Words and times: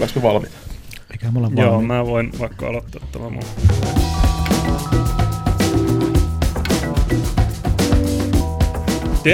Me 0.00 0.22
valmiita? 0.22 0.56
Mikä 1.12 1.30
mulla 1.30 1.46
on 1.46 1.56
Joo, 1.58 1.82
mä 1.82 2.06
voin 2.06 2.30
vaikka 2.38 2.66
aloittaa 2.66 3.06
tämän 3.12 3.32
mun. 3.32 3.42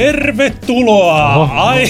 Tervetuloa! 0.07 1.35
Oho. 1.37 1.55
Ai, 1.55 1.85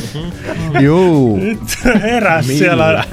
Juu, 0.84 1.36
nyt 1.36 1.58
heräs 2.02 2.46
siellä. 2.46 3.04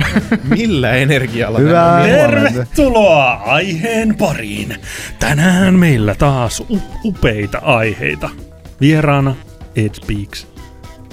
Millä 0.44 0.92
energialla? 0.92 1.60
Hyvää. 1.60 2.04
Tervetuloa 2.04 3.34
aiheen 3.34 4.16
pariin. 4.16 4.76
Tänään 5.20 5.74
meillä 5.80 6.16
taas 6.16 6.60
u- 6.60 6.82
upeita 7.04 7.58
aiheita. 7.58 8.30
Vieraana 8.82 9.36
Ed 9.76 9.94
Speaks, 9.94 10.48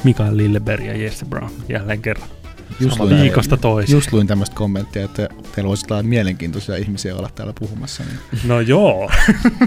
Mikael 0.05 0.37
Lilleberg 0.37 0.85
ja 0.85 0.97
Jesse 0.97 1.25
Brown 1.25 1.51
jälleen 1.69 2.03
kerran. 2.03 2.29
Just 2.81 2.99
luin, 3.01 3.21
Viikosta 3.21 3.57
toiseen. 3.57 3.97
just 3.97 4.13
luin 4.13 4.27
tämmöistä 4.27 4.57
kommenttia, 4.57 5.05
että 5.05 5.29
teillä 5.55 5.69
voisi 5.69 5.87
olla 5.91 6.03
mielenkiintoisia 6.03 6.77
ihmisiä 6.77 7.17
olla 7.17 7.31
täällä 7.35 7.53
puhumassa. 7.59 8.03
Niin. 8.05 8.41
No 8.45 8.61
joo. 8.61 9.11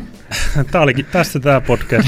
Tää 0.71 0.81
olikin 0.81 1.05
tässä 1.05 1.39
tää 1.39 1.61
podcast. 1.61 2.07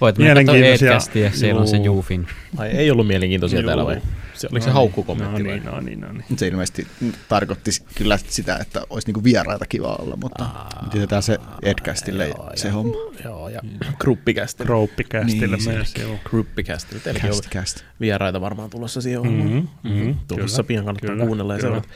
Voit 0.00 0.18
Mielenkiintoisia. 0.18 0.88
Edcastia, 0.90 1.30
siellä 1.32 1.60
on 1.60 1.68
se 1.68 1.76
Juu. 1.76 1.84
Juufin. 1.84 2.26
Ai 2.56 2.68
ei 2.68 2.90
ollut 2.90 3.06
mielenkiintoisia 3.06 3.60
Juu. 3.60 3.66
täällä 3.66 3.84
vai? 3.84 4.00
Se, 4.36 4.48
oliko 4.52 4.64
se 4.64 4.70
No 4.70 4.74
haukkukommentti 4.74 5.42
no 5.42 5.48
vai? 5.48 5.58
niin, 5.58 5.64
no 5.64 5.80
niin, 5.80 6.00
no 6.00 6.12
niin. 6.12 6.38
Se 6.38 6.46
ilmeisesti 6.48 6.86
tarkoitti 7.28 7.70
kyllä 7.94 8.18
sitä, 8.28 8.56
että 8.56 8.82
olisi 8.90 9.08
niinku 9.08 9.24
vieraita 9.24 9.66
kiva 9.66 9.96
olla, 9.98 10.16
mutta 10.16 10.48
jätetään 10.94 11.22
se 11.22 11.38
Edcastille 11.62 12.28
joo, 12.28 12.50
se 12.54 12.68
joo. 12.68 12.74
homma. 12.76 12.94
Joo, 13.24 13.48
ja 13.48 13.60
gruppikästi. 13.98 14.64
Krouppikästille 14.64 15.56
Niin, 15.56 15.68
myös, 15.68 15.94
joo. 16.00 16.16
Gruppikästi. 16.24 17.00
Teilläkin 17.00 17.30
on 17.30 17.36
Cast, 17.36 17.50
cast. 17.50 17.84
vieraita 18.00 18.40
varmaan 18.40 18.70
tulossa 18.70 19.00
siihen 19.00 19.20
hommaan. 19.20 19.68
mhm, 19.82 20.10
Tulossa 20.28 20.56
kyllä, 20.62 20.66
pian 20.68 20.84
kannattaa 20.84 21.10
kyllä, 21.10 21.26
kuunnella 21.26 21.54
ja 21.54 21.60
seurata. 21.60 21.88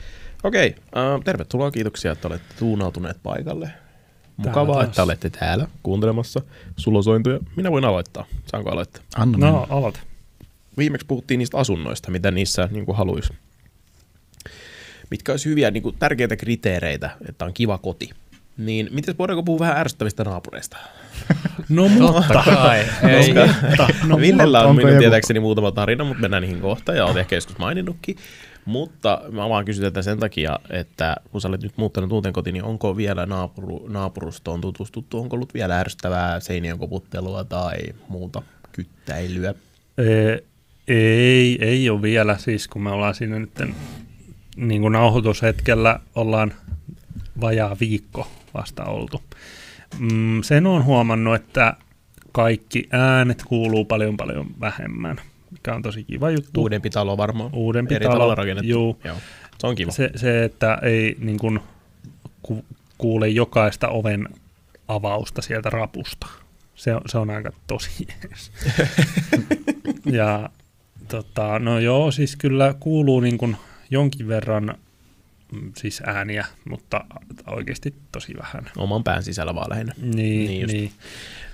Okei, 0.45 0.75
äh, 0.97 1.25
tervetuloa. 1.25 1.71
Kiitoksia, 1.71 2.13
että 2.13 2.29
olette 2.29 2.55
tuunautuneet 2.59 3.17
paikalle. 3.23 3.67
Täällä 3.67 4.51
Mukavaa, 4.51 4.75
taas. 4.77 4.89
että 4.89 5.03
olette 5.03 5.31
täällä 5.31 5.67
kuuntelemassa 5.83 6.41
sulosointuja. 6.77 7.39
Minä 7.57 7.71
voin 7.71 7.85
aloittaa. 7.85 8.25
Saanko 8.47 8.71
aloittaa? 8.71 9.03
Anna 9.17 9.39
No, 9.39 9.67
aloita. 9.71 10.01
Viimeksi 10.81 11.07
puhuttiin 11.07 11.39
niistä 11.39 11.59
asunnoista, 11.59 12.11
mitä 12.11 12.31
niissä 12.31 12.69
niin 12.73 12.87
kuin 12.87 12.97
haluaisi. 12.97 13.33
Mitkä 15.11 15.33
olisi 15.33 15.49
hyviä 15.49 15.71
niin 15.71 15.83
kuin, 15.83 15.97
tärkeitä 15.99 16.37
kriteereitä, 16.37 17.11
että 17.29 17.45
on 17.45 17.55
kiva 17.55 17.79
koti. 17.79 18.11
Niin 18.57 18.89
miten 18.91 19.19
voidaanko 19.19 19.43
puhua 19.43 19.59
vähän 19.59 19.77
ärsyttävistä 19.77 20.25
naapureista? 20.25 20.77
No 21.69 21.89
mutta. 21.89 22.43
kai. 22.45 22.85
Ei. 23.11 23.35
mutta. 23.35 23.89
No, 24.07 24.19
Villellä 24.19 24.63
on 24.65 24.77
minun 24.77 24.91
joku- 24.91 25.01
tietääkseni 25.01 25.41
muutama 25.41 25.73
tarina, 25.73 26.05
mutta 26.05 26.21
mennään 26.21 26.43
niihin 26.43 26.61
kohta 26.61 26.93
ja 26.95 27.05
olet 27.05 27.17
ehkä 27.17 27.37
joskus 27.37 27.59
maininnutkin. 27.59 28.17
Mutta 28.65 29.23
mä 29.31 29.49
vaan 29.49 29.65
kysyn 29.65 29.83
tätä 29.83 30.03
sen 30.03 30.19
takia, 30.19 30.59
että 30.71 31.17
kun 31.31 31.41
sä 31.41 31.49
olet 31.49 31.63
nyt 31.63 31.73
muuttanut 31.77 32.13
uuteen 32.13 32.33
kotiin, 32.33 32.55
niin 32.55 32.65
onko 32.65 32.97
vielä 32.97 33.27
naapuru, 33.27 33.87
naapurustoon 33.89 34.61
tutustuttu? 34.61 35.21
Onko 35.21 35.37
ollut 35.37 35.55
vielä 35.55 35.81
ärsyttävää 35.81 36.41
seinien 36.41 36.79
koputtelua 36.79 37.45
tai 37.45 37.77
muuta 38.09 38.43
kyttäilyä? 38.73 39.55
Ee, 39.99 40.43
ei, 40.91 41.59
ei 41.61 41.91
ole 41.91 42.03
vielä. 42.03 42.39
Siis 42.39 42.69
kun 42.69 42.83
me 42.83 42.91
ollaan 42.91 43.15
siinä 43.15 43.39
nyt 43.39 43.51
niin 44.57 44.81
kuin 44.81 44.93
nauhoitushetkellä 44.93 46.01
ollaan 46.15 46.55
vajaa 47.41 47.77
viikko 47.81 48.29
vasta 48.55 48.85
oltu. 48.85 49.23
Mm, 49.99 50.43
sen 50.43 50.67
on 50.67 50.85
huomannut, 50.85 51.35
että 51.35 51.75
kaikki 52.33 52.89
äänet 52.91 53.43
kuuluu 53.47 53.85
paljon 53.85 54.17
paljon 54.17 54.47
vähemmän, 54.61 55.21
mikä 55.51 55.75
on 55.75 55.83
tosi 55.83 56.05
kiva 56.05 56.31
juttu. 56.31 56.61
Uudempi 56.61 56.91
talo 56.91 57.17
varmaan. 57.17 57.51
Uudempi 57.53 57.95
Eri 57.95 58.07
talo, 58.07 58.35
rakennettu. 58.35 58.71
juu. 58.71 59.01
Joo. 59.05 59.17
Se 59.59 59.67
on 59.67 59.75
kiva. 59.75 59.91
Se, 59.91 60.11
se, 60.17 60.45
että 60.45 60.79
ei 60.83 61.17
niin 61.21 61.39
kuin, 61.39 61.61
ku, 62.43 62.65
kuule 62.99 63.29
jokaista 63.29 63.89
oven 63.89 64.29
avausta 64.89 65.43
sieltä 65.43 65.71
rapusta. 65.71 66.27
Se 66.75 66.95
on, 66.95 67.01
se 67.07 67.19
on 67.19 67.31
aika 67.31 67.53
tosi 67.67 68.07
jees. 68.09 68.53
ja 70.19 70.51
tota, 71.11 71.59
no 71.59 71.79
joo, 71.79 72.11
siis 72.11 72.37
kyllä 72.37 72.75
kuuluu 72.81 73.21
niin 73.21 73.39
kuin 73.39 73.57
jonkin 73.91 74.29
verran 74.29 74.75
mm, 75.53 75.73
siis 75.77 76.03
ääniä, 76.07 76.47
mutta 76.71 77.05
oikeasti 77.47 77.95
tosi 78.13 78.35
vähän. 78.39 78.71
Oman 78.77 79.05
pään 79.05 79.23
sisällä 79.23 79.55
vaan 79.55 79.71
lähinnä. 79.71 79.93
Niin, 80.03 80.17
Niin 80.17 80.47
niin, 80.47 80.61
just. 80.61 80.73
niin. 80.75 80.93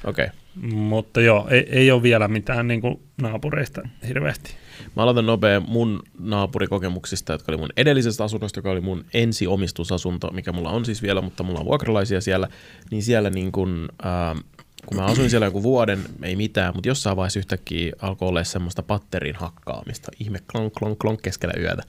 Okei. 0.04 0.26
Okay. 0.26 0.70
Mutta 0.74 1.20
joo, 1.20 1.48
ei, 1.50 1.66
ei 1.70 1.90
ole 1.90 2.02
vielä 2.02 2.28
mitään 2.28 2.68
niin 2.68 2.80
kuin 2.80 3.00
naapureista 3.22 3.88
hirveästi. 4.08 4.54
Mä 4.96 5.02
aloitan 5.02 5.26
nopea 5.26 5.60
mun 5.60 6.02
naapurikokemuksista, 6.18 7.32
jotka 7.32 7.52
oli 7.52 7.56
mun 7.56 7.68
edellisestä 7.76 8.24
asunnosta, 8.24 8.58
joka 8.58 8.70
oli 8.70 8.80
mun 8.80 9.04
ensiomistusasunto, 9.14 10.30
mikä 10.32 10.52
mulla 10.52 10.70
on 10.70 10.84
siis 10.84 11.02
vielä, 11.02 11.20
mutta 11.20 11.42
mulla 11.42 11.60
on 11.60 11.66
vuokralaisia 11.66 12.20
siellä. 12.20 12.48
Niin 12.90 13.02
siellä 13.02 13.30
niin 13.30 13.52
kun, 13.52 13.88
ähm, 14.06 14.38
kun 14.86 14.96
mä 14.96 15.04
asuin 15.04 15.30
siellä 15.30 15.46
joku 15.46 15.62
vuoden, 15.62 15.98
ei 16.22 16.36
mitään, 16.36 16.74
mutta 16.74 16.88
jossain 16.88 17.16
vaiheessa 17.16 17.38
yhtäkkiä 17.38 17.92
alkoi 18.02 18.28
olla 18.28 18.44
semmoista 18.44 18.82
patterin 18.82 19.34
hakkaamista. 19.34 20.12
Ihme 20.20 20.38
klonk, 20.52 20.72
klonk, 20.72 20.98
klonk 20.98 21.22
keskellä 21.22 21.54
yötä. 21.60 21.82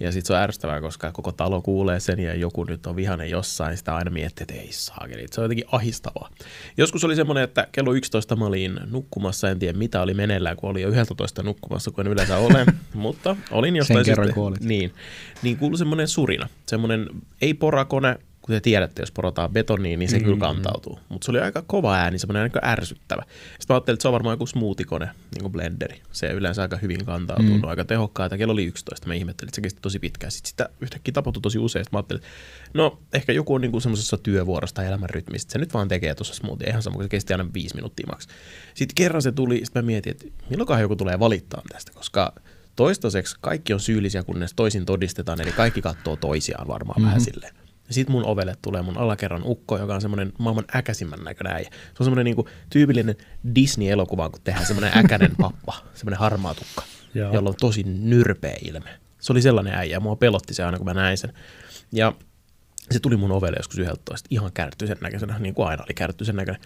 Ja 0.00 0.12
sit 0.12 0.26
se 0.26 0.32
on 0.32 0.38
ärsyttävää, 0.38 0.80
koska 0.80 1.12
koko 1.12 1.32
talo 1.32 1.62
kuulee 1.62 2.00
sen 2.00 2.18
ja 2.18 2.34
joku 2.34 2.64
nyt 2.64 2.86
on 2.86 2.96
vihainen 2.96 3.30
jossain, 3.30 3.76
sitä 3.76 3.96
aina 3.96 4.10
miettii, 4.10 4.42
että 4.42 4.54
ei 4.54 4.72
saakeli. 4.72 5.26
Se 5.30 5.40
on 5.40 5.44
jotenkin 5.44 5.64
ahistavaa. 5.72 6.30
Joskus 6.76 7.04
oli 7.04 7.16
semmoinen, 7.16 7.44
että 7.44 7.66
kello 7.72 7.92
11 7.92 8.36
mä 8.36 8.46
olin 8.46 8.80
nukkumassa, 8.90 9.50
en 9.50 9.58
tiedä 9.58 9.78
mitä 9.78 10.02
oli 10.02 10.14
meneillään, 10.14 10.56
kun 10.56 10.70
oli 10.70 10.82
jo 10.82 10.88
11 10.88 11.42
nukkumassa, 11.42 11.90
kun 11.90 12.06
en 12.06 12.12
yleensä 12.12 12.36
ole, 12.36 12.66
mutta 12.94 13.36
olin 13.50 13.76
jostain 13.76 14.04
kerran, 14.04 14.26
syystä- 14.26 14.34
kun 14.34 14.46
olit. 14.46 14.60
Niin, 14.60 14.94
niin 15.42 15.56
kuului 15.56 15.78
semmoinen 15.78 16.08
surina, 16.08 16.48
semmoinen 16.66 17.06
ei 17.40 17.54
porakone, 17.54 18.18
kun 18.48 18.56
te 18.56 18.60
tiedätte, 18.60 19.02
jos 19.02 19.12
porotaan 19.12 19.52
betoniin, 19.52 19.98
niin 19.98 20.08
se 20.08 20.18
mm, 20.18 20.24
kyllä 20.24 20.38
kantautuu. 20.38 20.98
Mutta 21.08 21.24
se 21.24 21.30
oli 21.30 21.40
aika 21.40 21.62
kova 21.66 21.94
ääni, 21.94 22.18
semmoinen 22.18 22.42
aika 22.42 22.60
ärsyttävä. 22.64 23.22
Sitten 23.22 23.66
mä 23.68 23.74
ajattelin, 23.74 23.94
että 23.94 24.02
se 24.02 24.08
on 24.08 24.12
varmaan 24.12 24.32
joku 24.32 24.46
smoothie-kone, 24.46 25.08
niin 25.34 25.42
kuin 25.42 25.52
blenderi. 25.52 26.02
Se 26.12 26.26
yleensä 26.26 26.62
aika 26.62 26.76
hyvin 26.76 27.04
kantautuu, 27.04 27.56
mm. 27.56 27.62
On 27.62 27.68
aika 27.68 27.84
tehokkaita. 27.84 28.38
Kello 28.38 28.52
oli 28.52 28.64
11, 28.64 29.06
mä 29.06 29.14
ihmettelin, 29.14 29.48
että 29.48 29.56
se 29.56 29.60
kesti 29.60 29.80
tosi 29.82 29.98
pitkään. 29.98 30.30
Sitten 30.30 30.48
sitä 30.48 30.68
yhtäkkiä 30.80 31.12
tapahtui 31.12 31.42
tosi 31.42 31.58
usein. 31.58 31.84
Sitten 31.84 31.96
mä 31.96 31.98
ajattelin, 31.98 32.22
no 32.74 32.98
ehkä 33.12 33.32
joku 33.32 33.54
on 33.54 33.60
niin 33.60 33.82
semmoisessa 33.82 34.18
työvuorossa 34.18 34.74
tai 34.74 34.86
elämän 34.86 35.10
rytmistä. 35.10 35.52
Se 35.52 35.58
nyt 35.58 35.74
vaan 35.74 35.88
tekee 35.88 36.14
tuossa 36.14 36.34
smoothie, 36.34 36.68
ihan 36.68 36.82
sama, 36.82 36.94
kun 36.94 37.04
se 37.04 37.08
kesti 37.08 37.34
aina 37.34 37.46
viisi 37.54 37.74
minuuttia 37.74 38.06
maks. 38.06 38.26
Sitten 38.74 38.94
kerran 38.94 39.22
se 39.22 39.32
tuli, 39.32 39.60
sitten 39.64 39.82
mä 39.82 39.86
mietin, 39.86 40.10
että 40.10 40.26
milloinkohan 40.50 40.82
joku 40.82 40.96
tulee 40.96 41.18
valittaa 41.18 41.62
tästä, 41.72 41.92
koska 41.92 42.32
toistaiseksi 42.76 43.36
kaikki 43.40 43.72
on 43.72 43.80
syyllisiä, 43.80 44.22
kunnes 44.22 44.54
toisin 44.54 44.84
todistetaan, 44.84 45.40
eli 45.40 45.52
kaikki 45.52 45.82
katsoo 45.82 46.16
toisiaan 46.16 46.68
varmaan 46.68 47.00
mm-hmm. 47.00 47.06
vähän 47.06 47.20
silleen. 47.20 47.67
Ja 47.88 47.94
sit 47.94 48.08
mun 48.08 48.24
ovelle 48.24 48.56
tulee 48.62 48.82
mun 48.82 48.98
alakerran 48.98 49.42
ukko, 49.44 49.78
joka 49.78 49.94
on 49.94 50.00
semmoinen 50.00 50.32
maailman 50.38 50.64
äkäisimmän 50.74 51.24
näköinen 51.24 51.52
äijä. 51.52 51.68
Se 51.70 51.96
on 52.00 52.04
semmoinen 52.04 52.24
niinku 52.24 52.48
tyypillinen 52.70 53.16
Disney-elokuva, 53.54 54.30
kun 54.30 54.40
tehdään 54.44 54.66
semmoinen 54.66 54.98
äkäinen 54.98 55.36
pappa, 55.40 55.74
semmoinen 55.94 56.18
harmaa 56.18 56.54
tukka, 56.54 56.82
Joo. 57.14 57.32
jolla 57.32 57.48
on 57.48 57.56
tosi 57.60 57.82
nyrpeä 57.82 58.56
ilme. 58.64 58.90
Se 59.20 59.32
oli 59.32 59.42
sellainen 59.42 59.74
äijä, 59.74 59.92
ja 59.92 60.00
mua 60.00 60.16
pelotti 60.16 60.54
se 60.54 60.64
aina, 60.64 60.78
kun 60.78 60.86
mä 60.86 60.94
näin 60.94 61.18
sen. 61.18 61.32
Ja 61.92 62.12
se 62.90 63.00
tuli 63.00 63.16
mun 63.16 63.32
ovelle 63.32 63.56
joskus 63.56 63.78
11, 63.78 64.26
ihan 64.30 64.52
kärttyisen 64.52 64.96
näköisenä, 65.00 65.38
niin 65.38 65.54
kuin 65.54 65.68
aina 65.68 65.82
oli 65.82 65.94
kärttyisen 65.94 66.36
näköinen. 66.36 66.62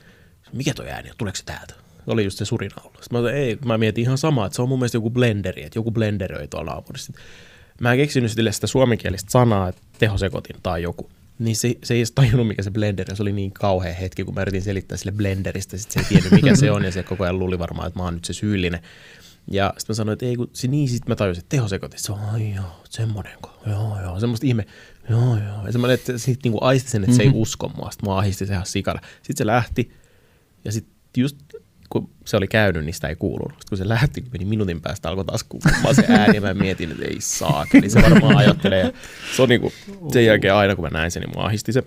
Mikä 0.52 0.74
toi 0.74 0.90
ääni 0.90 1.10
on? 1.10 1.16
Tuleeko 1.18 1.36
se 1.36 1.44
täältä? 1.44 1.74
Oli 2.06 2.24
just 2.24 2.38
se 2.38 2.44
surina 2.44 2.76
ollut. 2.84 2.98
Sitten 3.02 3.22
mä, 3.22 3.30
ei, 3.30 3.58
mä 3.64 3.78
mietin 3.78 4.02
ihan 4.02 4.18
samaa, 4.18 4.46
että 4.46 4.56
se 4.56 4.62
on 4.62 4.68
mun 4.68 4.78
mielestä 4.78 4.96
joku 4.96 5.10
blenderi, 5.10 5.64
että 5.64 5.78
joku 5.78 5.90
blenderöi 5.90 6.48
tuolla 6.48 6.70
naapurissa. 6.70 7.12
Mä 7.80 7.92
en 7.92 7.98
keksinyt 7.98 8.30
sille 8.30 8.52
sitä 8.52 8.66
suomenkielistä 8.66 9.30
sanaa, 9.30 9.68
että 9.68 9.82
tehosekotin 9.98 10.56
tai 10.62 10.82
joku. 10.82 11.10
Niin 11.38 11.56
se, 11.56 11.74
se 11.84 11.94
ei 11.94 12.00
edes 12.00 12.12
tajunnut, 12.12 12.48
mikä 12.48 12.62
se 12.62 12.70
blender 12.70 13.06
on. 13.10 13.16
Se 13.16 13.22
oli 13.22 13.32
niin 13.32 13.52
kauhea 13.52 13.94
hetki, 13.94 14.24
kun 14.24 14.34
mä 14.34 14.42
yritin 14.42 14.62
selittää 14.62 14.98
sille 14.98 15.12
blenderistä. 15.12 15.76
Sitten 15.76 16.04
se 16.04 16.14
ei 16.14 16.20
tiennyt, 16.20 16.42
mikä 16.42 16.56
se 16.56 16.70
on, 16.70 16.84
ja 16.84 16.92
se 16.92 17.02
koko 17.02 17.24
ajan 17.24 17.38
luuli 17.38 17.58
varmaan, 17.58 17.88
että 17.88 18.00
mä 18.00 18.04
oon 18.04 18.14
nyt 18.14 18.24
se 18.24 18.32
syyllinen. 18.32 18.80
Ja 19.50 19.74
sitten 19.78 19.94
mä 19.94 19.96
sanoin, 19.96 20.12
että 20.12 20.26
ei 20.26 20.36
kun, 20.36 20.50
se 20.52 20.68
niin 20.68 20.88
sitten 20.88 21.10
mä 21.10 21.16
tajusin, 21.16 21.40
että 21.40 21.56
tehosekotin. 21.56 22.00
Se 22.00 22.12
on, 22.12 22.20
ai 22.20 22.54
joo, 22.54 22.82
semmonenko, 22.90 23.60
joo 23.66 24.00
joo, 24.02 24.20
semmoista 24.20 24.46
ihme, 24.46 24.66
joo 25.10 25.36
joo. 25.36 25.66
Ja 25.66 25.72
semmoinen, 25.72 25.94
että 25.94 26.18
sitten 26.18 26.40
niinku 26.50 26.64
aisti 26.64 26.90
sen, 26.90 27.04
että 27.04 27.16
se 27.16 27.22
ei 27.22 27.30
usko 27.34 27.68
mua. 27.68 27.90
Sitten 27.90 28.08
mua 28.08 28.18
ahisti 28.18 28.46
se 28.46 28.52
ihan 28.52 28.66
sikana. 28.66 29.00
Sitten 29.16 29.36
se 29.36 29.46
lähti, 29.46 29.92
ja 30.64 30.72
sitten 30.72 30.92
just 31.16 31.36
kun 31.92 32.10
se 32.24 32.36
oli 32.36 32.48
käynyt, 32.48 32.84
niin 32.84 32.94
sitä 32.94 33.08
ei 33.08 33.16
kuulunut. 33.16 33.52
Sitten 33.52 33.68
kun 33.68 33.78
se 33.78 33.88
lähti, 33.88 34.20
kun 34.20 34.30
meni 34.32 34.44
minuutin 34.44 34.80
päästä, 34.80 35.08
alkoi 35.08 35.24
taas 35.24 35.44
kuulumaan 35.44 35.94
se 35.94 36.04
ääni, 36.08 36.34
ja 36.34 36.40
mä 36.40 36.54
mietin, 36.54 36.90
että 36.90 37.04
ei 37.04 37.20
saa. 37.20 37.66
Eli 37.74 37.90
se 37.90 38.02
varmaan 38.02 38.36
ajattelee. 38.36 38.80
Ja 38.84 38.92
se 39.36 39.42
on 39.42 39.48
niinku, 39.48 39.72
sen 40.12 40.24
jälkeen 40.24 40.54
aina, 40.54 40.74
kun 40.76 40.84
mä 40.84 40.88
näin 40.90 41.10
sen, 41.10 41.20
niin 41.22 41.30
mua 41.34 41.44
ahisti 41.46 41.72
se. 41.72 41.82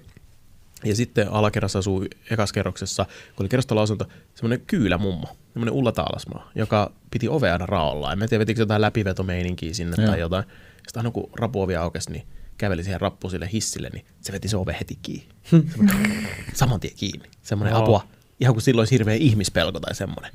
Ja 0.84 0.96
sitten 0.96 1.32
alakerrassa 1.32 1.80
asuu 1.80 2.06
ekas 2.32 2.54
kerroksessa, 2.54 3.06
kun 3.06 3.44
oli 3.44 3.50
kerrostaloasunto, 3.50 4.06
semmoinen 4.36 4.62
kyylä 4.68 4.98
mummo, 4.98 5.28
semmoinen 5.54 5.74
Ulla 5.74 5.92
Taalasmaa, 5.92 6.52
joka 6.56 6.92
piti 7.12 7.30
ovea 7.30 7.54
aina 7.54 7.66
raolla. 7.66 8.12
En 8.12 8.20
mä 8.20 8.28
tiedä, 8.28 8.40
vetikö 8.40 8.62
jotain 8.62 8.82
läpivetomeininkiä 8.82 9.74
sinne 9.74 9.96
Joo. 9.98 10.08
tai 10.08 10.20
jotain. 10.20 10.44
Sitten 10.78 11.00
aina 11.00 11.12
kun 11.12 11.30
rapuovi 11.40 11.76
aukesi, 11.76 12.12
niin 12.12 12.28
käveli 12.58 12.84
siihen 12.84 13.02
rappuun 13.02 13.32
sille 13.32 13.50
hissille, 13.54 13.90
niin 13.94 14.06
se 14.22 14.32
veti 14.34 14.48
se 14.48 14.58
ove 14.58 14.76
heti 14.80 15.00
kiinni. 15.02 15.28
Semmoinen- 15.44 16.28
Saman 16.54 16.80
tien 16.80 16.94
kiinni. 16.96 17.30
Semmoinen 17.42 17.76
apua, 17.76 18.08
Ihan 18.40 18.56
kuin 18.56 18.62
silloin 18.62 18.82
olisi 18.82 18.92
hirveä 18.92 19.16
ihmispelko 19.16 19.80
tai 19.80 19.96
semmoinen. 19.96 20.32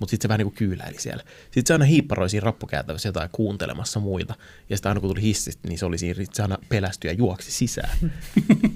Mutta 0.00 0.10
sitten 0.10 0.22
se 0.24 0.28
vähän 0.28 0.38
niin 0.38 0.46
kuin 0.46 0.54
kyyläili 0.54 1.00
siellä. 1.00 1.22
Sitten 1.44 1.66
se 1.66 1.72
aina 1.74 1.84
hiipparoi 1.84 2.30
siinä 2.30 2.44
rappukäytävässä 2.44 3.08
jotain 3.08 3.30
kuuntelemassa 3.32 4.00
muita. 4.00 4.34
Ja 4.70 4.76
sitten 4.76 4.90
aina 4.90 5.00
kun 5.00 5.10
tuli 5.10 5.22
hissistä, 5.22 5.68
niin 5.68 5.78
se 5.78 5.86
oli 5.86 5.98
siinä, 5.98 6.24
se 6.32 6.42
aina 6.42 6.58
pelästyi 6.68 7.10
ja 7.10 7.14
juoksi 7.14 7.50
sisään. 7.50 7.98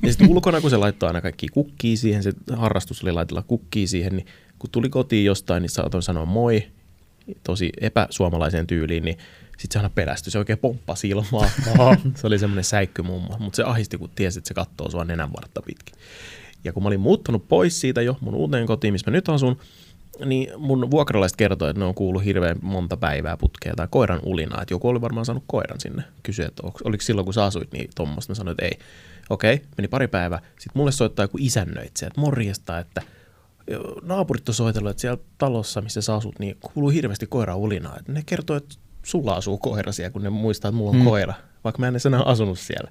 ja 0.03 0.13
sitten 0.13 0.29
ulkona, 0.29 0.61
kun 0.61 0.71
se 0.71 0.77
laittoi 0.77 1.07
aina 1.07 1.21
kaikki 1.21 1.49
kukkii 1.49 1.97
siihen, 1.97 2.23
se 2.23 2.33
harrastus 2.57 3.03
oli 3.03 3.13
laitella 3.13 3.43
kukkii 3.43 3.87
siihen, 3.87 4.17
niin 4.17 4.27
kun 4.59 4.71
tuli 4.71 4.89
kotiin 4.89 5.25
jostain, 5.25 5.63
niin 5.63 5.71
saatoin 5.71 6.03
sanoa 6.03 6.25
moi, 6.25 6.69
tosi 7.43 7.73
epäsuomalaiseen 7.81 8.67
tyyliin, 8.67 9.05
niin 9.05 9.19
sitten 9.59 9.73
se 9.73 9.79
aina 9.79 9.91
pelästyi, 9.95 10.31
se 10.31 10.39
oikein 10.39 10.59
pomppasi 10.59 11.09
ilmaa. 11.09 11.51
se 12.21 12.27
oli 12.27 12.39
semmoinen 12.39 12.65
säikkymummo, 12.65 13.37
mutta 13.39 13.57
se 13.57 13.63
ahisti, 13.63 13.99
kun 13.99 14.11
tiesi, 14.15 14.39
että 14.39 14.49
se 14.49 14.55
katsoo 14.55 14.91
sua 14.91 15.05
nenän 15.05 15.33
vartta 15.33 15.63
pitkin. 15.63 15.95
Ja 16.65 16.73
kun 16.73 16.83
mä 16.83 16.87
olin 16.87 17.01
muuttunut 17.01 17.49
pois 17.49 17.81
siitä 17.81 18.03
jo 18.03 18.17
mun 18.21 18.35
uuteen 18.35 18.67
kotiin, 18.67 18.95
missä 18.95 19.11
mä 19.11 19.17
nyt 19.17 19.29
asun, 19.29 19.59
niin 20.25 20.51
mun 20.57 20.91
vuokralaiset 20.91 21.37
kertoi, 21.37 21.71
että 21.71 21.81
ne 21.81 21.87
on 21.87 21.95
kuullut 21.95 22.25
hirveän 22.25 22.57
monta 22.63 22.97
päivää 22.97 23.37
putkea 23.37 23.75
tai 23.77 23.89
koiran 23.91 24.21
ulinaa, 24.23 24.63
että 24.63 24.75
joku 24.75 24.89
oli 24.89 25.01
varmaan 25.01 25.27
saanut 25.27 25.45
koiran 25.47 25.81
sinne. 25.81 26.03
Kysyi, 26.23 26.45
että 26.45 26.63
oliko 26.85 27.03
silloin 27.03 27.25
kun 27.25 27.35
sä 27.35 27.45
asuit 27.45 27.73
niin 27.73 27.91
tuommoista, 27.95 28.31
mä 28.31 28.35
sanoin, 28.35 28.53
että 28.53 28.65
ei. 28.65 28.79
Okei, 29.31 29.63
meni 29.77 29.89
pari 29.89 30.09
päivää. 30.09 30.39
Sitten 30.39 30.73
mulle 30.75 30.93
soittaa 30.93 31.25
joku 31.25 31.39
isännöitsijä, 31.41 32.07
että 32.07 32.21
morjesta, 32.21 32.79
että 32.79 33.03
naapurit 34.03 34.49
on 34.49 34.55
soitellut, 34.55 34.91
että 34.91 35.01
siellä 35.01 35.23
talossa, 35.39 35.81
missä 35.81 36.01
sä 36.01 36.15
asut, 36.15 36.39
niin 36.39 36.57
kuuluu 36.61 36.91
hirveästi 36.91 37.27
koira 37.27 37.57
ulinaa. 37.57 37.97
Että 37.99 38.13
ne 38.13 38.23
kertoo, 38.27 38.57
että 38.57 38.75
sulla 39.03 39.33
asuu 39.33 39.59
koira 39.59 39.93
siellä, 39.93 40.11
kun 40.11 40.23
ne 40.23 40.31
muistaa, 40.31 40.69
että 40.69 40.77
mulla 40.77 40.91
on 40.91 40.97
hmm. 40.97 41.05
koira, 41.05 41.35
vaikka 41.65 41.81
mä 41.81 41.89
en 41.89 41.95
enää 42.07 42.23
asunut 42.23 42.59
siellä. 42.59 42.91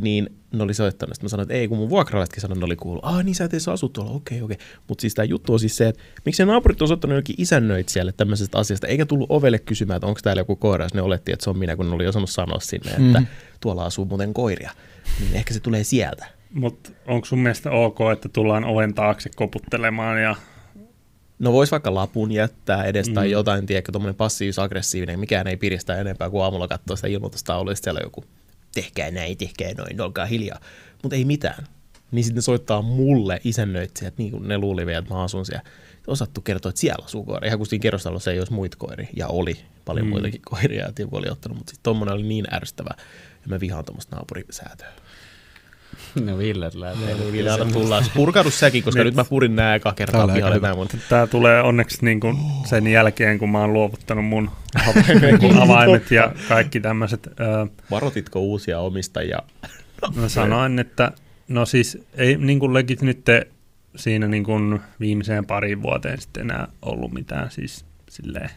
Niin 0.00 0.36
ne 0.52 0.62
oli 0.62 0.74
soittanut. 0.74 1.14
Sitten 1.14 1.24
mä 1.24 1.28
sanoin, 1.28 1.44
että 1.44 1.54
ei, 1.54 1.68
kun 1.68 1.78
mun 1.78 1.88
vuokralaisetkin 1.88 2.40
sanoi, 2.40 2.52
että 2.52 2.60
ne 2.60 2.66
oli 2.66 2.76
kuullut. 2.76 3.04
Ah, 3.04 3.24
niin 3.24 3.34
sä 3.34 3.44
et 3.44 3.52
edes 3.52 3.68
asu 3.68 3.88
tuolla, 3.88 4.10
okei, 4.10 4.42
okei. 4.42 4.56
Mutta 4.88 5.02
siis 5.02 5.14
tämä 5.14 5.24
juttu 5.24 5.52
on 5.52 5.60
siis 5.60 5.76
se, 5.76 5.88
että 5.88 6.02
miksi 6.24 6.42
ne 6.42 6.52
naapurit 6.52 6.82
on 6.82 6.88
soittanut 6.88 7.16
jokin 7.16 7.34
isännöitsijälle 7.38 8.12
tämmöisestä 8.12 8.58
asiasta, 8.58 8.86
eikä 8.86 9.06
tullut 9.06 9.30
ovelle 9.30 9.58
kysymään, 9.58 9.96
että 9.96 10.06
onko 10.06 10.20
täällä 10.22 10.40
joku 10.40 10.56
koira, 10.56 10.84
jos 10.84 10.94
ne 10.94 11.02
oletti, 11.02 11.32
että 11.32 11.44
se 11.44 11.50
on 11.50 11.58
minä, 11.58 11.76
kun 11.76 11.88
ne 11.88 11.94
oli 11.94 12.06
osannut 12.06 12.30
sanoa 12.30 12.60
sinne, 12.60 12.90
että 12.90 13.18
hmm. 13.18 13.26
tuolla 13.60 13.84
asuu 13.84 14.04
muuten 14.04 14.34
koiria. 14.34 14.70
Niin 15.20 15.34
ehkä 15.34 15.54
se 15.54 15.60
tulee 15.60 15.84
sieltä. 15.84 16.26
Mutta 16.54 16.90
onko 17.06 17.24
sun 17.24 17.38
mielestä 17.38 17.70
ok, 17.70 17.98
että 18.12 18.28
tullaan 18.28 18.64
oven 18.64 18.94
taakse 18.94 19.30
koputtelemaan 19.36 20.22
ja 20.22 20.36
No 21.38 21.52
vois 21.52 21.70
vaikka 21.70 21.94
lapun 21.94 22.32
jättää 22.32 22.84
edes 22.84 23.08
mm. 23.08 23.14
tai 23.14 23.30
jotain, 23.30 23.66
tiedätkö, 23.66 23.92
tuommoinen 23.92 24.16
passiivis-aggressiivinen, 24.16 25.20
mikään 25.20 25.46
ei 25.46 25.56
piristä 25.56 25.96
enempää 25.96 26.30
kuin 26.30 26.44
aamulla 26.44 26.68
katsoa 26.68 26.96
sitä 26.96 27.08
ilmoitustaulua, 27.08 27.72
ja 27.72 27.76
siellä 27.76 28.00
joku, 28.02 28.24
tehkää 28.76 29.10
näin, 29.10 29.36
tehkää 29.36 29.74
noin, 29.78 30.00
olkaa 30.00 30.26
hiljaa. 30.26 30.60
Mutta 31.02 31.16
ei 31.16 31.24
mitään. 31.24 31.66
Niin 32.10 32.24
sitten 32.24 32.36
ne 32.36 32.42
soittaa 32.42 32.82
mulle 32.82 33.40
isännöitsijät, 33.44 34.18
niin 34.18 34.30
kuin 34.30 34.48
ne 34.48 34.58
luuli 34.58 34.86
vielä, 34.86 34.98
että 34.98 35.14
mä 35.14 35.22
asun 35.22 35.46
siellä. 35.46 35.62
Osattu 36.06 36.40
kertoa, 36.40 36.70
että 36.70 36.80
siellä 36.80 37.04
asuu 37.04 37.24
koira. 37.24 37.46
Ihan 37.46 37.58
kun 37.58 37.66
siinä 37.66 37.82
kerrostalossa 37.82 38.32
ei 38.32 38.38
olisi 38.38 38.52
muita 38.52 38.76
koiria, 38.76 39.08
ja 39.16 39.28
oli 39.28 39.56
paljon 39.84 40.06
mm. 40.06 40.10
muitakin 40.10 40.40
koiria, 40.44 40.92
joku 40.98 41.16
oli 41.16 41.28
ottanut, 41.30 41.58
mutta 41.58 41.70
sitten 41.70 41.82
tuommoinen 41.82 42.14
oli 42.14 42.22
niin 42.22 42.54
ärsyttävä, 42.54 42.90
ja 43.42 43.48
mä 43.48 43.60
vihaan 43.60 43.84
tuommoista 43.84 44.16
naapurisäätöä. 44.16 44.92
No 46.24 46.38
Ville. 46.38 46.70
No, 46.74 47.32
Ville, 47.32 47.50
anna 47.50 47.72
tulla. 47.72 48.02
Purkaudu 48.14 48.50
säkin, 48.50 48.82
koska 48.82 49.04
nyt 49.04 49.14
mä 49.14 49.24
purin 49.24 49.56
nää 49.56 49.74
eka 49.74 49.92
kertaa 49.92 50.28
pihalle 50.28 50.58
näin. 50.58 50.76
Mutta... 50.76 50.96
Tää 51.08 51.26
tulee 51.26 51.62
onneksi 51.62 52.04
niin 52.04 52.20
kuin 52.20 52.36
sen 52.64 52.86
jälkeen, 52.86 53.38
kun 53.38 53.50
mä 53.50 53.60
oon 53.60 53.72
luovuttanut 53.72 54.24
mun 54.24 54.50
avaimet 55.62 56.10
ja 56.10 56.32
kaikki 56.48 56.80
tämmöiset. 56.80 57.28
Varotitko 57.90 58.40
uusia 58.40 58.80
omistajia? 58.80 59.38
Mä 60.14 60.28
sanoin, 60.28 60.78
että 60.78 61.12
no 61.48 61.66
siis 61.66 61.98
ei 62.14 62.36
niin 62.36 62.58
kuin 62.58 62.74
legit 62.74 63.02
nyt 63.02 63.26
siinä 63.96 64.28
niin 64.28 64.44
kuin 64.44 64.80
viimeiseen 65.00 65.46
pariin 65.46 65.82
vuoteen 65.82 66.20
sitten 66.20 66.40
enää 66.40 66.68
ollut 66.82 67.12
mitään 67.12 67.50
siis 67.50 67.84
silleen, 68.08 68.50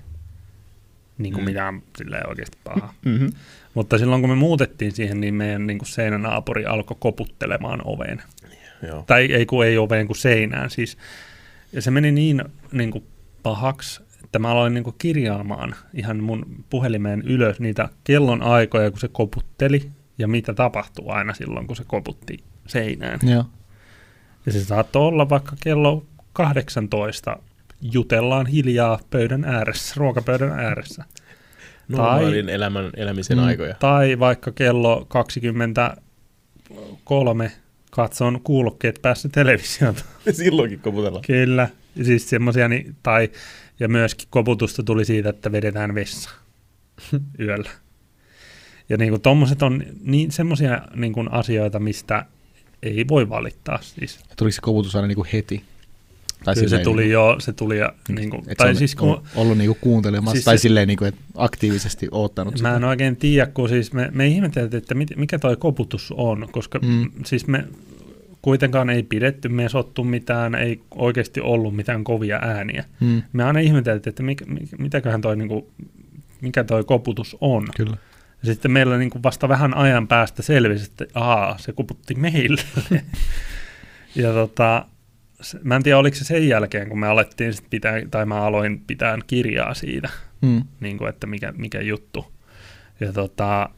niin 1.17 1.33
kuin 1.33 1.43
mm. 1.43 1.49
mitään 1.49 1.81
silleen 1.97 2.29
oikeasti 2.29 2.57
pahaa. 2.63 2.93
Mm-hmm. 3.05 3.29
Mutta 3.73 3.97
silloin 3.97 4.21
kun 4.21 4.29
me 4.29 4.35
muutettiin 4.35 4.91
siihen, 4.91 5.21
niin 5.21 5.33
meidän 5.33 5.67
niin 5.67 5.77
kuin 5.77 5.89
seinänaapuri 5.89 6.65
alkoi 6.65 6.97
koputtelemaan 6.99 7.81
oveen. 7.83 8.21
Joo. 8.87 9.03
Tai 9.07 9.25
ei 9.25 9.45
kun 9.45 9.65
ei 9.65 9.77
oveen 9.77 10.07
kuin 10.07 10.17
seinään 10.17 10.69
siis. 10.69 10.97
Ja 11.73 11.81
se 11.81 11.91
meni 11.91 12.11
niin, 12.11 12.43
niin 12.71 12.91
kuin 12.91 13.03
pahaksi, 13.43 14.01
että 14.23 14.39
mä 14.39 14.51
aloin 14.51 14.73
niin 14.73 14.83
kuin 14.83 14.95
kirjaamaan 14.97 15.75
ihan 15.93 16.23
mun 16.23 16.65
puhelimeen 16.69 17.21
ylös 17.21 17.59
niitä 17.59 17.89
kellon 18.03 18.41
aikoja, 18.41 18.91
kun 18.91 18.99
se 18.99 19.07
koputteli 19.07 19.91
ja 20.17 20.27
mitä 20.27 20.53
tapahtuu 20.53 21.09
aina 21.09 21.33
silloin, 21.33 21.67
kun 21.67 21.75
se 21.75 21.83
koputti 21.87 22.43
seinään. 22.67 23.19
Joo. 23.23 23.45
Ja 24.45 24.51
se 24.51 24.65
saattoi 24.65 25.01
olla 25.01 25.29
vaikka 25.29 25.55
kello 25.63 26.05
18 26.33 27.37
jutellaan 27.81 28.45
hiljaa 28.45 28.99
pöydän 29.09 29.45
ääressä, 29.45 29.93
ruokapöydän 29.97 30.59
ääressä 30.59 31.05
normaalin 31.89 32.45
tai, 32.45 32.55
elämän, 32.55 32.89
elämisen 32.97 33.37
mm, 33.37 33.43
aikoja. 33.43 33.75
Tai 33.79 34.19
vaikka 34.19 34.51
kello 34.51 35.05
23 35.07 37.51
katson 37.91 38.41
kuulokkeet 38.43 38.99
päässä 39.01 39.29
televisiota. 39.29 40.03
Silloinkin 40.31 40.79
koputellaan. 40.79 41.23
Kyllä. 41.27 41.69
Siis 42.03 42.29
semmosia, 42.29 42.67
niin, 42.67 42.95
tai, 43.03 43.29
ja 43.79 43.87
myöskin 43.87 44.27
koputusta 44.29 44.83
tuli 44.83 45.05
siitä, 45.05 45.29
että 45.29 45.51
vedetään 45.51 45.95
vessa 45.95 46.29
yöllä. 47.39 47.69
Ja 48.89 48.97
niin 48.97 49.09
kuin 49.09 49.21
tommoset 49.21 49.61
on 49.61 49.83
niin 50.03 50.31
semmoisia 50.31 50.81
niin 50.95 51.13
kuin 51.13 51.31
asioita, 51.31 51.79
mistä 51.79 52.25
ei 52.83 53.05
voi 53.07 53.29
valittaa. 53.29 53.79
Siis. 53.81 54.19
Tuliko 54.37 54.53
se 54.53 54.61
koputus 54.61 54.95
aina 54.95 55.07
niin 55.07 55.15
kuin 55.15 55.27
heti? 55.33 55.63
Tai 56.43 56.55
Kyllä 56.55 56.67
se 56.67 56.79
tuli 56.79 57.09
jo, 57.09 57.35
se 57.39 57.53
tuli 57.53 57.77
ja, 57.77 57.93
niin 58.09 58.29
kuin, 58.29 58.43
tai 58.57 58.75
siis 58.75 58.95
kun, 58.95 59.21
ollut 59.35 59.57
niin 59.57 59.67
kuin 59.67 59.77
kuuntelemassa 59.81 60.33
siis 60.33 60.45
tai 60.45 60.57
se, 60.57 60.61
silleen 60.61 60.87
niin 60.87 60.97
kuin, 60.97 61.07
että 61.07 61.21
aktiivisesti 61.35 62.07
ottanut 62.11 62.53
Mä 62.53 62.57
sitä. 62.57 62.75
en 62.75 62.83
oikein 62.83 63.15
tiedä, 63.15 63.45
kun 63.45 63.69
siis 63.69 63.93
me, 63.93 64.09
me 64.11 64.27
ihmeteltiin, 64.27 64.77
että 64.77 64.95
mit, 64.95 65.09
mikä 65.15 65.39
toi 65.39 65.57
koputus 65.57 66.13
on, 66.17 66.47
koska 66.51 66.79
mm. 66.79 67.11
siis 67.25 67.47
me 67.47 67.65
kuitenkaan 68.41 68.89
ei 68.89 69.03
pidetty, 69.03 69.49
me 69.49 69.63
ei 69.63 69.69
sottu 69.69 70.03
mitään, 70.03 70.55
ei 70.55 70.81
oikeasti 70.95 71.41
ollut 71.41 71.75
mitään 71.75 72.03
kovia 72.03 72.39
ääniä. 72.41 72.85
Mm. 72.99 73.21
Me 73.33 73.43
aina 73.43 73.59
ihmeteltiin, 73.59 74.11
että 74.11 74.23
mikä, 74.23 74.45
mitäköhän 74.77 75.21
toi, 75.21 75.37
niin 75.37 75.49
kuin, 75.49 75.65
mikä 76.41 76.63
toi 76.63 76.83
koputus 76.83 77.37
on. 77.41 77.67
Kyllä. 77.77 77.97
Ja 78.43 78.45
sitten 78.45 78.71
meillä 78.71 78.97
niin 78.97 79.09
kuin 79.09 79.23
vasta 79.23 79.49
vähän 79.49 79.73
ajan 79.73 80.07
päästä 80.07 80.41
selvisi, 80.41 80.85
että 80.85 81.05
aa, 81.13 81.57
se 81.57 81.71
koputti 81.71 82.15
meille. 82.15 82.61
ja 84.15 84.33
tota, 84.33 84.85
mä 85.63 85.75
en 85.75 85.83
tiedä 85.83 85.97
oliko 85.97 86.17
se 86.17 86.23
sen 86.23 86.47
jälkeen, 86.47 86.89
kun 86.89 86.99
me 86.99 87.07
alettiin 87.07 87.53
sit 87.53 87.69
pitää, 87.69 87.93
tai 88.11 88.25
mä 88.25 88.41
aloin 88.41 88.81
pitää 88.87 89.17
kirjaa 89.27 89.73
siitä, 89.73 90.09
mm. 90.41 90.61
niin 90.79 90.97
kuin, 90.97 91.09
että 91.09 91.27
mikä, 91.27 91.53
mikä 91.57 91.81
juttu. 91.81 92.31
Ja 92.99 93.13
tota, 93.13 93.69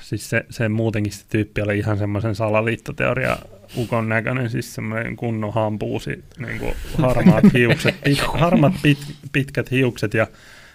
siis 0.00 0.30
se, 0.30 0.44
se 0.50 0.68
muutenkin 0.68 1.12
se 1.12 1.24
tyyppi 1.28 1.62
oli 1.62 1.78
ihan 1.78 1.98
semmoisen 1.98 2.34
salaliittoteoria 2.34 3.38
ukon 3.76 4.08
näköinen, 4.08 4.50
siis 4.50 4.74
semmoinen 4.74 5.16
kunnon 5.16 5.54
hampuusi, 5.54 6.24
niin 6.38 6.58
kuin 6.58 6.74
harmaat 6.98 7.44
hiukset, 7.52 7.94
pit, 8.04 8.18
harmat 8.42 8.74
pit, 8.82 8.98
pitkät 9.32 9.70
hiukset 9.70 10.14
ja 10.14 10.26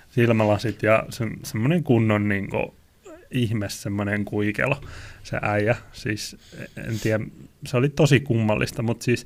silmälasit 0.10 0.84
ja 0.84 1.04
se, 1.10 1.28
semmoinen 1.44 1.84
kunnon 1.84 2.30
niin 2.30 2.50
kuin, 2.50 2.72
ihme 3.32 3.70
semmoinen 3.70 4.26
kuikelo, 4.26 4.82
se 5.24 5.38
äijä. 5.42 5.76
Siis 5.94 6.38
en 6.78 7.00
tiedä, 7.00 7.24
se 7.66 7.78
oli 7.78 7.90
tosi 7.90 8.20
kummallista, 8.20 8.82
mutta 8.82 9.04
siis 9.04 9.26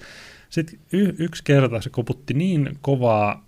sitten 0.54 0.80
y- 0.92 1.16
yksi 1.20 1.44
kerta 1.44 1.82
se 1.82 1.90
koputti 1.90 2.34
niin 2.34 2.78
kovaa 2.82 3.46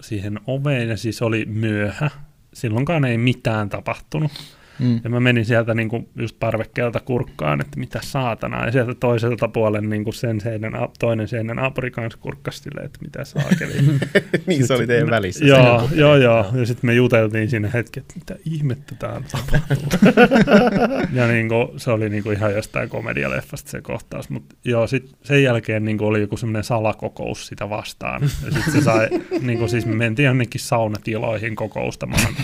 siihen 0.00 0.40
oveen, 0.46 0.88
ja 0.88 0.96
siis 0.96 1.22
oli 1.22 1.44
myöhä. 1.44 2.10
Silloinkaan 2.54 3.04
ei 3.04 3.18
mitään 3.18 3.68
tapahtunut. 3.68 4.32
Mm. 4.78 5.00
Ja 5.04 5.10
mä 5.10 5.20
menin 5.20 5.44
sieltä 5.44 5.74
niin 5.74 5.88
kuin 5.88 6.08
just 6.16 6.36
parvekkeelta 6.40 7.00
kurkkaan, 7.00 7.60
että 7.60 7.80
mitä 7.80 8.00
saatana. 8.02 8.66
Ja 8.66 8.72
sieltä 8.72 8.94
toiselta 8.94 9.48
puolen 9.48 9.90
niin 9.90 10.04
kuin 10.04 10.14
sen 10.14 10.40
seinän, 10.40 10.72
toinen 10.98 11.28
seinän 11.28 11.56
naapuri 11.56 11.90
kanssa 11.90 12.18
kurkkasi 12.22 12.68
että 12.84 12.98
mitä 13.02 13.24
saakeli. 13.24 13.72
niin 14.46 14.66
se 14.66 14.74
oli 14.74 14.86
teidän 14.86 15.10
välissä. 15.10 15.44
Joo, 15.44 15.88
joo, 15.94 16.16
joo. 16.16 16.46
Ja 16.54 16.66
sitten 16.66 16.88
me 16.88 16.94
juteltiin 16.94 17.50
siinä 17.50 17.70
hetki, 17.74 18.00
että 18.00 18.14
mitä 18.14 18.36
ihmettä 18.44 18.94
täällä 18.98 19.26
tapahtuu. 19.32 20.10
ja 21.18 21.26
niin 21.26 21.48
kuin, 21.48 21.68
se 21.76 21.90
oli 21.90 22.08
niin 22.08 22.22
kuin 22.22 22.36
ihan 22.36 22.54
jostain 22.54 22.88
komedialeffasta 22.88 23.70
se 23.70 23.80
kohtaus. 23.80 24.30
Mutta 24.30 24.56
joo, 24.64 24.86
sit 24.86 25.10
sen 25.22 25.42
jälkeen 25.42 25.84
niin 25.84 25.98
kuin 25.98 26.08
oli 26.08 26.20
joku 26.20 26.36
semmoinen 26.36 26.64
salakokous 26.64 27.46
sitä 27.46 27.70
vastaan. 27.70 28.22
Ja 28.22 28.50
sitten 28.50 28.72
se 28.72 28.80
sai, 28.80 29.08
niin 29.40 29.58
kuin, 29.58 29.68
siis 29.68 29.86
me 29.86 29.94
mentiin 29.94 30.26
jonnekin 30.26 30.60
saunatiloihin 30.60 31.56
kokoustamaan. 31.56 32.34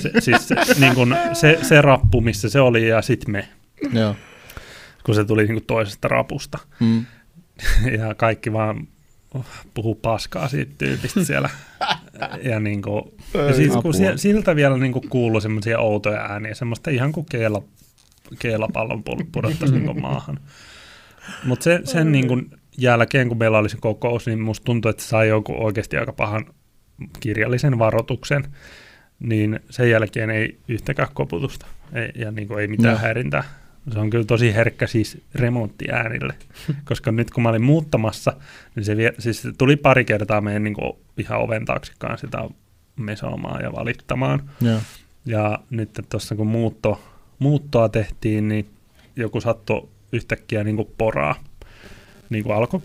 Se, 0.00 0.10
siis 0.18 0.48
se, 0.48 0.54
niin 0.80 0.94
kuin, 0.94 1.16
se, 1.40 1.58
se 1.62 1.80
rappu, 1.80 2.20
missä 2.20 2.48
se 2.48 2.60
oli, 2.60 2.88
ja 2.88 3.02
sitten 3.02 3.32
me. 3.32 3.48
Joo. 3.92 4.16
Kun 5.04 5.14
se 5.14 5.24
tuli 5.24 5.44
niinku 5.44 5.64
toisesta 5.66 6.08
rapusta. 6.08 6.58
Mm. 6.80 7.06
ja 7.98 8.14
kaikki 8.14 8.52
vaan 8.52 8.88
puhuu 9.74 9.94
paskaa 9.94 10.48
siitä 10.48 10.72
tyypistä 10.78 11.24
siellä. 11.24 11.50
ja, 12.50 12.60
niinku, 12.60 13.14
ja 13.34 13.54
siis, 13.54 13.72
kun 13.82 13.94
siltä 14.16 14.56
vielä 14.56 14.76
niinku 14.76 15.00
kuului 15.00 15.42
semmoisia 15.42 15.78
outoja 15.78 16.20
ääniä, 16.20 16.54
semmoista 16.54 16.90
ihan 16.90 17.12
kuin 17.12 17.26
keela, 17.30 17.62
keelapallon 18.38 19.02
pudottaisi 19.32 19.74
niinku 19.74 19.94
maahan. 20.00 20.40
Mutta 21.44 21.64
se, 21.64 21.80
sen 21.84 22.12
niinku, 22.12 22.42
jälkeen, 22.78 23.28
kun 23.28 23.38
meillä 23.38 23.58
oli 23.58 23.68
se 23.68 23.76
kokous, 23.80 24.26
niin 24.26 24.40
musta 24.40 24.64
tuntui, 24.64 24.90
että 24.90 25.02
se 25.02 25.08
sai 25.08 25.28
jonkun 25.28 25.64
oikeasti 25.64 25.96
aika 25.96 26.12
pahan 26.12 26.46
kirjallisen 27.20 27.78
varoituksen, 27.78 28.44
niin 29.20 29.60
sen 29.70 29.90
jälkeen 29.90 30.30
ei 30.30 30.58
yhtäkään 30.68 31.08
koputusta 31.14 31.66
ei, 31.92 32.12
ja 32.14 32.30
niin 32.30 32.48
kuin 32.48 32.60
ei 32.60 32.66
mitään 32.68 32.92
Joo. 32.92 32.98
häirintää. 33.02 33.44
Se 33.92 33.98
on 33.98 34.10
kyllä 34.10 34.24
tosi 34.24 34.54
herkkä 34.54 34.86
siis 34.86 35.18
remonttiäänille, 35.34 36.34
koska 36.88 37.12
nyt 37.12 37.30
kun 37.30 37.42
mä 37.42 37.48
olin 37.48 37.62
muuttamassa, 37.62 38.32
niin 38.74 38.84
se, 38.84 38.96
vie, 38.96 39.14
siis 39.18 39.42
se 39.42 39.52
tuli 39.58 39.76
pari 39.76 40.04
kertaa 40.04 40.40
meidän 40.40 40.64
niin 40.64 40.74
kuin 40.74 40.92
ihan 41.16 41.40
oven 41.40 41.64
taksikkaan 41.64 42.18
sitä 42.18 42.38
mesomaan 42.96 43.62
ja 43.62 43.72
valittamaan. 43.72 44.50
Joo. 44.60 44.80
Ja 45.26 45.58
nyt 45.70 45.90
tuossa 46.08 46.36
kun 46.36 46.46
muutto, 46.46 47.00
muuttoa 47.38 47.88
tehtiin, 47.88 48.48
niin 48.48 48.70
joku 49.16 49.40
sattui 49.40 49.88
yhtäkkiä 50.12 50.64
niin 50.64 50.76
kuin 50.76 50.88
poraa. 50.98 51.34
Niin 52.30 52.44
kuin 52.44 52.56
alkoi, 52.56 52.80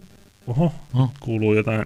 oho, 0.47 0.73
Oh. 0.93 1.11
kuuluu 1.19 1.53
jotain, 1.53 1.85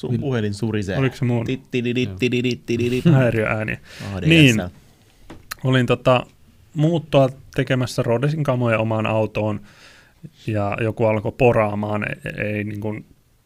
Sun 0.00 0.20
puhelin 0.20 0.54
surisee. 0.54 0.98
oliko 0.98 1.16
se 1.16 1.24
mun 1.24 1.46
Tittididittididittididit. 1.46 3.04
häiriöääniä. 3.04 3.78
ADSL. 4.14 4.28
Niin. 4.28 4.60
Olin 5.64 5.86
tota, 5.86 6.26
muuttoa 6.74 7.28
tekemässä 7.54 8.02
Rodesin 8.02 8.44
kamoja 8.44 8.78
omaan 8.78 9.06
autoon 9.06 9.60
ja 10.46 10.76
joku 10.80 11.04
alkoi 11.06 11.32
poraamaan, 11.32 12.04
ei, 12.04 12.44
ei 12.46 12.64
niin 12.64 12.80
kuin, 12.80 13.04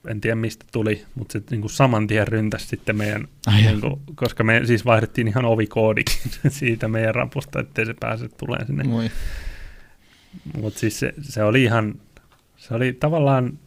en 0.08 0.20
tiedä 0.20 0.36
mistä 0.36 0.64
tuli, 0.72 1.04
mutta 1.14 1.32
se 1.32 1.42
niin 1.50 1.60
kuin 1.60 1.70
saman 1.70 2.06
tien 2.06 2.28
ryntäsi 2.28 2.66
sitten 2.66 2.96
meidän, 2.96 3.28
Ai 3.46 3.62
niin 3.62 3.80
kuin, 3.80 4.00
koska 4.14 4.44
me 4.44 4.60
siis 4.64 4.84
vaihdettiin 4.84 5.28
ihan 5.28 5.44
ovikoodikin 5.44 6.16
siitä 6.48 6.88
meidän 6.88 7.14
rapusta, 7.14 7.60
ettei 7.60 7.86
se 7.86 7.94
pääse 8.00 8.28
tulemaan 8.28 8.66
sinne. 8.66 8.84
Mutta 10.60 10.78
siis 10.78 10.98
se, 10.98 11.14
se 11.22 11.42
oli 11.42 11.62
ihan, 11.62 11.94
se 12.56 12.74
oli 12.74 12.92
tavallaan, 12.92 13.58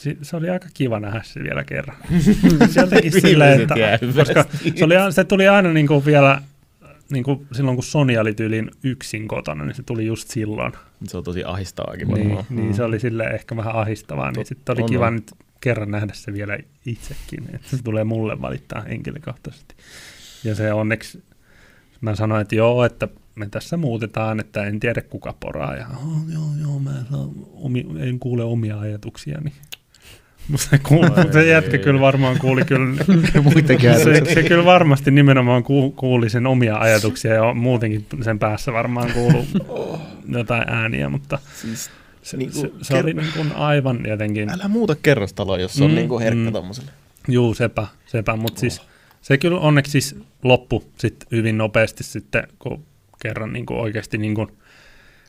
se, 0.00 0.16
se 0.22 0.36
oli 0.36 0.50
aika 0.50 0.68
kiva 0.74 1.00
nähdä 1.00 1.20
se 1.24 1.42
vielä 1.42 1.64
kerran. 1.64 1.96
se 2.70 2.80
jotenkin 2.80 3.12
silleen, 3.12 3.60
että, 3.60 3.74
koska 4.16 4.44
se, 4.76 4.84
oli, 4.84 4.94
se 5.12 5.24
tuli 5.24 5.48
aina 5.48 5.72
niin 5.72 5.86
kuin 5.86 6.04
vielä, 6.04 6.42
niin 7.10 7.24
kuin 7.24 7.46
silloin 7.52 7.76
kun 7.76 7.84
Sony 7.84 8.16
oli 8.16 8.34
tyylin 8.34 8.70
yksin 8.82 9.28
kotona, 9.28 9.64
niin 9.64 9.74
se 9.74 9.82
tuli 9.82 10.06
just 10.06 10.28
silloin. 10.28 10.72
Se 11.04 11.16
on 11.16 11.24
tosi 11.24 11.44
ahistavaakin 11.44 12.08
Niin, 12.08 12.18
varmaan. 12.28 12.44
niin 12.50 12.74
se 12.74 12.82
oli 12.82 13.00
sille 13.00 13.24
ehkä 13.24 13.56
vähän 13.56 13.74
ahistavaa, 13.74 14.30
niin 14.32 14.46
sitten 14.46 14.72
oli 14.72 14.82
on, 14.82 14.88
kiva 14.88 15.06
on. 15.06 15.14
nyt 15.14 15.32
kerran 15.60 15.90
nähdä 15.90 16.12
se 16.12 16.32
vielä 16.32 16.58
itsekin, 16.86 17.44
että 17.54 17.76
se 17.76 17.82
tulee 17.82 18.04
mulle 18.04 18.40
valittaa 18.40 18.82
henkilökohtaisesti. 18.82 19.74
Ja 20.44 20.54
se 20.54 20.72
onneksi, 20.72 21.22
mä 22.00 22.14
sanoin, 22.14 22.42
että 22.42 22.54
joo, 22.54 22.84
että 22.84 23.08
me 23.34 23.48
tässä 23.50 23.76
muutetaan, 23.76 24.40
että 24.40 24.64
en 24.64 24.80
tiedä 24.80 25.00
kuka 25.02 25.34
poraa. 25.40 25.76
Ja 25.76 25.86
oh, 25.88 26.22
joo, 26.32 26.48
joo, 26.60 26.78
mä 26.78 26.98
en, 26.98 27.06
saa 27.10 27.28
omi, 27.54 27.86
en 27.98 28.18
kuule 28.18 28.44
omia 28.44 28.78
ajatuksiani. 28.80 29.52
Mutta 30.48 30.66
se, 30.70 30.78
kuul, 30.78 31.06
se 31.32 31.46
jätkä 31.46 31.78
kyllä 31.78 32.00
varmaan 32.00 32.38
kuuli 32.38 32.64
kyllä, 32.64 33.04
se, 34.04 34.34
se 34.34 34.42
kyllä 34.42 34.64
varmasti 34.64 35.10
nimenomaan 35.10 35.62
ku, 35.62 35.90
kuuli 35.90 36.30
sen 36.30 36.46
omia 36.46 36.76
ajatuksia 36.76 37.34
ja 37.34 37.54
muutenkin 37.54 38.06
sen 38.22 38.38
päässä 38.38 38.72
varmaan 38.72 39.12
kuuluu 39.12 39.46
jotain 40.28 40.64
ääniä, 40.70 41.08
mutta 41.08 41.38
Siis, 41.54 41.90
se, 42.22 42.36
Niinku, 42.36 42.60
se, 42.60 42.70
se 42.82 42.94
ker- 42.94 43.02
oli 43.02 43.14
niin 43.14 43.32
kuin 43.36 43.52
aivan 43.52 44.00
jotenkin, 44.08 44.50
älä 44.50 44.68
muuta 44.68 44.96
kerrostaloa, 45.02 45.58
jos 45.58 45.74
se 45.74 45.84
on 45.84 45.90
Mm, 45.90 45.94
niinku 45.94 46.18
herkkä 46.20 46.44
mm. 46.50 46.52
tommoselle. 46.52 46.90
juu 47.28 47.54
sepä, 47.54 47.86
sepä 48.06 48.36
mutta 48.36 48.60
siis 48.60 48.82
se 49.22 49.38
kyllä 49.38 49.58
onneksi 49.60 49.92
siis 49.92 50.16
loppu 50.42 50.84
sit 50.98 51.24
hyvin 51.30 51.58
nopeasti 51.58 52.04
sitten, 52.04 52.42
kun 52.58 52.84
kerran 53.22 53.52
niin 53.52 53.66
kuin 53.66 53.80
oikeasti 53.80 54.18
niin 54.18 54.34
kuin, 54.34 54.48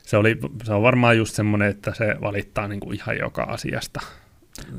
se, 0.02 0.16
oli, 0.16 0.38
se 0.64 0.72
on 0.72 0.82
varmaan 0.82 1.16
just 1.16 1.34
semmoinen, 1.34 1.68
että 1.68 1.94
se 1.94 2.14
valittaa 2.20 2.68
niin 2.68 2.80
kuin 2.80 2.94
ihan 2.94 3.18
joka 3.18 3.42
asiasta. 3.42 4.00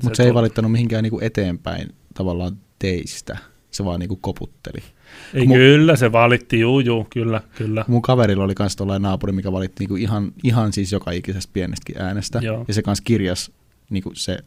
Mutta 0.04 0.16
se 0.16 0.24
ei 0.24 0.28
tuli- 0.28 0.34
valittanut 0.34 0.72
mihinkään 0.72 1.04
niinku 1.04 1.20
eteenpäin 1.22 1.96
tavallaan 2.14 2.58
teistä. 2.80 3.38
Se 3.72 3.86
vaan 3.86 4.00
niinku 4.00 4.16
koputteli. 4.16 4.84
Ei, 5.34 5.44
Mu- 5.46 5.54
kyllä, 5.54 5.96
se 5.96 6.12
valitti, 6.12 6.60
juu, 6.60 6.80
juu, 6.80 7.08
kyllä, 7.10 7.42
kyllä. 7.58 7.86
Mun 7.88 8.02
kaverilla 8.02 8.44
oli 8.44 8.56
kans 8.56 8.76
tollainen 8.76 9.02
naapuri, 9.02 9.32
mikä 9.34 9.52
valitti 9.52 9.76
niinku 9.80 9.96
ihan, 9.96 10.32
ihan 10.44 10.74
siis 10.74 10.92
joka 10.92 11.12
ikisestä 11.12 11.54
pienestäkin 11.54 12.02
äänestä. 12.02 12.40
Joo. 12.44 12.66
Ja 12.68 12.74
se 12.74 12.82
kans 12.82 13.02
kirjas, 13.02 13.52
niinku 13.90 14.12
se 14.14 14.38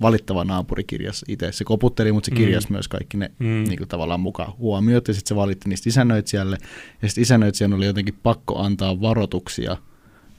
valittava 0.00 0.44
naapuri 0.44 0.84
kirjas 0.84 1.24
itse. 1.28 1.52
Se 1.52 1.64
koputteli, 1.64 2.12
mutta 2.12 2.26
se 2.26 2.30
Mm. 2.30 2.36
kirjas 2.36 2.68
myös 2.70 2.88
kaikki 2.88 3.16
ne 3.16 3.30
Mm. 3.38 3.46
niinku 3.68 3.86
tavallaan 3.86 4.20
mukaan 4.20 4.52
huomiot. 4.58 5.08
Ja 5.08 5.14
sitten 5.14 5.28
se 5.28 5.36
valitti 5.36 5.68
niistä 5.68 5.88
isännöitsijälle. 5.88 6.58
Ja 7.02 7.08
sitten 7.08 7.22
isännöitsijän 7.22 7.72
oli 7.72 7.86
jotenkin 7.86 8.18
pakko 8.22 8.58
antaa 8.58 9.00
varoituksia 9.00 9.76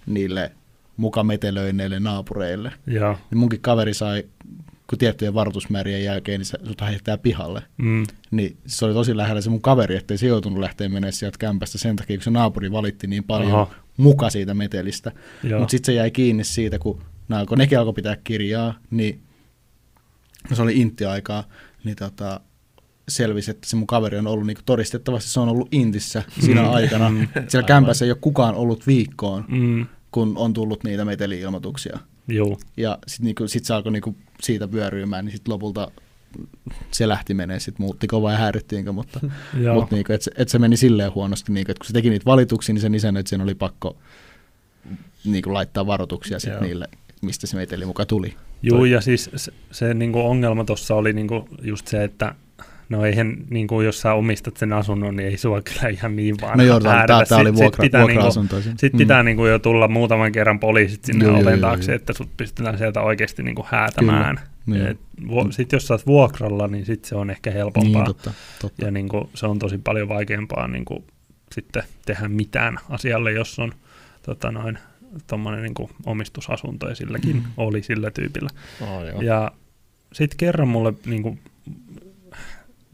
niille 0.05 0.51
mukametelöineille 0.97 1.99
naapureille. 1.99 2.71
Joo. 2.87 3.17
Ja 3.31 3.37
munkin 3.37 3.61
kaveri 3.61 3.93
sai, 3.93 4.23
kun 4.89 4.97
tiettyjen 4.99 5.33
varoitusmäärien 5.33 6.03
jälkeen, 6.03 6.39
niin 6.39 6.45
se 6.45 6.57
sut 6.63 6.81
heittää 6.81 7.17
pihalle. 7.17 7.63
Mm. 7.77 8.03
Niin 8.31 8.57
se 8.65 8.85
oli 8.85 8.93
tosi 8.93 9.17
lähellä 9.17 9.41
se 9.41 9.49
mun 9.49 9.61
kaveri, 9.61 9.95
ettei 9.95 10.17
se 10.17 10.27
joutunut 10.27 10.59
lähteä 10.59 10.89
menemään 10.89 11.13
sieltä 11.13 11.37
kämpästä 11.37 11.77
sen 11.77 11.95
takia, 11.95 12.17
kun 12.17 12.23
se 12.23 12.29
naapuri 12.31 12.71
valitti 12.71 13.07
niin 13.07 13.23
paljon 13.23 13.51
Aha. 13.51 13.67
Muka 13.97 14.29
siitä 14.29 14.53
metelistä. 14.53 15.11
Mutta 15.59 15.71
sitten 15.71 15.85
se 15.85 15.93
jäi 15.93 16.11
kiinni 16.11 16.43
siitä, 16.43 16.79
kun, 16.79 17.01
nää, 17.29 17.45
kun 17.45 17.57
nekin 17.57 17.79
alkoi 17.79 17.93
pitää 17.93 18.17
kirjaa, 18.23 18.73
niin 18.91 19.21
se 20.53 20.61
oli 20.61 20.77
intti-aikaa, 20.81 21.43
niin 21.83 21.95
tota, 21.95 22.39
selvisi, 23.07 23.51
että 23.51 23.69
se 23.69 23.75
mun 23.75 23.87
kaveri 23.87 24.17
on 24.17 24.27
ollut 24.27 24.47
niinku 24.47 24.61
todistettavasti, 24.65 25.29
se 25.29 25.39
on 25.39 25.49
ollut 25.49 25.67
intissä 25.71 26.23
siinä 26.39 26.61
Mm. 26.61 26.73
aikana. 26.73 27.09
Mm. 27.09 27.27
Siellä 27.47 27.67
kämpässä 27.67 28.05
ei 28.05 28.11
ole 28.11 28.17
kukaan 28.21 28.55
ollut 28.55 28.87
viikkoon, 28.87 29.45
Mm. 29.47 29.85
Kun 30.13 30.33
on 30.37 30.53
tullut 30.53 30.83
niitä 30.83 31.05
meteli-ilmoituksia. 31.05 31.99
Joo. 32.27 32.57
Ja 32.77 32.97
sitten 33.07 33.25
niinku, 33.25 33.47
sit 33.47 33.65
se 33.65 33.73
alkoi 33.73 33.91
niinku 33.91 34.15
siitä 34.41 34.67
pyöryymään, 34.67 35.25
niin 35.25 35.33
sitten 35.33 35.53
lopulta 35.53 35.91
se 36.91 37.07
lähti 37.07 37.33
menee, 37.33 37.59
sitten 37.59 37.83
muuttiko 37.83 38.21
vai 38.21 38.37
häirittiinkö, 38.37 38.91
mutta, 38.91 39.19
Joo. 39.63 39.75
mutta 39.75 39.95
niinku, 39.95 40.13
että 40.13 40.23
se, 40.23 40.31
et 40.35 40.49
se 40.49 40.59
meni 40.59 40.77
silleen 40.77 41.15
huonosti, 41.15 41.51
niinku, 41.51 41.71
että 41.71 41.79
kun 41.79 41.87
se 41.87 41.93
teki 41.93 42.09
niitä 42.09 42.25
valituksia, 42.25 42.73
niin 42.73 42.81
sen 42.81 42.95
isännöitsijän 42.95 43.41
oli 43.41 43.55
pakko 43.55 43.97
niinku, 45.25 45.53
laittaa 45.53 45.87
varoituksia 45.87 46.39
sit 46.39 46.53
Joo. 46.53 46.61
niille, 46.61 46.87
mistä 47.21 47.47
se 47.47 47.57
meteli 47.57 47.85
muka 47.85 48.05
tuli. 48.05 48.33
Juu, 48.63 48.85
ja 48.85 49.01
siis 49.01 49.29
se, 49.35 49.53
se 49.71 49.93
niinku 49.93 50.19
ongelma 50.19 50.63
tuossa 50.65 50.95
oli 50.95 51.13
niinku 51.13 51.47
just 51.61 51.87
se, 51.87 52.03
että 52.03 52.35
no 52.89 53.05
eihän, 53.05 53.37
niinku, 53.49 53.81
jos 53.81 54.01
sä 54.01 54.13
omistat 54.13 54.57
sen 54.57 54.73
asunnon, 54.73 55.15
niin 55.15 55.29
ei 55.29 55.37
sua 55.37 55.61
kyllä 55.61 55.87
ihan 55.89 56.15
niin 56.15 56.35
vaan 56.41 56.57
No 56.57 56.63
joo, 56.63 56.79
tämä, 56.79 57.05
tämä 57.07 57.41
oli 57.41 57.49
Sit- 57.49 57.55
sit 57.55 57.55
vuokra, 57.63 57.81
pitää 57.81 58.01
vuokra-asunto. 58.01 58.55
Niinku, 58.59 58.73
sit 58.79 58.93
pitää 58.97 59.23
niinku 59.23 59.45
jo 59.45 59.59
tulla 59.59 59.87
muutaman 59.87 60.31
kerran 60.31 60.59
poliisit 60.59 61.05
sinne 61.05 61.25
Joo, 61.25 61.39
oven 61.39 61.61
taakse, 61.61 61.91
joo. 61.91 61.95
että 61.95 62.13
sut 62.13 62.29
pystytään 62.37 62.77
sieltä 62.77 63.01
oikeasti 63.01 63.43
niinku 63.43 63.65
häätämään. 63.69 64.39
Joo. 64.67 64.87
Et 64.87 64.97
vu- 65.27 65.51
Sitten 65.51 65.77
jos 65.77 65.87
sä 65.87 65.93
oot 65.93 66.05
vuokralla, 66.07 66.67
niin 66.67 66.85
sit 66.85 67.05
se 67.05 67.15
on 67.15 67.29
ehkä 67.29 67.51
helpompaa. 67.51 68.03
Niin, 68.03 68.05
totta, 68.05 68.31
totta. 68.61 68.85
Ja 68.85 68.91
niin 68.91 69.09
kuin, 69.09 69.29
se 69.35 69.45
on 69.47 69.59
tosi 69.59 69.77
paljon 69.77 70.09
vaikeampaa 70.09 70.67
niin 70.67 70.85
kuin, 70.85 71.03
sitten 71.51 71.83
tehdä 72.05 72.27
mitään 72.27 72.77
asialle, 72.89 73.31
jos 73.31 73.59
on 73.59 73.71
tota 74.25 74.51
noin, 74.51 74.77
tommonen, 75.27 75.63
niin 75.63 75.73
kuin, 75.73 75.89
omistusasunto, 76.05 76.89
ja 76.89 76.95
silläkin 76.95 77.35
Mm. 77.35 77.43
oli 77.57 77.83
sillä 77.83 78.11
tyypillä. 78.11 78.49
Oh, 78.81 79.03
joo. 79.07 79.21
Ja 79.21 79.51
sitten 80.13 80.37
kerran 80.37 80.67
mulle 80.67 80.93
niin 81.05 81.23
kuin, 81.23 81.39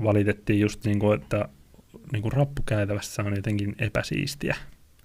valitettiin 0.03 0.59
just, 0.59 0.85
niin 0.85 0.99
kuin, 0.99 1.21
että 1.21 1.49
niin 2.11 2.21
kuin 2.21 2.31
rappukäytävässä 2.31 3.23
on 3.23 3.35
jotenkin 3.35 3.75
epäsiistiä. 3.79 4.55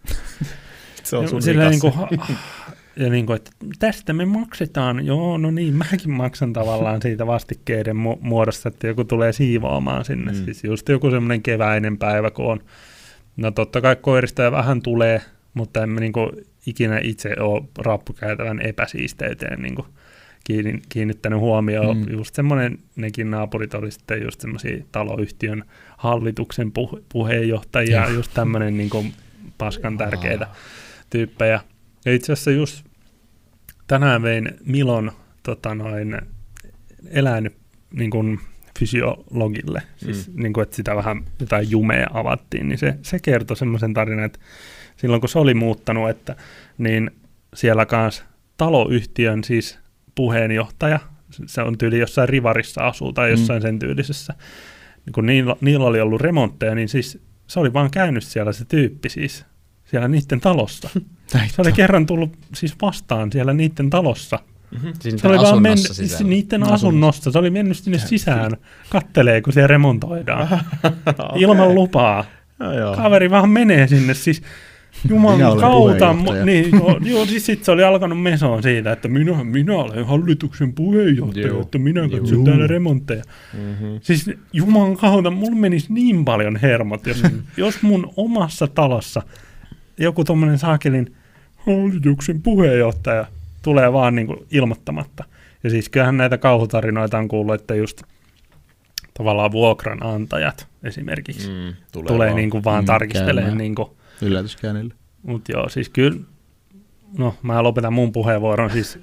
se 1.05 1.17
on 1.17 1.29
sun 1.29 1.43
Silleen 1.43 1.73
vikas. 1.73 1.97
niin 2.11 2.19
kuin, 2.19 2.39
ja 2.97 3.11
niin 3.11 3.27
kuin, 3.27 3.37
että 3.37 3.51
tästä 3.79 4.13
me 4.13 4.25
maksetaan, 4.25 5.07
joo, 5.07 5.39
no 5.39 5.51
niin, 5.51 5.75
mäkin 5.75 6.11
maksan 6.11 6.53
tavallaan 6.53 7.03
siitä 7.03 7.27
vastikkeiden 7.27 7.97
mu- 7.97 8.19
muodossa, 8.21 8.69
että 8.69 8.87
joku 8.87 9.05
tulee 9.05 9.33
siivoamaan 9.33 10.05
sinne. 10.05 10.33
Mm. 10.33 10.45
Siis 10.45 10.65
just 10.65 10.89
joku 10.89 11.11
semmoinen 11.11 11.43
keväinen 11.43 11.99
päivä, 11.99 12.31
kun 12.31 12.53
on, 12.53 12.61
no 13.37 13.51
totta 13.51 13.81
kai 13.81 13.97
koirista 13.97 14.43
ja 14.43 14.53
vähän 14.53 14.83
tulee, 14.83 15.21
mutta 15.55 15.83
en 15.83 15.91
mä 15.91 16.01
niin 16.01 16.13
kuin 16.13 16.31
ikinä 16.67 17.01
itse 17.03 17.35
ole 17.41 17.65
rappukäytävän 17.79 18.61
epäsiisteyteen 18.61 19.63
niin 19.63 19.75
kuin 19.75 19.87
kiinnittänyt 20.89 21.39
huomioon. 21.41 21.97
Mm. 21.97 22.07
Just 22.13 22.35
semmoinen, 22.35 22.79
nekin 22.97 23.31
naapurit 23.31 23.75
oli 23.75 23.91
sitten 23.91 24.23
just 24.23 24.41
semmoisia 24.41 24.85
taloyhtiön 24.93 25.65
hallituksen 25.97 26.73
puh- 26.79 27.03
puheenjohtajia, 27.09 28.01
Joo. 28.03 28.11
just 28.11 28.35
tämmöinen 28.35 28.77
niin 28.77 28.91
kuin 28.91 29.13
paskan 29.59 29.99
tärkeitä 29.99 30.47
tyyppejä. 31.11 31.61
Ja 32.05 32.15
itse 32.15 32.33
asiassa 32.33 32.51
just 32.51 32.85
tänään 33.87 34.23
vein 34.23 34.51
Milon 34.67 35.13
tota 35.43 35.75
noin, 35.75 36.17
eläin 37.11 37.51
niin 37.93 38.11
kuin 38.11 38.41
fysiologille, 38.79 39.83
siis 39.97 40.29
Mm. 40.29 40.43
niin 40.43 40.53
kuin, 40.53 40.63
että 40.63 40.77
sitä 40.77 40.97
vähän 40.97 41.25
jotain 41.41 41.71
jumea 41.71 42.07
avattiin, 42.13 42.69
niin 42.69 42.79
se, 42.79 42.95
se 43.03 43.19
kertoi 43.19 43.57
semmoisen 43.57 43.95
tarinan, 43.95 44.25
että 44.25 44.39
silloin 44.97 45.21
kun 45.21 45.29
se 45.29 45.39
oli 45.39 45.55
muuttanut, 45.55 46.11
että 46.11 46.37
niin 46.79 47.11
siellä 47.55 47.87
kanssa 47.87 48.25
taloyhtiön 48.57 49.45
siis 49.45 49.79
puheenjohtaja, 50.15 50.99
se 51.47 51.63
on 51.63 51.79
tyyli 51.79 51.99
jossain 51.99 52.29
rivarissa 52.29 52.87
asuu 52.87 53.13
tai 53.13 53.31
jossain 53.31 53.63
mm. 53.63 53.63
sen 53.63 53.79
tyylisessä, 53.79 54.35
niin 55.07 55.13
kun 55.13 55.27
niillä, 55.27 55.57
niillä 55.61 55.87
oli 55.87 56.01
ollut 56.01 56.21
remontteja, 56.21 56.75
niin 56.75 56.89
siis 56.89 57.23
se 57.47 57.61
oli 57.61 57.73
vaan 57.73 57.91
käynyt 57.91 58.25
siellä 58.25 58.53
se 58.53 58.65
tyyppi 58.65 59.09
siis, 59.09 59.45
siellä 59.85 60.09
niiden 60.09 60.41
talossa. 60.41 60.91
Se 61.27 61.63
oli 61.63 61.73
kerran 61.73 62.07
tullut 62.07 62.37
siis 62.55 62.75
vastaan 62.83 63.33
siellä 63.33 63.53
niiden 63.53 63.91
talossa 63.91 64.39
Siis 65.01 65.21
Se 65.21 65.29
oli 65.29 65.39
vaan 65.39 65.63
mennyt 65.63 65.79
asunnossa 65.79 65.95
sisällä. 65.95 66.29
niiden 66.29 66.63
Asunnossa. 66.63 66.87
asunnossa. 66.87 67.31
Se 67.31 67.39
oli 67.39 67.51
mennyt 67.51 67.77
sinne 67.77 67.99
sisään. 67.99 68.53
Kattelee, 68.91 69.43
kun 69.43 69.53
siellä 69.53 69.67
remontoidaan. 69.67 70.49
Ilman 71.37 71.75
lupaa. 71.75 72.25
No, 72.59 72.79
joo. 72.79 72.97
Kaveri 72.97 73.31
vaan 73.31 73.51
menee 73.51 73.89
sinne. 73.89 74.15
Siis 74.15 74.43
Jumalan 75.09 75.59
kautta. 75.61 76.15
Niin, 76.45 76.69
joo, 76.73 76.99
joo, 77.05 77.27
siis 77.27 77.47
sit 77.47 77.65
se 77.65 77.71
oli 77.73 77.85
alkanut 77.85 78.23
mesoon 78.23 78.63
siitä, 78.63 78.93
että 78.93 79.09
minä, 79.09 79.45
minä 79.45 79.75
olen 79.77 80.07
hallituksen 80.07 80.73
puheenjohtaja, 80.73 81.47
Joo. 81.47 81.61
että 81.63 81.79
minä 81.79 82.01
katson 82.09 82.35
Joo. 82.39 82.45
täällä 82.45 82.67
remontteja. 82.67 83.23
Mm-hmm. 83.53 83.99
Siis 84.03 84.31
Jumalan 84.53 84.97
kautta, 84.97 85.31
mulla 85.31 85.57
menisi 85.57 85.93
niin 85.93 86.25
paljon 86.25 86.57
hermot, 86.57 87.07
jos, 87.07 87.23
Mm. 87.23 87.43
jos 87.57 87.83
mun 87.83 88.13
omassa 88.17 88.67
talossa 88.67 89.23
joku 89.99 90.25
tommonen 90.25 90.59
saakelin 90.59 91.15
hallituksen 91.57 92.43
puheenjohtaja 92.43 93.27
tulee 93.63 93.93
vaan 93.93 94.15
niin 94.15 94.27
kuin 94.27 94.39
ilmoittamatta. 94.51 95.25
Ja 95.65 95.71
siis 95.71 95.89
kyllähän 95.89 96.17
näitä 96.17 96.39
kauhutarinoita 96.39 97.19
on 97.19 97.29
kuullut, 97.29 97.55
että 97.55 97.75
just 97.75 98.03
tavallaan 99.15 99.53
vuokranantajat 99.53 100.67
esimerkiksi 100.83 101.49
mm, 101.49 101.75
tulee, 101.93 102.07
tulee 102.09 102.27
vaan. 102.29 102.37
niin 102.37 102.51
kuin 102.51 102.65
vaan 102.65 102.85
Mm, 102.85 102.87
tarkistelee. 102.87 103.35
käymään. 103.35 103.59
Niin 103.59 103.75
kuin, 103.75 103.89
Yllätyskäynnille. 104.23 104.95
mutta 105.23 105.53
joo, 105.53 105.69
siis 105.69 105.89
kyllä, 105.89 106.21
no 107.19 107.35
mä 107.43 107.63
lopetan 107.63 107.93
mun 107.93 108.13
puheenvuoron, 108.13 108.71
siis 108.71 108.99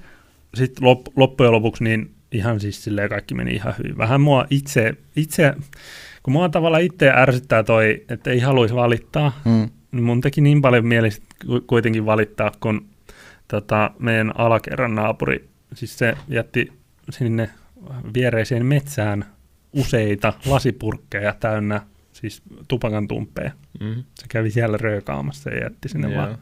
sit 0.53 0.79
lop, 0.81 1.01
loppujen 1.15 1.51
lopuksi 1.51 1.83
niin 1.83 2.11
ihan 2.31 2.59
siis 2.59 2.83
silleen 2.83 3.09
kaikki 3.09 3.33
meni 3.35 3.51
ihan 3.51 3.73
hyvin. 3.77 3.97
Vähän 3.97 4.21
mua 4.21 4.45
itse, 4.49 4.93
itse 5.15 5.53
kun 6.23 6.31
mua 6.31 6.49
tavallaan 6.49 6.83
itse 6.83 7.11
ärsyttää 7.15 7.63
toi, 7.63 8.05
että 8.09 8.29
ei 8.31 8.39
haluaisi 8.39 8.75
valittaa, 8.75 9.41
Mm. 9.45 9.69
niin 9.91 10.03
mun 10.03 10.21
teki 10.21 10.41
niin 10.41 10.61
paljon 10.61 10.85
mieli 10.85 11.09
ku- 11.45 11.61
kuitenkin 11.67 12.05
valittaa, 12.05 12.51
kun 12.59 12.85
tota, 13.47 13.91
meidän 13.99 14.31
alakerran 14.39 14.95
naapuri, 14.95 15.49
siis 15.73 15.97
se 15.97 16.17
jätti 16.27 16.71
sinne 17.09 17.49
viereiseen 18.13 18.65
metsään 18.65 19.25
useita 19.73 20.33
lasipurkkeja 20.45 21.33
täynnä 21.39 21.81
siis 22.21 22.41
tupakan 22.67 23.07
tumppeja. 23.07 23.51
Mm-hmm. 23.79 24.03
Se 24.19 24.25
kävi 24.29 24.51
siellä 24.51 24.77
röökaamassa 24.77 25.49
ja 25.49 25.63
jätti 25.63 25.89
sinne 25.89 26.11
Joo. 26.13 26.21
vaan. 26.21 26.37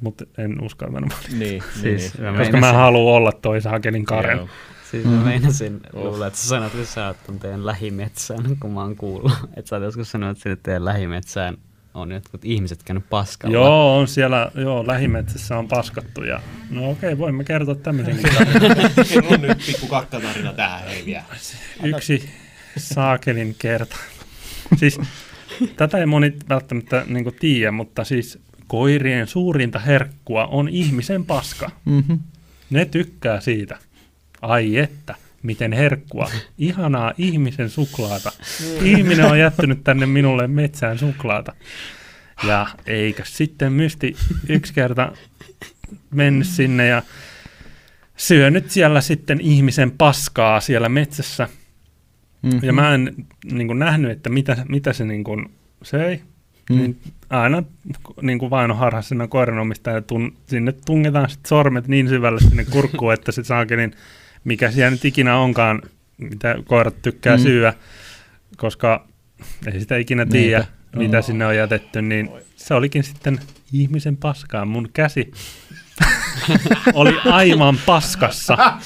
Mutta 0.00 0.24
en 0.38 0.60
uskaltanut, 0.64 1.12
Niin, 1.28 1.38
niin, 1.38 1.62
Siis 1.80 2.18
niin. 2.18 2.32
mä 2.32 2.38
koska 2.38 2.56
mä 2.56 2.72
haluan 2.72 3.14
olla 3.14 3.32
toi 3.32 3.60
saakelin 3.60 4.04
Karen. 4.04 4.36
Joo. 4.38 4.48
Siis 4.90 5.04
Mm. 5.04 5.10
mä 5.10 5.24
meinasin 5.24 5.80
Oh. 5.92 6.04
luulla, 6.04 6.26
että 6.26 6.38
sä 6.38 6.46
sanot, 6.48 6.74
että 6.74 6.86
sä 6.86 7.06
oot 7.06 7.40
teidän 7.40 7.66
lähimetsään, 7.66 8.44
kun 8.60 8.72
mä 8.72 8.80
oon 8.80 8.96
kuullut. 8.96 9.32
Että 9.56 9.68
sä 9.68 9.76
oot 9.76 9.84
joskus 9.84 10.10
sanonut, 10.10 10.36
että 10.36 10.42
sinne 10.42 10.56
teidän 10.62 10.84
lähimetsään 10.84 11.56
on 11.94 12.12
jotkut 12.12 12.44
ihmiset 12.44 12.82
käynyt 12.82 13.08
paskalla. 13.10 13.54
Joo, 13.54 13.98
on 13.98 14.08
siellä, 14.08 14.50
joo, 14.54 14.86
lähimetsässä 14.86 15.58
on 15.58 15.68
paskattu 15.68 16.24
ja 16.24 16.40
no 16.70 16.90
okei, 16.90 17.18
voimme 17.18 17.44
kertoa 17.44 17.74
tämmöisen. 17.74 18.18
Kerro 19.08 19.36
nyt 19.36 19.58
pikku 19.66 19.86
kakkatarina 19.86 20.52
tähän 20.52 20.82
hei 20.88 21.06
vielä. 21.06 21.24
Yksi 21.82 22.30
saakelin 22.76 23.56
kerta. 23.58 23.96
Siis 24.76 25.00
tätä 25.76 25.98
ei 25.98 26.06
moni 26.06 26.32
välttämättä 26.48 27.04
niin 27.06 27.34
tiedä, 27.40 27.70
mutta 27.72 28.04
siis 28.04 28.38
koirien 28.66 29.26
suurinta 29.26 29.78
herkkua 29.78 30.46
on 30.46 30.68
ihmisen 30.68 31.24
paska. 31.24 31.70
Mm-hmm. 31.84 32.18
Ne 32.70 32.84
tykkää 32.84 33.40
siitä. 33.40 33.78
Ai 34.42 34.76
että, 34.76 35.14
miten 35.42 35.72
herkkua. 35.72 36.30
Ihanaa 36.58 37.12
ihmisen 37.18 37.70
suklaata. 37.70 38.32
Ihminen 38.82 39.24
on 39.24 39.38
jättänyt 39.38 39.84
tänne 39.84 40.06
minulle 40.06 40.46
metsään 40.46 40.98
suklaata. 40.98 41.54
Ja 42.46 42.66
eikä 42.86 43.22
sitten 43.26 43.72
mysti 43.72 44.16
yksi 44.48 44.74
kerta 44.74 45.12
mennyt 46.10 46.46
sinne 46.46 46.86
ja 46.86 47.02
syönyt 48.16 48.70
siellä 48.70 49.00
sitten 49.00 49.40
ihmisen 49.40 49.90
paskaa 49.90 50.60
siellä 50.60 50.88
metsässä. 50.88 51.48
Mm-hmm. 52.42 52.60
Ja 52.62 52.72
mä 52.72 52.94
en 52.94 53.14
niin 53.52 53.66
kuin, 53.66 53.78
nähnyt, 53.78 54.10
että 54.10 54.30
mitä, 54.30 54.56
mitä 54.68 54.92
se 54.92 55.04
niin 55.04 55.24
kuin, 55.24 55.50
söi. 55.82 56.20
Mm. 56.70 56.76
Niin 56.76 56.98
aina 57.30 57.62
niin 58.22 58.38
kuin 58.38 58.50
vainoharhaisena 58.50 59.28
koiranomistaja 59.28 60.02
tun, 60.02 60.36
sinne 60.46 60.72
tungetaan 60.86 61.30
sit 61.30 61.46
sormet 61.46 61.88
niin 61.88 62.08
syvälle 62.08 62.40
sinne 62.40 62.64
kurkkuun, 62.64 63.12
että 63.12 63.32
se 63.32 63.44
saakelin, 63.44 63.94
mikä 64.44 64.70
siellä 64.70 64.90
nyt 64.90 65.04
ikinä 65.04 65.36
onkaan, 65.38 65.82
mitä 66.18 66.56
koirat 66.64 67.02
tykkää 67.02 67.36
Mm. 67.36 67.42
mm. 67.42 67.46
syyä, 67.46 67.74
koska 68.56 69.06
ei 69.72 69.80
sitä 69.80 69.96
ikinä 69.96 70.26
tiedä, 70.26 70.66
mitä 70.96 71.16
Joo. 71.16 71.22
sinne 71.22 71.46
on 71.46 71.56
jätetty, 71.56 72.02
niin 72.02 72.30
se 72.56 72.74
olikin 72.74 73.04
sitten 73.04 73.40
ihmisen 73.72 74.16
paskaa. 74.16 74.64
Mun 74.64 74.88
käsi 74.92 75.32
oli 76.94 77.18
aivan 77.24 77.78
paskassa. 77.86 78.56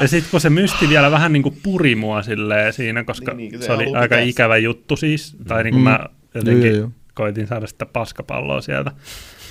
Ja 0.00 0.08
sitten 0.08 0.30
kun 0.30 0.40
se 0.40 0.50
mysti 0.50 0.88
vielä 0.88 1.10
vähän 1.10 1.32
niin 1.32 1.42
kuin 1.42 1.58
puri 1.62 1.94
mua 1.94 2.22
silleen 2.22 2.72
siinä, 2.72 3.04
koska 3.04 3.34
Niin, 3.34 3.50
niin, 3.50 3.60
se 3.62 3.66
se 3.66 3.72
oli 3.72 3.84
aika 3.86 4.02
pitää 4.02 4.20
ikävä 4.20 4.56
juttu 4.56 4.96
siis, 4.96 5.36
tai 5.48 5.64
niin 5.64 5.74
kuin 5.74 5.80
Mm. 5.82 5.90
mä 5.90 6.06
jotenkin 6.34 6.70
joo, 6.70 6.76
joo. 6.78 6.90
koitin 7.14 7.46
saada 7.46 7.66
sitä 7.66 7.86
paskapalloa 7.86 8.60
sieltä. 8.60 8.92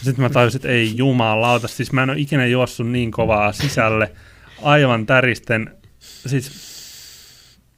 Sitten 0.04 0.22
mä 0.24 0.30
tajusin, 0.30 0.58
että 0.58 0.68
ei 0.68 0.92
jumalauta, 0.96 1.68
siis 1.68 1.92
mä 1.92 2.04
en 2.04 2.10
ole 2.10 2.20
ikinä 2.20 2.46
juossut 2.46 2.88
niin 2.92 3.12
kovaa 3.12 3.52
sisälle, 3.52 4.12
aivan 4.62 5.06
täristen, 5.06 5.70
siis 6.00 6.52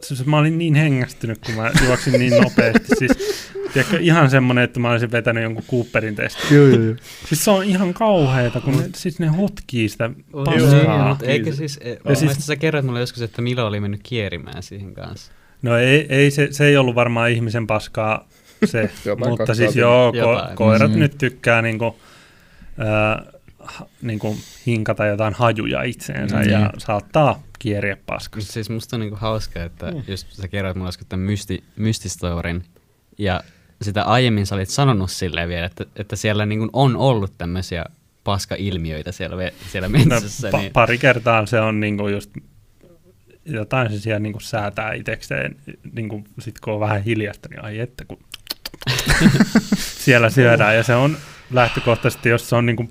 siis 0.02 0.26
mä 0.26 0.38
olin 0.38 0.58
niin 0.58 0.76
hengästynyt, 0.76 1.40
kun 1.46 1.56
mä 1.56 1.72
juoksin 1.86 2.14
niin 2.20 2.34
nopeasti. 2.44 2.88
Siis, 3.00 3.12
tiedätkö, 3.74 3.98
ihan 4.00 4.30
semmoinen, 4.30 4.64
että 4.64 4.80
mä 4.80 4.92
olisin 4.92 5.12
vetänyt 5.12 5.44
jonkun 5.44 5.64
Cooperin 5.72 6.16
testin. 6.16 6.58
Joo, 6.58 6.68
joo, 6.68 6.82
joo. 6.82 6.96
Siis 7.28 7.46
se 7.46 7.52
on 7.52 7.64
ihan 7.64 7.94
kauheeta, 7.94 8.62
kun 8.62 8.78
ne, 8.78 8.90
siis 8.96 9.20
ne 9.20 9.28
hotkii 9.28 9.90
sitä 9.90 10.10
On 10.34 10.46
paskaa. 10.46 10.98
niin, 10.98 11.08
mutta 11.08 11.26
eikö 11.26 11.54
siis, 11.54 11.80
e, 11.82 11.90
Ja 12.10 12.16
siis- 12.16 12.32
siis, 12.34 12.48
sä 12.48 12.56
kerroit 12.56 12.86
mulle 12.86 13.00
joskus, 13.00 13.22
että 13.22 13.42
Milo 13.42 13.68
oli 13.68 13.80
mennyt 13.80 14.00
kierimään 14.04 14.64
siihen 14.64 14.94
kanssa. 14.94 15.32
No 15.62 15.78
ei, 15.78 16.06
ei 16.10 16.32
se, 16.32 16.48
se 16.52 16.66
ei 16.66 16.78
ollut 16.78 16.96
varmaan 16.96 17.32
ihmisen 17.32 17.68
paskaa 17.68 18.28
se, 18.66 18.90
mutta 19.30 19.56
siis 19.56 19.76
joo, 19.76 20.14
ko, 20.14 20.42
koirat 20.56 20.92
Mm. 20.94 21.00
nyt 21.00 21.18
tykkää 21.18 21.62
niinku, 21.62 22.00
ää, 22.78 23.24
ha- 23.60 23.86
niinku 24.02 24.38
hinkata 24.68 25.06
jotain 25.06 25.34
hajuja 25.34 25.84
itseensä 25.84 26.36
Mm. 26.38 26.50
ja 26.50 26.70
saattaa 26.78 27.44
kieriä 27.60 27.98
paskassa. 28.06 28.48
Mut 28.48 28.54
siis 28.54 28.70
musta 28.70 28.96
on 28.96 29.00
niinku 29.00 29.16
hauska, 29.22 29.64
että 29.64 29.92
Mm. 29.92 29.98
mm. 29.98 30.04
jos 30.08 30.26
sä 30.30 30.48
kerroit 30.48 30.76
mulle 30.76 30.88
joskus 30.88 31.08
tämän 31.10 31.26
mysti, 31.26 31.64
mystistorin, 31.76 32.64
ja 33.18 33.42
sitä 33.82 34.04
aiemmin 34.04 34.46
sä 34.46 34.56
olit 34.56 34.70
sanonut 34.70 35.12
silleen 35.12 35.50
vielä, 35.50 35.66
että, 35.66 35.86
että 35.96 36.16
siellä 36.16 36.46
niinku 36.46 36.70
on 36.74 36.96
ollut 36.98 37.34
tämmöisiä 37.38 37.86
paskailmiöitä 38.24 39.12
siellä, 39.12 39.52
siellä 39.72 39.88
No, 39.88 39.92
metsässä. 39.92 40.50
pa- 40.50 40.58
niin, 40.58 40.72
pari 40.74 40.98
kertaa 40.98 41.46
se 41.46 41.60
on 41.60 41.80
niinku 41.80 42.08
just 42.08 42.32
jotain 43.46 43.92
se 43.92 44.00
siellä 44.00 44.20
niinku 44.20 44.40
säätää 44.40 44.94
itsekseen, 44.94 45.56
niinku 45.94 46.24
sit 46.40 46.60
kun 46.60 46.74
on 46.74 46.80
vähän 46.80 47.04
hiljasta, 47.04 47.50
niin 47.50 47.64
ai 47.64 47.80
että 47.80 48.06
kun 48.06 48.18
siellä 50.06 50.30
syödään 50.30 50.76
ja 50.76 50.84
se 50.84 50.96
on 50.96 51.18
lähtökohtaisesti, 51.52 52.30
jos 52.30 52.50
se 52.50 52.56
on 52.56 52.66
niinku 52.66 52.90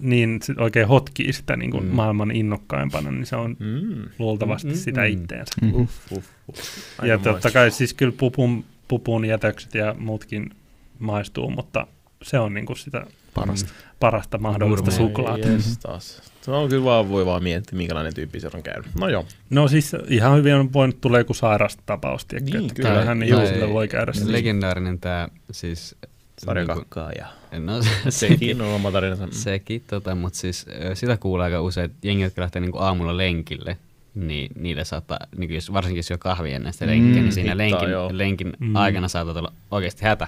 niin 0.00 0.38
se 0.42 0.54
oikein 0.58 0.88
hotkii 0.88 1.32
sitä 1.32 1.56
niinku 1.56 1.80
Mm. 1.80 1.86
maailman 1.86 2.30
innokkaimpana, 2.30 3.10
niin 3.10 3.26
se 3.26 3.36
on 3.36 3.56
Mm. 3.58 4.02
luultavasti 4.18 4.68
Mm, 4.68 4.74
mm, 4.74 4.78
sitä 4.78 5.00
mm. 5.00 5.06
itteensä. 5.06 5.52
Mm-hmm. 5.62 5.80
Uff, 5.82 6.12
uff, 6.12 6.26
uff. 6.48 6.60
ja 7.02 7.18
totta 7.18 7.50
kai 7.50 7.70
siis 7.70 7.94
kyllä 7.94 8.12
pupun, 8.16 8.64
pupun 8.92 9.24
jätökset 9.24 9.74
ja 9.74 9.94
muutkin 9.98 10.50
maistuu, 10.98 11.50
mutta 11.50 11.86
se 12.22 12.38
on 12.38 12.54
niinku 12.54 12.74
sitä 12.74 13.06
Parasta. 13.34 13.72
parasta 14.00 14.38
mahdollista 14.38 14.90
Gourmet. 14.90 15.08
suklaata. 15.08 15.48
Yes, 15.48 15.78
taas. 15.78 16.22
Se 16.42 16.50
on 16.50 16.68
kyllä 16.68 16.84
vaan, 16.84 17.08
voi 17.08 17.26
vaan 17.26 17.42
miettiä, 17.42 17.76
minkälainen 17.76 18.14
tyyppi 18.14 18.40
se 18.40 18.50
on 18.54 18.62
käynyt. 18.62 18.94
No 19.00 19.08
joo. 19.08 19.24
No 19.50 19.68
siis 19.68 19.92
ihan 20.08 20.38
hyvin 20.38 20.54
on 20.54 20.72
voinut 20.72 21.00
tulla 21.00 21.18
joku 21.18 21.34
sairastapaus, 21.34 22.24
tiedätkö, 22.24 22.50
Niin, 22.58 22.62
että 22.62 22.74
kyllä. 22.74 22.88
kyllähän 22.88 23.22
ihmisille 23.22 23.58
tai 23.58 23.70
voi 23.70 23.88
käydä 23.88 24.12
siis. 24.12 24.26
Legendaarinen 24.26 24.98
tämä 24.98 25.28
siis... 25.50 25.96
Sarjakakkaa 26.38 27.12
ja 27.12 27.26
niinku- 27.52 27.66
No 27.72 27.80
sekin, 28.10 28.60
on 28.62 28.68
oma 28.68 28.92
tarinansa. 28.92 29.26
sekin 29.30 29.82
tota, 29.86 30.14
mutta 30.14 30.38
siis 30.38 30.66
sitä 30.94 31.16
kuulee 31.16 31.44
aika 31.44 31.60
usein, 31.62 31.84
että 31.84 32.08
jengi, 32.08 32.22
jotka 32.22 32.40
lähtee 32.42 32.60
niinku 32.60 32.78
aamulla 32.78 33.16
lenkille, 33.16 33.76
niin 34.14 34.52
niille 34.58 34.84
saattaa, 34.84 35.18
niin 35.36 35.54
jos, 35.54 35.72
varsinkin 35.72 35.98
jos 35.98 36.06
syö 36.06 36.18
kahvia 36.18 36.56
ennen 36.56 36.72
sitä 36.72 36.86
lenkkiä, 36.86 37.14
Mm, 37.16 37.22
niin 37.22 37.32
siinä 37.32 37.50
hittaa, 37.64 37.78
lenkin, 37.78 37.90
joo. 37.90 38.10
lenkin 38.12 38.52
Mm. 38.58 38.76
aikana 38.76 39.08
saattaa 39.08 39.38
olla 39.38 39.52
oikeasti 39.70 40.04
hätä. 40.04 40.26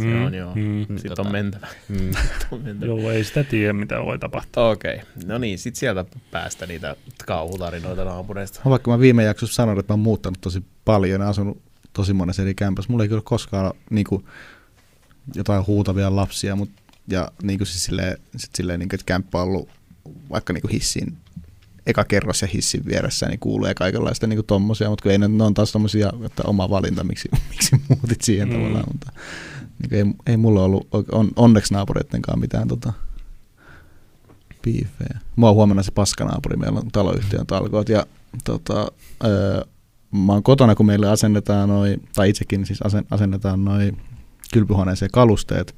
Se 0.00 0.14
on 0.14 0.34
joo. 0.34 0.54
Mm. 0.54 0.86
Sitten 0.96 1.12
Tota- 1.12 1.26
on 1.26 1.32
mentävä. 1.32 1.66
Mm. 1.88 2.10
On 2.50 2.62
mentävä. 2.62 2.86
Joo, 2.86 3.10
ei 3.10 3.24
sitä 3.24 3.44
tiedä, 3.44 3.72
mitä 3.72 4.00
voi 4.04 4.18
tapahtua. 4.18 4.70
Okei, 4.70 4.94
okay. 4.94 5.06
no 5.26 5.38
niin, 5.38 5.58
sitten 5.58 5.78
sieltä 5.80 6.04
päästä 6.30 6.66
niitä 6.66 6.96
kauhutarinoita 7.26 8.04
naapureista. 8.04 8.60
Vaikka 8.64 8.90
mä 8.90 9.00
viime 9.00 9.24
jaksossa 9.24 9.54
sanoin, 9.54 9.78
että 9.78 9.92
mä 9.92 9.94
oon 9.94 10.00
muuttanut 10.00 10.40
tosi 10.40 10.62
paljon 10.84 11.20
ja 11.20 11.28
asunut 11.28 11.62
tosi 11.92 12.12
monessa 12.12 12.42
eri 12.42 12.54
kämpässä. 12.54 12.90
Mulla 12.92 13.04
ei 13.04 13.08
kyllä 13.08 13.22
koskaan 13.24 13.66
ole 13.66 13.74
niin 13.90 14.06
kuin, 14.08 14.24
jotain 15.34 15.66
huutavia 15.66 16.16
lapsia, 16.16 16.56
mutta 16.56 16.82
ja 17.08 17.30
niin 17.42 17.58
kuin 17.58 17.66
siis 17.66 17.84
silleen, 17.84 18.18
sit 18.36 18.54
silleen 18.54 18.78
niin 18.80 18.88
kuin, 18.88 18.96
että 18.96 19.06
kämppä 19.06 19.38
on 19.38 19.44
ollut 19.44 19.68
vaikka 20.30 20.52
niin 20.52 20.62
kuin 20.62 20.72
hissin 20.72 21.16
eka 21.86 22.04
kerros 22.04 22.42
ja 22.42 22.48
hissin 22.48 22.84
vieressä, 22.86 23.26
niin 23.28 23.40
kuulee 23.40 23.74
kaikenlaista 23.74 24.26
niin 24.26 24.36
kuin 24.36 24.46
tommosia, 24.46 24.90
mutta 24.90 25.10
ei 25.10 25.18
ne, 25.18 25.28
ne 25.28 25.44
on 25.44 25.54
taas 25.54 25.72
tommosia, 25.72 26.12
että 26.24 26.42
oma 26.46 26.70
valinta, 26.70 27.04
miksi, 27.04 27.28
miksi 27.50 27.76
muutit 27.88 28.20
siihen 28.22 28.48
Mm. 28.48 28.54
tavallaan, 28.54 28.84
mutta 28.92 29.12
niin 29.82 29.94
ei, 30.06 30.14
ei 30.26 30.36
mulla 30.36 30.62
ollut 30.62 30.86
on, 31.12 31.28
onneksi 31.36 31.74
naapureittenkaan 31.74 32.40
mitään 32.40 32.68
tota, 32.68 32.92
Beefejä. 34.62 35.20
Mä 35.36 35.46
oon 35.46 35.54
huomenna 35.54 35.82
se 35.82 35.90
paskanaapuri, 35.90 36.56
meillä 36.56 36.80
on 36.80 36.90
taloyhtiön 36.92 37.46
talkoot 37.46 37.88
ja 37.88 38.06
tota, 38.44 38.92
öö, 39.24 39.60
mä 40.10 40.32
oon 40.32 40.42
kotona, 40.42 40.74
kun 40.74 40.86
meille 40.86 41.08
asennetaan 41.10 41.68
noi, 41.68 41.96
tai 42.14 42.28
itsekin 42.30 42.66
siis 42.66 42.82
asen, 42.82 43.04
asennetaan 43.10 43.64
noi 43.64 43.92
kylpyhuoneeseen 44.52 45.10
kalusteet, 45.10 45.74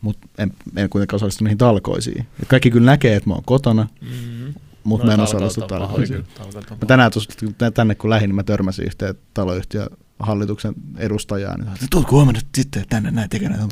mutta 0.00 0.28
en, 0.38 0.52
en 0.76 0.90
kuitenkaan 0.90 1.16
osallistu 1.16 1.44
niihin 1.44 1.58
talkoisiin. 1.58 2.26
Et 2.42 2.48
kaikki 2.48 2.70
kyllä 2.70 2.86
näkee, 2.86 3.16
että 3.16 3.30
mä 3.30 3.34
oon 3.34 3.44
kotona, 3.44 3.88
Mm. 4.00 4.43
Mutta 4.84 5.06
No, 5.06 5.10
mä 5.10 5.14
en 5.14 5.20
osallistu 5.20 5.60
talkoisiin. 5.60 6.26
Mä 6.70 6.86
tänään 6.86 7.12
tuossa, 7.12 7.30
tänne 7.74 7.94
kun 7.94 8.10
lähdin, 8.10 8.28
niin 8.28 8.34
mä 8.34 8.42
törmäsin 8.42 8.86
yhteen 8.86 9.14
taloyhtiön 9.34 9.88
hallituksen 10.18 10.74
edustajaan. 10.96 11.60
Niin 11.60 11.90
tuutko 11.90 12.12
huomenna 12.16 12.40
sitten 12.54 12.84
tänne 12.88 13.10
näin 13.10 13.30
tekemään? 13.30 13.68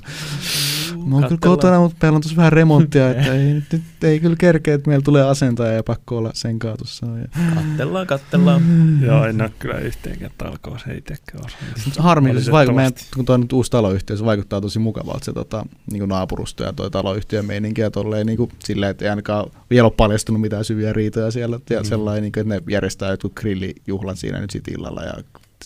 Mä 1.04 1.14
oon 1.14 1.24
kyllä 1.24 1.38
kotona, 1.40 1.80
mutta 1.80 1.96
meillä 2.02 2.16
on 2.16 2.22
tuossa 2.22 2.36
vähän 2.36 2.52
remonttia, 2.52 3.10
että 3.10 3.32
ei, 3.34 3.54
nyt, 3.54 3.64
nyt 3.72 4.04
ei 4.04 4.20
kyllä 4.20 4.36
kerkeä, 4.38 4.74
että 4.74 4.90
meillä 4.90 5.02
tulee 5.04 5.22
asentaja 5.22 5.72
ja 5.72 5.82
pakko 5.82 6.18
olla 6.18 6.30
sen 6.34 6.58
kaatussa. 6.58 7.06
Ja... 7.06 7.28
Kattellaan, 7.54 8.06
kattellaan. 8.06 8.62
Joo, 9.06 9.24
en 9.26 9.42
ole 9.42 9.52
kyllä 9.58 9.78
yhteenkään 9.78 10.32
talkooseen 10.38 10.98
itsekään 10.98 11.44
osallistunut. 11.46 11.98
Harmi, 11.98 12.32
siis 12.32 12.50
vaikka 12.50 12.74
meidän, 12.74 12.92
kun 13.14 13.24
toi 13.24 13.34
on 13.34 13.40
nyt 13.40 13.52
uusi 13.52 13.70
taloyhtiö, 13.70 14.16
se 14.16 14.24
vaikuttaa 14.24 14.60
tosi 14.60 14.78
mukavalta 14.78 15.24
se 15.24 15.32
tota, 15.32 15.66
niin 15.92 16.08
naapurusto 16.08 16.64
ja 16.64 16.72
toi 16.72 16.90
taloyhtiön 16.90 17.44
meininki 17.46 17.80
ja 17.80 17.90
tolleen 17.90 18.26
niin 18.26 18.36
kuin, 18.36 18.50
silleen, 18.64 18.90
että 18.90 19.04
ei 19.04 19.08
ainakaan 19.08 19.50
vielä 19.70 19.86
ole 19.86 19.94
paljastunut 19.96 20.40
mitään 20.40 20.64
syviä 20.64 20.92
riitoja 20.92 21.30
siellä. 21.30 21.58
Ja 21.70 21.80
Mm. 21.80 21.84
sellainen, 21.84 22.22
niin 22.22 22.32
kuin, 22.32 22.52
että 22.52 22.54
ne 22.54 22.72
järjestää 22.72 23.10
jotkut 23.10 23.34
grillijuhlan 23.34 24.16
siinä 24.16 24.40
nyt 24.40 24.50
sit 24.50 24.68
illalla 24.68 25.02
ja 25.02 25.14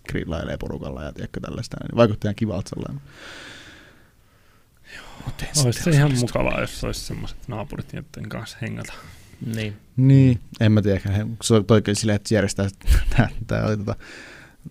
grillailee 0.08 0.56
porukalla 0.56 1.02
ja 1.02 1.12
tiedätkö 1.12 1.40
tällaista. 1.40 1.76
Niin 1.82 1.96
vaikuttaa 1.96 2.28
ihan 2.28 2.34
kivalta 2.34 2.68
sellainen. 2.68 3.02
Olisi 5.64 5.82
se 5.82 5.90
ihan 5.90 6.12
mukavaa, 6.18 6.60
jos 6.60 6.84
olisi 6.84 7.00
semmoiset 7.00 7.38
naapurit, 7.48 7.92
joiden 7.92 8.28
kanssa 8.28 8.58
hengata. 8.62 8.92
Niin. 9.54 9.76
Niin, 9.96 10.40
en 10.60 10.72
mä 10.72 10.82
tiedä. 10.82 11.00
Se 11.42 11.54
on 11.54 11.64
toikin 11.64 11.96
silleen, 11.96 12.16
että 12.16 12.34
järjestää, 12.34 12.68
tämä 13.46 13.62
oli 13.66 13.76
tota, 13.76 13.94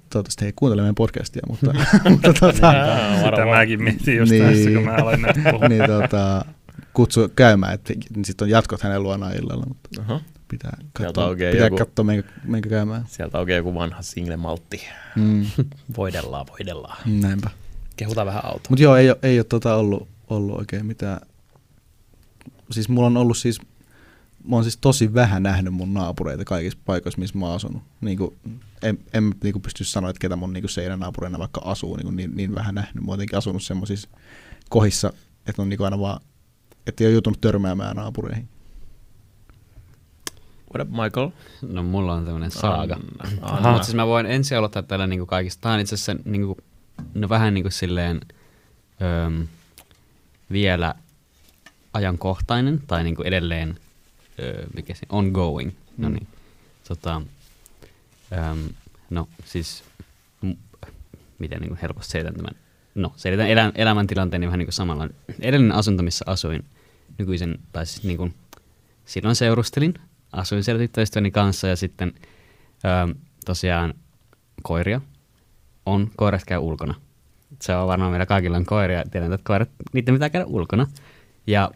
toivottavasti 0.09 0.41
he 0.41 0.45
ei 0.47 0.53
kuuntele 0.55 0.81
meidän 0.81 0.95
podcastia, 0.95 1.41
mutta, 1.49 1.73
mutta 2.09 2.33
tota, 2.33 2.71
Niin. 2.71 3.25
Sitä 3.25 3.45
mäkin 3.45 3.83
mietin 3.83 4.17
just 4.17 4.31
Niin. 4.31 4.43
tässä, 4.43 4.69
kun 4.71 4.83
mä 4.83 4.95
aloin 4.95 5.21
näitä 5.21 5.39
puhua. 5.51 5.67
niin 5.67 5.83
tota, 5.87 6.45
kutsu 6.93 7.29
käymään, 7.35 7.73
että 7.73 7.93
sitten 8.25 8.45
on 8.45 8.49
jatkot 8.49 8.81
hänen 8.81 9.03
luonaan 9.03 9.35
illalla, 9.35 9.65
mutta 9.67 9.89
Aha. 10.01 10.21
pitää 10.47 10.77
katsoa, 10.93 11.23
aukeaa 11.25 11.51
pitää 11.51 11.67
joku- 11.67 11.77
katsoa 11.77 12.05
menkö, 12.05 12.29
menkö 12.43 12.69
käymään. 12.69 13.03
Sieltä 13.07 13.37
aukeaa 13.37 13.57
joku 13.57 13.73
vanha 13.75 14.01
single 14.01 14.37
maltti. 14.37 14.87
Mm, 15.15 15.45
Voidellaan, 15.97 16.45
voidellaan. 16.47 16.97
näinpä. 17.21 17.49
Kehutaan 17.95 18.27
vähän 18.27 18.45
autoa. 18.45 18.65
Mutta 18.69 18.83
joo, 18.83 18.95
ei, 18.95 19.09
ole- 19.09 19.19
ei 19.23 19.39
ole 19.39 19.43
tota 19.43 19.75
ollut, 19.75 20.07
ollut 20.29 20.57
oikein 20.57 20.85
mitään. 20.85 21.21
Siis 22.71 22.89
mulla 22.89 23.07
on 23.07 23.17
ollut 23.17 23.37
siis, 23.37 23.61
mä 24.47 24.55
oon 24.55 24.63
siis 24.63 24.77
tosi 24.77 25.13
vähän 25.13 25.43
nähnyt 25.43 25.73
mun 25.73 25.93
naapureita 25.93 26.45
kaikissa 26.45 26.79
paikoissa, 26.85 27.19
missä 27.19 27.37
mä 27.37 27.45
oon 27.45 27.55
asunut. 27.55 27.83
Niin 28.01 28.17
kuin, 28.17 28.37
en, 28.81 28.99
en 29.13 29.35
niin 29.43 29.53
kuin 29.53 29.61
pysty 29.61 29.83
sanoa, 29.83 30.09
että 30.09 30.19
ketä 30.19 30.35
mun 30.35 30.53
niin 30.53 30.69
seinänaapureina 30.69 31.39
vaikka 31.39 31.61
asuu, 31.65 31.95
niin, 31.95 32.05
kuin 32.05 32.15
niin, 32.15 32.35
niin 32.35 32.55
vähän 32.55 32.75
nähnyt. 32.75 33.03
Mä 33.03 33.11
oon 33.11 33.13
jotenkin 33.17 33.37
asunut 33.37 33.63
semmoisissa 33.63 34.09
kohdissa, 34.69 35.13
että 35.47 35.61
on 35.61 35.69
niin 35.69 35.77
kuin 35.77 35.85
aina 35.85 35.99
vaan, 35.99 36.21
että 36.87 37.03
ei 37.03 37.07
ole 37.07 37.13
joutunut 37.13 37.41
törmäämään 37.41 37.95
naapureihin. 37.95 38.49
What 40.75 40.87
up, 40.87 40.93
Michael? 40.93 41.29
No 41.61 41.83
mulla 41.83 42.13
on 42.13 42.25
tämmönen 42.25 42.51
saaga. 42.51 42.97
Anna. 43.41 43.71
Mutta 43.71 43.83
siis 43.83 43.95
mä 43.95 44.07
voin 44.07 44.25
ensin 44.25 44.57
aloittaa 44.57 44.83
tällä 44.83 45.07
niinku 45.07 45.25
kaikista. 45.25 45.61
Tää 45.61 45.73
on 45.73 45.79
itse 45.79 45.95
asiassa 45.95 46.15
niinku, 46.25 46.57
no 47.13 47.29
vähän 47.29 47.53
niinku 47.53 47.69
silleen 47.69 48.21
öm, 49.25 49.47
vielä 50.51 50.95
ajankohtainen 51.93 52.81
tai 52.87 53.03
niinku 53.03 53.21
edelleen 53.21 53.79
ö, 54.39 54.65
mikä 54.75 54.93
se 54.93 55.05
ongoing. 55.09 55.71
No 55.97 56.09
niin. 56.09 56.27
Tota, 56.87 57.21
öm, 58.51 58.69
no 59.09 59.29
siis 59.45 59.83
m- 60.41 60.51
miten 61.39 61.61
niinku 61.61 61.77
helposti 61.81 62.11
selitän 62.11 62.33
tämän. 62.35 62.55
No 62.95 63.13
selitän 63.15 63.47
elä, 63.47 63.71
elämäntilanteeni 63.75 64.45
vähän 64.45 64.59
niinku 64.59 64.71
samalla. 64.71 65.09
Edellinen 65.39 65.75
asunto, 65.77 66.03
missä 66.03 66.25
asuin 66.27 66.65
nykyisen, 67.17 67.59
tai 67.71 67.85
siis 67.85 68.03
niinku, 68.03 68.29
silloin 69.05 69.35
seurustelin, 69.35 69.93
asuin 70.31 70.63
siellä 70.63 70.79
tyttöystäväni 70.79 71.31
kanssa 71.31 71.67
ja 71.67 71.75
sitten 71.75 72.13
öö, 72.85 73.15
tosiaan 73.45 73.93
koiria 74.63 75.01
on, 75.85 76.11
koirat 76.15 76.45
käy 76.45 76.57
ulkona. 76.59 76.95
Se 77.61 77.75
on 77.75 77.87
varmaan 77.87 78.11
meillä 78.11 78.25
kaikilla 78.25 78.57
on 78.57 78.65
koiria, 78.65 79.03
tiedän, 79.11 79.33
että 79.33 79.47
koirat, 79.47 79.69
niiden 79.93 80.15
pitää 80.15 80.29
käydä 80.29 80.45
ulkona. 80.45 80.87
Ja 81.47 81.71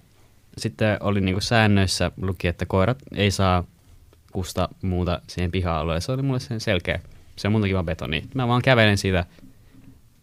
sitten 0.58 0.98
oli 1.00 1.22
niinku 1.22 1.42
säännöissä 1.42 2.12
luki, 2.22 2.48
että 2.48 2.66
koirat 2.66 2.98
ei 3.16 3.32
saa 3.32 3.64
kusta 4.32 4.70
muuta 4.82 5.22
siihen 5.28 5.52
piha-alueelle. 5.52 6.02
Se 6.02 6.12
oli 6.12 6.22
mulle 6.22 6.40
sen 6.40 6.60
selkeä. 6.60 7.00
Se 7.36 7.48
on 7.48 7.52
muutenkin 7.52 7.76
vaan 7.76 7.86
betoni. 7.86 8.24
Mä 8.34 8.48
vaan 8.48 8.62
kävelen 8.62 8.98
siitä 8.98 9.26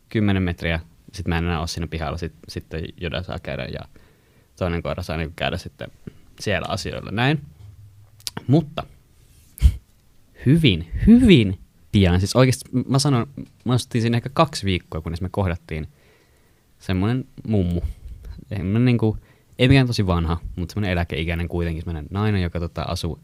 10 0.09 0.43
metriä, 0.43 0.81
sitten 1.13 1.31
mä 1.31 1.39
en 1.39 1.45
enää 1.45 1.59
ole 1.59 1.67
siinä 1.67 1.87
pihalla, 1.87 2.19
sit, 2.19 2.33
sitten 2.49 2.85
Joda 3.01 3.23
saa 3.23 3.39
käydä 3.39 3.65
ja 3.65 3.81
toinen 4.59 4.83
koira 4.83 5.03
saa 5.03 5.17
niinku 5.17 5.33
käydä 5.37 5.57
sitten 5.57 5.89
siellä 6.41 6.67
asioilla 6.69 7.11
näin. 7.11 7.41
Mutta 8.47 8.83
hyvin, 10.47 10.91
hyvin 11.07 11.59
pian, 11.97 12.21
siis 12.21 12.37
oikeasti 12.37 12.65
mä 12.89 12.99
sanon, 12.99 13.27
mä 13.65 13.73
asuttiin 13.73 14.03
siinä 14.03 14.17
ehkä 14.17 14.31
kaksi 14.33 14.65
viikkoa, 14.67 15.01
kunnes 15.01 15.21
me 15.21 15.29
kohdattiin 15.29 15.87
semmoinen 16.79 17.25
mummu. 17.49 17.81
Semmoinen 18.49 18.85
niinku, 18.85 19.19
ei 19.59 19.69
mikään 19.69 19.87
tosi 19.87 20.07
vanha, 20.07 20.41
mutta 20.57 20.73
semmoinen 20.73 20.93
eläkeikäinen 20.93 21.49
kuitenkin, 21.49 21.83
semmoinen 21.83 22.07
nainen, 22.11 22.43
joka 22.43 22.61
tota, 22.61 22.83
asuu 22.83 23.19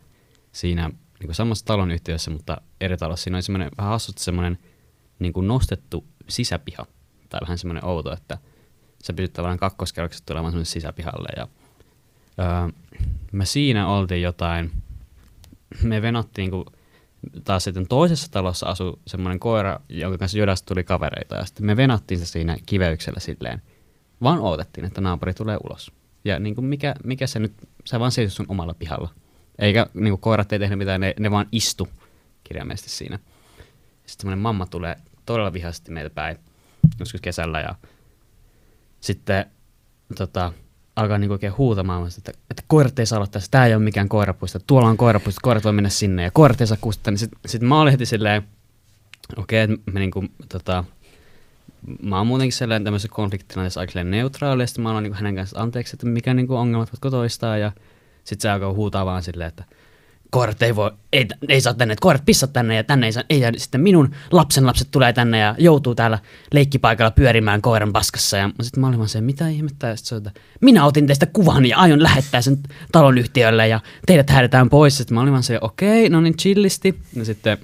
siinä 0.53 0.91
niinku 1.21 1.35
samassa 1.35 1.65
talonyhtiössä, 1.65 2.31
mutta 2.31 2.61
eri 2.81 2.97
talossa. 2.97 3.25
Siinä 3.25 3.37
oli 3.37 3.43
semmoinen 3.43 3.71
vähän 3.79 3.93
hassusti 3.93 4.23
semmoinen 4.23 4.59
niinku 5.19 5.41
nostettu 5.41 6.07
sisäpiha, 6.29 6.87
tai 7.29 7.41
vähän 7.41 7.59
semmoinen 7.59 7.85
outo, 7.85 8.13
että 8.13 8.39
sä 9.05 9.13
pystyt 9.13 9.33
tavallaan 9.33 9.59
kakkoskerroksesta 9.59 10.27
tulemaan 10.27 10.53
semmoinen 10.53 10.73
sisäpihalle. 10.73 11.29
Ja, 11.37 11.49
öö, 12.39 12.73
me 13.33 13.45
siinä 13.45 13.89
oltiin 13.89 14.23
jotain, 14.23 14.71
me 15.83 16.03
venattiin, 16.03 16.51
kun 16.51 16.67
taas 17.45 17.65
sitten 17.65 17.89
toisessa 17.89 18.31
talossa 18.31 18.67
asui 18.67 18.99
semmoinen 19.07 19.41
koira, 19.41 19.81
jonka 19.89 20.19
kanssa 20.19 20.39
Jodasta 20.39 20.75
tuli 20.75 20.85
kavereita, 20.85 21.35
ja 21.35 21.45
sitten 21.45 21.67
me 21.67 21.77
venattiin 21.77 22.21
se 22.21 22.27
siinä 22.27 22.57
kiveyksellä 22.67 23.21
silleen, 23.21 23.63
vaan 24.23 24.41
odotettiin, 24.41 24.85
että 24.85 25.01
naapuri 25.01 25.35
tulee 25.35 25.59
ulos. 25.65 25.93
Ja 26.25 26.39
niin 26.39 26.55
kuin 26.55 26.65
mikä, 26.65 26.95
mikä 27.05 27.27
se 27.27 27.39
nyt, 27.39 27.53
sä 27.85 28.01
vaan 28.01 28.13
seisit 28.13 28.37
sun 28.37 28.47
omalla 28.49 28.75
pihalla. 28.75 29.11
Eikä 29.59 29.87
niin 29.95 30.13
kuin 30.13 30.21
koirat 30.21 30.53
ei 30.53 30.59
tehnyt 30.59 30.79
mitään, 30.79 31.01
ne, 31.01 31.15
ne 31.21 31.31
vaan 31.31 31.47
istu 31.53 31.89
kirjaimellisesti 32.45 32.91
siinä. 32.91 33.17
Sitten 33.17 34.21
semmoinen 34.21 34.43
mamma 34.43 34.67
tulee 34.67 34.97
todella 35.27 35.53
vihaisesti 35.53 35.91
meitä 35.91 36.11
päin, 36.11 36.39
joskus 37.01 37.21
kesällä, 37.21 37.61
ja 37.61 37.75
sitten 39.01 39.47
tota, 40.17 40.53
alkaa 40.97 41.19
niinku 41.19 41.33
oikein 41.33 41.57
huutamaan, 41.59 42.09
että, 42.19 42.33
että 42.51 42.63
koirat 42.67 42.99
ei 42.99 43.07
saa 43.07 43.19
olla 43.19 43.27
tässä, 43.27 43.49
tämä 43.51 43.67
ei 43.67 43.75
ole 43.75 43.83
mikään 43.83 44.09
koirapuisto, 44.09 44.59
tuolla 44.67 44.89
on 44.89 44.97
koirapuisto, 44.97 45.41
koirat 45.43 45.65
voi 45.65 45.73
mennä 45.73 45.91
sinne 45.91 46.23
ja 46.23 46.31
koirat 46.31 46.61
ei 46.61 46.67
saa 46.67 46.79
kustata, 46.81 47.11
niin 47.11 47.19
sitten 47.19 47.39
sit 47.47 47.63
mä 47.63 47.81
olin 47.81 47.91
heti 47.91 48.07
silleen, 48.07 48.43
okei, 49.37 49.65
okay, 49.65 49.75
että 49.75 49.99
niinku, 49.99 50.25
tota, 50.49 50.85
mä 52.03 52.19
oon 52.19 52.27
muutenkin 52.27 52.53
sellainen 52.53 52.85
tämmöisessä 52.85 53.15
konfliktitilanteessa 53.15 53.81
aika 53.81 54.05
neutraali, 54.05 54.63
ja 54.63 54.67
sitten 54.67 54.83
mä 54.83 54.93
oon 54.93 55.03
niinku 55.03 55.17
hänen 55.17 55.35
kanssa 55.35 55.61
anteeksi, 55.61 55.97
että 55.97 56.07
mikä 56.07 56.35
niinku 56.35 56.55
ongelmat 56.55 56.93
voitko 56.93 57.11
toistaa, 57.11 57.57
ja 57.57 57.73
sitten 58.25 58.43
se 58.43 58.51
alkaa 58.51 58.73
huutaa 58.73 59.07
vaan 59.07 59.23
silleen, 59.23 59.49
että 59.49 59.65
koirat 60.33 60.63
ei 60.63 60.77
voi, 60.77 60.91
ei, 61.13 61.27
ei 61.49 61.61
saa 61.61 61.75
tänne, 61.75 61.93
että 61.93 62.03
koirat 62.03 62.25
pissat 62.25 62.53
tänne 62.53 62.77
ja 62.77 62.85
tänne 62.85 63.07
ei 63.07 63.13
saa, 63.13 63.23
ei, 63.31 63.41
ja 63.41 63.53
sitten 63.57 63.81
minun 63.81 64.15
lapsen 64.31 64.67
lapset 64.67 64.89
tulee 64.91 65.13
tänne 65.13 65.39
ja 65.39 65.55
joutuu 65.59 65.95
täällä 65.95 66.19
leikkipaikalla 66.53 67.11
pyörimään 67.11 67.63
koiran 67.63 67.93
paskassa. 67.93 68.37
Ja 68.37 68.51
sitten 68.63 68.81
mä 68.81 68.87
olin 68.87 68.99
vaan 68.99 69.09
se, 69.09 69.21
mitä 69.21 69.49
ihmettä, 69.49 69.87
ja 69.87 69.97
sit 69.97 70.25
minä 70.61 70.85
otin 70.85 71.07
teistä 71.07 71.27
kuvan 71.27 71.67
ja 71.67 71.79
aion 71.79 72.03
lähettää 72.03 72.43
sen 72.43 72.59
talonyhtiölle 72.93 73.69
ja 73.69 73.81
teidät 74.07 74.31
häädetään 74.31 74.71
pois. 74.71 74.97
Sitten 74.97 75.15
mä 75.15 75.21
olin 75.21 75.33
vaan 75.33 75.43
se, 75.43 75.59
okei, 75.61 76.09
no 76.09 76.21
niin 76.21 76.37
chillisti. 76.37 76.99
Ja 77.17 77.25
sitten 77.25 77.59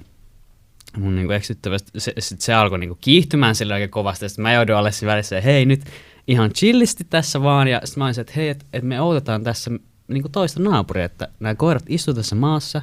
mun 0.97 1.15
niinku 1.15 1.31
eksyttävästi, 1.31 1.99
se, 1.99 2.13
sit 2.19 2.41
se 2.41 2.53
alkoi 2.53 2.79
niinku 2.79 2.97
kiihtymään 3.01 3.55
sillä 3.55 3.73
oikein 3.73 3.89
kovasti, 3.89 4.29
sitten 4.29 4.43
mä 4.43 4.53
joudun 4.53 4.75
alle 4.75 4.91
siinä 4.91 5.11
välissä, 5.11 5.41
hei 5.41 5.65
nyt 5.65 5.81
ihan 6.27 6.53
chillisti 6.53 7.03
tässä 7.09 7.41
vaan, 7.41 7.67
ja 7.67 7.81
sitten 7.83 8.01
mä 8.01 8.05
olin 8.05 8.15
se, 8.15 8.21
että 8.21 8.33
hei, 8.35 8.49
että 8.49 8.65
et 8.73 8.83
me 8.83 9.01
odotetaan 9.01 9.43
tässä 9.43 9.71
niinku 10.09 10.29
toista 10.29 10.59
naapuria, 10.59 11.05
että 11.05 11.27
nämä 11.39 11.55
koirat 11.55 11.83
istuu 11.89 12.13
tässä 12.13 12.35
maassa, 12.35 12.81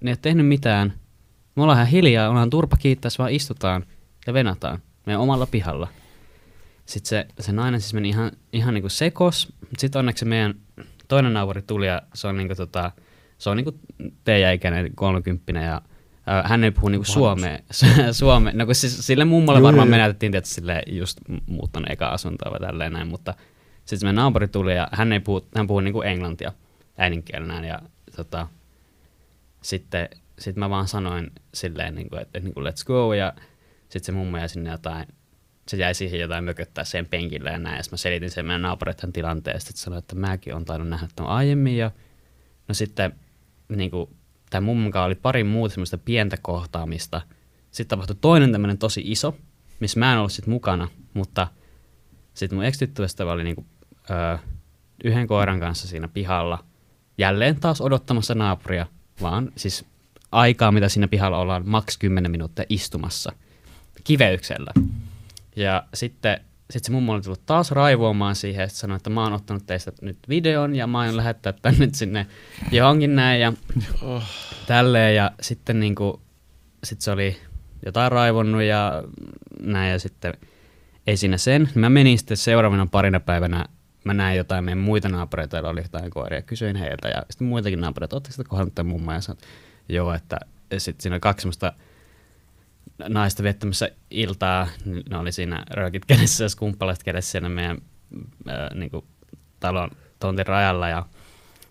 ne 0.00 0.10
ei 0.10 0.12
ole 0.12 0.18
tehnyt 0.22 0.46
mitään, 0.46 0.92
me 1.56 1.62
ollaan 1.62 1.78
ihan 1.78 1.86
hiljaa, 1.86 2.28
ollaan 2.28 2.50
turpa 2.50 2.76
kiittää, 2.76 3.10
vaan 3.18 3.32
istutaan 3.32 3.84
ja 4.26 4.34
venataan 4.34 4.78
meidän 5.06 5.20
omalla 5.20 5.46
pihalla. 5.46 5.88
Sitten 6.86 7.08
se, 7.08 7.26
se 7.40 7.52
nainen 7.52 7.80
siis 7.80 7.94
meni 7.94 8.08
ihan, 8.08 8.32
ihan 8.52 8.74
niinku 8.74 8.88
sekos, 8.88 9.52
sitten 9.78 9.98
onneksi 9.98 10.24
meidän 10.24 10.54
toinen 11.08 11.32
naapuri 11.32 11.62
tuli 11.62 11.86
ja 11.86 12.02
se 12.14 12.28
on 12.28 12.36
niinku 12.36 12.54
tota, 12.54 12.92
se 13.38 13.50
on 13.50 13.56
niinku 13.56 13.78
teidän 14.24 14.54
ikäinen 14.54 14.94
30 14.94 15.52
ja 15.52 15.82
hän 16.44 16.64
ei 16.64 16.70
puhu 16.70 16.88
niinku 16.88 17.04
suomea. 17.04 17.58
Suome, 18.12 18.52
no 18.54 18.66
kun 18.66 18.74
siis 18.74 19.06
sille 19.06 19.24
mummolle 19.24 19.58
Joo, 19.58 19.66
varmaan 19.66 19.86
joo, 19.86 19.90
me 19.90 19.96
joo. 19.96 20.02
näytettiin 20.02 20.32
tietysti 20.32 20.54
sille 20.54 20.82
just 20.86 21.18
muuttanut 21.46 21.90
eka 21.90 22.08
asuntoa 22.08 22.52
vai 22.52 22.60
tälleen 22.60 22.92
näin, 22.92 23.08
mutta 23.08 23.34
sitten 23.84 24.06
meidän 24.06 24.14
naapuri 24.16 24.48
tuli 24.48 24.74
ja 24.74 24.88
hän 24.92 25.12
ei 25.12 25.20
puhu, 25.20 25.46
hän 25.56 25.66
puhuu 25.66 25.80
niinku 25.80 26.02
englantia. 26.02 26.52
äidinkielenään 26.98 27.64
ja 27.64 27.78
tota, 28.16 28.46
sitten 29.62 30.08
sit 30.38 30.56
mä 30.56 30.70
vaan 30.70 30.88
sanoin 30.88 31.30
silleen, 31.54 31.94
niin 31.94 32.08
kuin, 32.08 32.22
että, 32.22 32.38
että 32.38 32.46
niin 32.46 32.54
kuin 32.54 32.66
let's 32.66 32.84
go 32.86 33.14
ja 33.14 33.32
sitten 33.88 34.02
se 34.02 34.12
mummo 34.12 34.38
jäi 34.38 34.48
sinne 34.48 34.70
jotain, 34.70 35.06
se 35.68 35.76
jäi 35.76 35.94
siihen 35.94 36.20
jotain 36.20 36.44
mököttää 36.44 36.84
sen 36.84 37.06
penkille 37.06 37.50
ja 37.50 37.58
näin. 37.58 37.76
Ja 37.76 37.82
mä 37.90 37.96
selitin 37.96 38.30
sen 38.30 38.46
meidän 38.46 38.62
naapureiden 38.62 39.12
tilanteen. 39.12 39.60
Sitten 39.60 39.76
sanoi, 39.76 39.98
että 39.98 40.16
mäkin 40.16 40.54
olen 40.54 40.64
tainnut 40.64 40.88
nähdä 40.88 41.08
tämän 41.16 41.30
aiemmin. 41.30 41.76
Ja 41.76 41.90
no 42.68 42.74
sitten 42.74 43.12
niin 43.68 43.90
kuin, 43.90 44.16
tämä 44.50 44.66
mummonkaan 44.66 45.06
oli 45.06 45.14
pari 45.14 45.44
muuta 45.44 45.74
semmoista 45.74 45.98
pientä 45.98 46.36
kohtaamista. 46.42 47.20
Sitten 47.70 47.88
tapahtui 47.88 48.16
toinen 48.20 48.52
tämmöinen 48.52 48.78
tosi 48.78 49.02
iso, 49.04 49.36
missä 49.80 49.98
mä 50.00 50.12
en 50.12 50.18
ollut 50.18 50.32
sitten 50.32 50.54
mukana, 50.54 50.88
mutta 51.14 51.48
sitten 52.34 52.56
mun 52.56 52.64
ex 52.64 52.78
oli 53.32 53.44
niin 53.44 53.54
kuin, 53.54 53.66
öö, 54.12 54.38
yhden 55.04 55.26
koiran 55.26 55.60
kanssa 55.60 55.88
siinä 55.88 56.08
pihalla. 56.08 56.64
Jälleen 57.18 57.60
taas 57.60 57.80
odottamassa 57.80 58.34
naapuria, 58.34 58.86
vaan 59.22 59.52
siis 59.56 59.84
aikaa, 60.32 60.72
mitä 60.72 60.88
siinä 60.88 61.08
pihalla 61.08 61.38
ollaan, 61.38 61.62
maks 61.66 61.98
10 61.98 62.30
minuuttia 62.30 62.64
istumassa 62.68 63.32
kiveyksellä. 64.04 64.72
Ja 65.56 65.84
sitten 65.94 66.40
sit 66.72 66.84
se 66.84 66.92
mummo 66.92 67.12
oli 67.12 67.22
tullut 67.22 67.46
taas 67.46 67.70
raivoamaan 67.70 68.36
siihen, 68.36 68.64
että 68.64 68.76
sanoi, 68.76 68.96
että 68.96 69.10
mä 69.10 69.22
oon 69.22 69.32
ottanut 69.32 69.66
teistä 69.66 69.92
nyt 70.02 70.18
videon 70.28 70.76
ja 70.76 70.86
mä 70.86 71.04
oon 71.04 71.16
lähettää 71.16 71.52
tän 71.52 71.74
nyt 71.78 71.94
sinne 71.94 72.26
johonkin 72.72 73.16
näin 73.16 73.40
ja 73.40 73.52
oh. 74.02 74.22
tälleen. 74.66 75.16
Ja 75.16 75.30
sitten 75.40 75.80
niinku, 75.80 76.20
sit 76.84 77.00
se 77.00 77.10
oli 77.10 77.36
jotain 77.86 78.12
raivonnut 78.12 78.62
ja 78.62 79.02
näin 79.60 79.90
ja 79.90 79.98
sitten 79.98 80.34
ei 81.06 81.16
siinä 81.16 81.38
sen. 81.38 81.68
Mä 81.74 81.90
menin 81.90 82.18
sitten 82.18 82.36
seuraavana 82.36 82.86
parina 82.86 83.20
päivänä, 83.20 83.66
mä 84.04 84.14
näin 84.14 84.36
jotain 84.36 84.64
meidän 84.64 84.78
muita 84.78 85.08
naapureita, 85.08 85.56
joilla 85.56 85.70
oli 85.70 85.82
jotain 85.82 86.10
koiria, 86.10 86.42
kysyin 86.42 86.76
heiltä 86.76 87.08
ja 87.08 87.22
sitten 87.30 87.46
muitakin 87.46 87.80
naapureita, 87.80 88.16
ootteko 88.16 88.32
sitä 88.32 88.48
kohdannut 88.48 88.74
tämän 88.74 88.92
mummaa 88.92 89.14
ja 89.14 89.20
sanoin, 89.20 89.42
joo, 89.88 90.14
että 90.14 90.38
sitten 90.78 91.02
siinä 91.02 91.14
oli 91.14 91.20
kaksi 91.20 91.42
semmoista 91.42 91.72
naista 93.08 93.42
viettämässä 93.42 93.90
iltaa, 94.10 94.68
ne 95.10 95.18
oli 95.18 95.32
siinä 95.32 95.64
röökit 95.70 96.04
kädessä 96.04 96.44
ja 96.44 96.48
skumppalaiset 96.48 97.04
kädessä 97.04 97.30
siinä 97.30 97.48
meidän 97.48 97.78
ää, 98.48 98.74
niin 98.74 98.90
kuin, 98.90 99.04
talon 99.60 99.90
tontin 100.18 100.46
rajalla 100.46 100.88
ja 100.88 101.06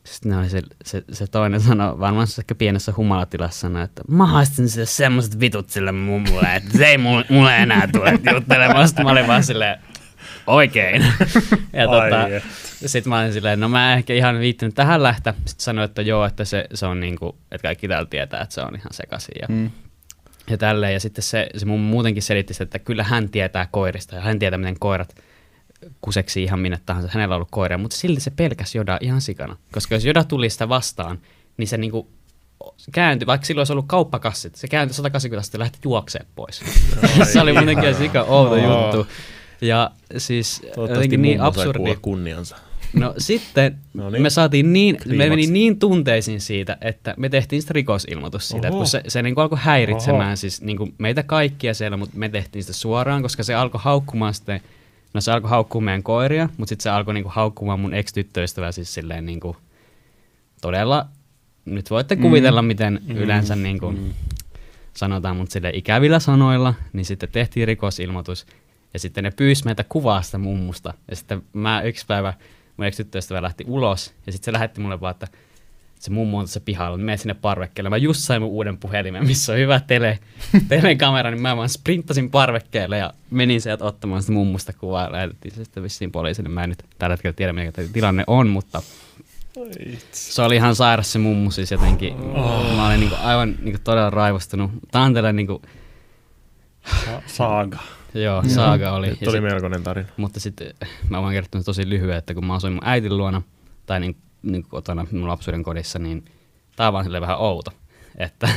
sitten 0.04 0.34
oli 0.34 0.50
se, 0.50 0.62
se, 0.86 1.04
se, 1.12 1.28
toinen 1.28 1.62
sanoi, 1.62 2.00
varmaan 2.00 2.28
se 2.28 2.42
ehkä 2.42 2.56
pienessä 2.56 2.94
humalatilassa 2.98 3.60
sanoi, 3.60 3.84
että 3.84 4.02
mä 4.08 4.26
haistin 4.26 4.70
sille 4.70 4.86
semmoiset 4.86 5.40
vitut 5.40 5.70
sille 5.70 5.92
mummulle, 5.92 6.56
että 6.56 6.78
se 6.78 6.86
ei 6.86 6.98
mulle, 6.98 7.26
mulle 7.30 7.58
enää 7.58 7.88
tule 7.92 8.20
juttelemaan. 8.34 8.88
Sitten 8.88 9.06
mä 9.06 9.12
olin 9.12 9.28
vaan 9.28 9.44
silleen, 9.44 9.80
oikein. 10.48 11.02
ja 11.74 11.88
tota, 11.88 12.28
sitten 12.86 13.10
mä 13.10 13.20
olin 13.20 13.34
silleen, 13.34 13.60
no 13.60 13.70
mä 13.70 13.92
en 13.92 13.98
ehkä 13.98 14.14
ihan 14.14 14.40
viittynyt 14.40 14.76
tähän 14.76 15.04
lähteä. 15.04 15.34
Sitten 15.46 15.64
sanoin, 15.64 15.86
että 15.86 16.02
joo, 16.02 16.26
että 16.26 16.46
se, 16.46 16.66
se 16.74 16.86
on 16.86 17.00
niin 17.00 17.16
kuin, 17.16 17.36
että 17.52 17.68
kaikki 17.68 17.88
täällä 17.88 18.08
tietää, 18.10 18.42
että 18.42 18.56
se 18.56 18.62
on 18.62 18.76
ihan 18.76 18.94
sekaisin. 18.94 19.36
Ja, 19.42 19.48
mm. 19.50 19.72
ja 20.50 20.58
tälleen. 20.58 20.94
Ja 20.94 21.00
sitten 21.00 21.24
se, 21.24 21.50
se 21.58 21.66
mun 21.66 21.80
muutenkin 21.80 22.24
selitti 22.24 22.54
että 22.60 22.80
kyllä 22.80 23.04
hän 23.04 23.30
tietää 23.30 23.68
koirista 23.72 24.16
ja 24.16 24.22
hän 24.22 24.40
tietää, 24.40 24.58
miten 24.58 24.80
koirat 24.80 25.16
kuseksi 26.02 26.44
ihan 26.44 26.60
minne 26.60 26.80
tahansa. 26.86 27.10
Hänellä 27.14 27.34
on 27.34 27.38
ollut 27.38 27.52
koiria, 27.52 27.78
mutta 27.78 27.98
silti 27.98 28.22
se 28.22 28.32
pelkäs 28.32 28.76
Joda 28.76 28.98
ihan 29.02 29.22
sikana. 29.22 29.58
Koska 29.72 29.96
jos 29.96 30.06
Joda 30.06 30.24
tuli 30.24 30.50
sitä 30.50 30.70
vastaan, 30.70 31.20
niin 31.58 31.68
se 31.68 31.78
niinku 31.78 32.10
kääntyi, 32.92 33.26
vaikka 33.26 33.46
silloin 33.46 33.62
olisi 33.62 33.74
ollut 33.74 33.88
kauppakassit, 33.88 34.56
se 34.56 34.68
kääntyi 34.68 34.96
180 34.96 35.40
astetta 35.40 35.56
ja 35.58 35.60
lähti 35.60 35.80
juokseen 35.84 36.26
pois. 36.36 36.62
se 37.34 37.42
oli 37.42 37.54
muutenkin 37.54 37.96
sika 37.96 38.22
outo 38.22 38.56
juttu. 38.56 39.08
Ja 39.62 39.92
siis 40.18 40.62
jotenkin 40.78 41.22
niin 41.22 41.42
absurdi. 41.42 41.96
kunniansa. 42.02 42.58
No 42.94 43.14
sitten 43.18 43.78
no 43.94 44.10
niin. 44.10 44.22
me 44.22 44.30
saatiin 44.30 44.74
niin, 44.74 44.98
Kliimaks. 44.98 45.18
me 45.18 45.30
meni 45.30 45.48
niin 45.48 45.80
tunteisiin 45.80 46.42
siitä, 46.42 46.78
että 46.82 47.14
me 47.18 47.30
tehtiin 47.30 47.62
sitä 47.62 47.74
rikosilmoitus 47.74 48.50
siitä, 48.50 48.68
että 48.68 48.78
kun 48.78 48.88
se, 48.88 49.04
se 49.08 49.22
niin 49.22 49.40
alkoi 49.40 49.60
häiritsemään 49.62 50.28
Oho. 50.28 50.36
siis 50.36 50.62
niin 50.62 50.78
kuin 50.78 50.94
meitä 50.98 51.24
kaikkia 51.24 51.74
siellä, 51.74 51.98
mutta 51.98 52.18
me 52.18 52.30
tehtiin 52.30 52.64
sitä 52.64 52.74
suoraan, 52.74 53.22
koska 53.22 53.44
se 53.44 53.54
alkoi 53.56 53.82
haukkumaan 53.84 54.34
sitten, 54.34 54.62
no 55.14 55.22
se 55.22 55.32
alkoi 55.32 55.50
haukkumaan 55.50 55.86
meidän 55.86 56.04
koiria, 56.04 56.50
mutta 56.58 56.70
sitten 56.70 56.84
se 56.84 56.90
alkoi 56.90 57.14
niin 57.14 57.24
kuin 57.24 57.34
haukkumaan 57.34 57.80
mun 57.80 57.94
ex-tyttöystävää 57.94 58.72
siis 58.72 58.94
silleen 58.94 59.26
niin 59.26 59.40
kuin 59.40 59.58
todella, 60.62 61.06
nyt 61.66 61.90
voitte 61.90 62.16
mm. 62.16 62.22
kuvitella, 62.22 62.62
miten 62.62 63.02
mm. 63.08 63.18
yleensä 63.18 63.56
niin 63.56 63.80
kuin 63.80 64.00
mm. 64.00 64.14
sanotaan, 64.94 65.38
mutta 65.38 65.54
sille 65.54 65.72
ikävillä 65.74 66.20
sanoilla, 66.20 66.74
niin 66.94 67.06
sitten 67.06 67.30
tehtiin 67.32 67.68
rikosilmoitus, 67.68 68.46
ja 68.94 69.00
sitten 69.00 69.24
ne 69.24 69.32
pyysi 69.32 69.66
meitä 69.66 69.84
kuvaa 69.84 70.22
sitä 70.22 70.38
mummusta. 70.38 70.94
Ja 71.10 71.16
sitten 71.16 71.42
mä 71.54 71.82
yksi 71.82 72.06
päivä, 72.06 72.34
mun 72.78 72.88
ex 72.88 73.00
lähti 73.42 73.64
ulos. 73.68 74.14
Ja 74.26 74.32
sitten 74.32 74.46
se 74.46 74.54
lähetti 74.54 74.82
mulle 74.82 75.02
vaan, 75.02 75.12
että 75.12 75.28
se 76.00 76.12
mummo 76.12 76.38
on 76.38 76.46
tässä 76.46 76.60
pihalla, 76.60 76.98
niin 76.98 77.06
mene 77.06 77.18
sinne 77.18 77.34
parvekkeelle. 77.34 77.90
Mä 77.90 77.98
just 77.98 78.20
sain 78.20 78.42
mun 78.42 78.52
uuden 78.52 78.78
puhelimen, 78.78 79.28
missä 79.28 79.52
on 79.54 79.60
hyvä 79.60 79.80
tele, 79.80 80.20
telekamera, 80.70 81.32
niin 81.32 81.42
mä 81.42 81.58
vaan 81.58 81.70
sprinttasin 81.70 82.32
parvekkeelle 82.32 82.98
ja 82.98 83.14
menin 83.32 83.62
sieltä 83.62 83.86
ottamaan 83.86 84.22
sitä 84.22 84.34
mummusta 84.34 84.74
kuvaa. 84.74 85.12
Lähetettiin 85.12 85.56
se 85.56 85.64
sitten 85.64 85.84
vissiin 85.84 86.12
poliisille. 86.12 86.50
Mä 86.50 86.64
en 86.64 86.70
nyt 86.70 86.84
tällä 87.00 87.14
hetkellä 87.14 87.34
tiedä, 87.34 87.54
mikä 87.54 87.72
tilanne 87.94 88.24
on, 88.28 88.50
mutta 88.50 88.82
se 90.12 90.42
oli 90.42 90.56
ihan 90.56 90.76
sairas 90.76 91.12
se 91.12 91.20
mummu 91.20 91.52
siis 91.52 91.72
jotenkin. 91.72 92.14
Oh. 92.14 92.76
Mä 92.76 92.88
olin 92.88 93.00
niinku 93.00 93.16
aivan 93.24 93.56
niinku 93.62 93.82
todella 93.84 94.10
raivostunut. 94.10 94.72
Tää 94.92 95.02
on 95.02 95.14
tällä 95.14 95.34
niinku... 95.34 95.62
Saaga. 97.28 97.80
Joo, 98.14 98.44
saaga 98.48 98.92
oli. 98.92 99.10
Nyt 99.10 99.24
oli 99.24 99.32
sit, 99.32 99.44
melkoinen 99.44 99.84
tarina. 99.84 100.10
Mutta 100.18 100.40
sitten 100.40 100.74
mä 101.10 101.22
voin 101.22 101.34
kertoa 101.34 101.64
tosi 101.64 101.90
lyhyen, 101.90 102.18
että 102.18 102.34
kun 102.34 102.46
mä 102.46 102.54
asuin 102.56 102.74
mun 102.74 102.86
äitin 102.86 103.18
luona, 103.18 103.42
tai 103.86 104.00
niin, 104.00 104.18
niin 104.42 104.64
kotona 104.64 105.06
mun 105.12 105.28
lapsuuden 105.28 105.64
kodissa, 105.64 106.00
niin 106.00 106.26
tää 106.76 106.88
on 106.88 106.94
vaan 106.94 107.22
vähän 107.22 107.40
outo, 107.40 107.72
että 108.18 108.50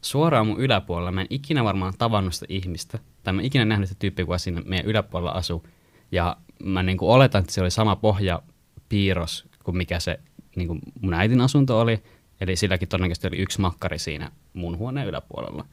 suoraan 0.00 0.46
mun 0.46 0.60
yläpuolella 0.60 1.12
mä 1.12 1.20
en 1.20 1.26
ikinä 1.30 1.64
varmaan 1.64 1.92
tavannut 1.98 2.34
sitä 2.34 2.46
ihmistä, 2.48 2.98
tai 3.22 3.32
mä 3.32 3.40
en 3.40 3.46
ikinä 3.46 3.64
nähnyt 3.64 3.88
sitä 3.88 3.98
tyyppiä, 3.98 4.24
kun 4.24 4.38
siinä 4.38 4.62
meidän 4.64 4.86
yläpuolella 4.86 5.30
asu, 5.30 5.66
ja 6.12 6.36
mä 6.64 6.82
niin 6.82 6.98
kuin 6.98 7.10
oletan, 7.10 7.40
että 7.40 7.52
se 7.52 7.60
oli 7.60 7.70
sama 7.70 7.96
pohjapiirros 7.96 9.48
kuin 9.64 9.76
mikä 9.76 10.00
se 10.00 10.20
niin 10.56 10.68
kuin 10.68 10.80
mun 11.00 11.14
äitin 11.14 11.40
asunto 11.40 11.80
oli, 11.80 12.02
eli 12.40 12.56
silläkin 12.56 12.88
todennäköisesti 12.88 13.28
oli 13.28 13.38
yksi 13.38 13.60
makkari 13.60 13.98
siinä 13.98 14.30
mun 14.52 14.78
huoneen 14.78 15.08
yläpuolella. 15.08 15.64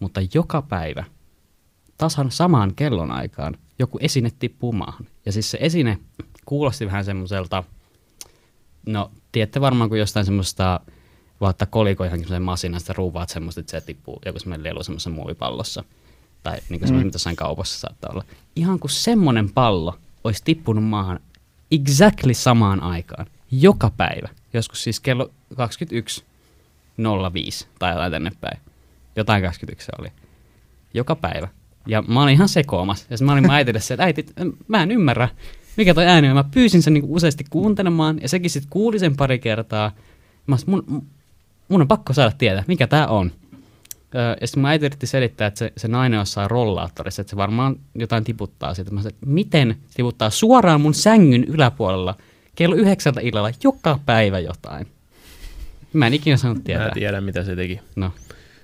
Mutta 0.00 0.20
joka 0.34 0.62
päivä 0.62 1.04
tasan 1.98 2.30
samaan 2.30 2.74
kellonaikaan 2.74 3.56
joku 3.78 3.98
esine 4.00 4.30
tippuu 4.38 4.72
maahan. 4.72 5.06
Ja 5.26 5.32
siis 5.32 5.50
se 5.50 5.58
esine 5.60 5.98
kuulosti 6.46 6.86
vähän 6.86 7.04
semmoiselta, 7.04 7.64
no 8.86 9.10
tiedätte 9.32 9.60
varmaan 9.60 9.88
kun 9.90 9.98
jostain 9.98 10.26
semmoista, 10.26 10.80
vaikka 11.40 11.66
koliko 11.66 12.04
johonkin 12.04 12.28
semmoisen 12.28 12.42
masinasta 12.42 12.92
ruuvaat 12.92 13.28
semmoista, 13.28 13.60
että 13.60 13.70
se 13.70 13.80
tippuu 13.80 14.18
joku 14.26 14.38
semmoinen 14.38 14.64
lelu 14.64 14.82
semmoisessa 14.82 15.10
muovipallossa. 15.10 15.84
Tai 16.42 16.58
niin 16.68 16.80
kuin 16.80 16.92
mm. 16.92 16.96
mitä 16.96 17.14
jossain 17.14 17.36
kaupassa 17.36 17.78
saattaa 17.78 18.10
olla. 18.12 18.24
Ihan 18.56 18.78
kuin 18.78 18.90
semmoinen 18.90 19.52
pallo 19.52 19.98
olisi 20.24 20.42
tippunut 20.44 20.84
maahan 20.84 21.20
exactly 21.70 22.34
samaan 22.34 22.82
aikaan. 22.82 23.26
Joka 23.50 23.90
päivä. 23.96 24.28
Joskus 24.52 24.82
siis 24.82 25.00
kello 25.00 25.30
21.05 25.54 25.58
tai 27.78 27.92
jotain 27.92 28.12
tänne 28.12 28.32
päin. 28.40 28.60
Jotain 29.16 29.42
21 29.42 29.92
oli. 29.98 30.08
Joka 30.94 31.16
päivä. 31.16 31.48
Ja 31.86 32.02
mä 32.02 32.22
olin 32.22 32.34
ihan 32.34 32.48
sekoamassa. 32.48 33.06
Ja 33.10 33.16
mä 33.20 33.32
olin 33.32 33.50
äitille 33.50 33.80
se, 33.80 33.94
että 33.94 34.04
äiti, 34.04 34.26
mä 34.68 34.82
en 34.82 34.90
ymmärrä, 34.90 35.28
mikä 35.76 35.94
toi 35.94 36.06
ääni 36.06 36.28
on. 36.28 36.36
Mä 36.36 36.44
pyysin 36.44 36.82
sen 36.82 36.94
niinku 36.94 37.14
useasti 37.14 37.44
kuuntelemaan, 37.50 38.18
ja 38.22 38.28
sekin 38.28 38.50
sitten 38.50 38.70
kuuli 38.70 38.98
sen 38.98 39.16
pari 39.16 39.38
kertaa. 39.38 39.92
Mä 40.46 40.56
mun, 40.66 41.06
mun 41.68 41.80
on 41.80 41.88
pakko 41.88 42.12
saada 42.12 42.32
tietää, 42.38 42.64
mikä 42.66 42.86
tää 42.86 43.06
on. 43.06 43.32
Ja 44.40 44.46
sitten 44.46 44.62
mä 44.62 44.70
äiti 44.70 44.86
yritti 44.86 45.06
selittää, 45.06 45.46
että 45.46 45.58
se, 45.58 45.72
se 45.76 45.88
nainen 45.88 46.20
osaa 46.20 46.48
rollaattorissa, 46.48 47.22
että 47.22 47.30
se 47.30 47.36
varmaan 47.36 47.76
jotain 47.94 48.24
tiputtaa 48.24 48.74
siitä. 48.74 48.90
Mä 48.90 49.00
sanoin, 49.00 49.14
että 49.14 49.26
miten 49.26 49.76
tiputtaa 49.94 50.30
suoraan 50.30 50.80
mun 50.80 50.94
sängyn 50.94 51.44
yläpuolella 51.44 52.14
kello 52.54 52.76
yhdeksältä 52.76 53.20
illalla 53.20 53.50
joka 53.64 53.98
päivä 54.06 54.38
jotain. 54.38 54.86
Mä 55.92 56.06
en 56.06 56.14
ikinä 56.14 56.36
saanut 56.36 56.64
tietää. 56.64 56.86
Mä 56.86 56.94
tiedän, 56.94 57.24
mitä 57.24 57.44
se 57.44 57.56
teki. 57.56 57.80
No. 57.96 58.12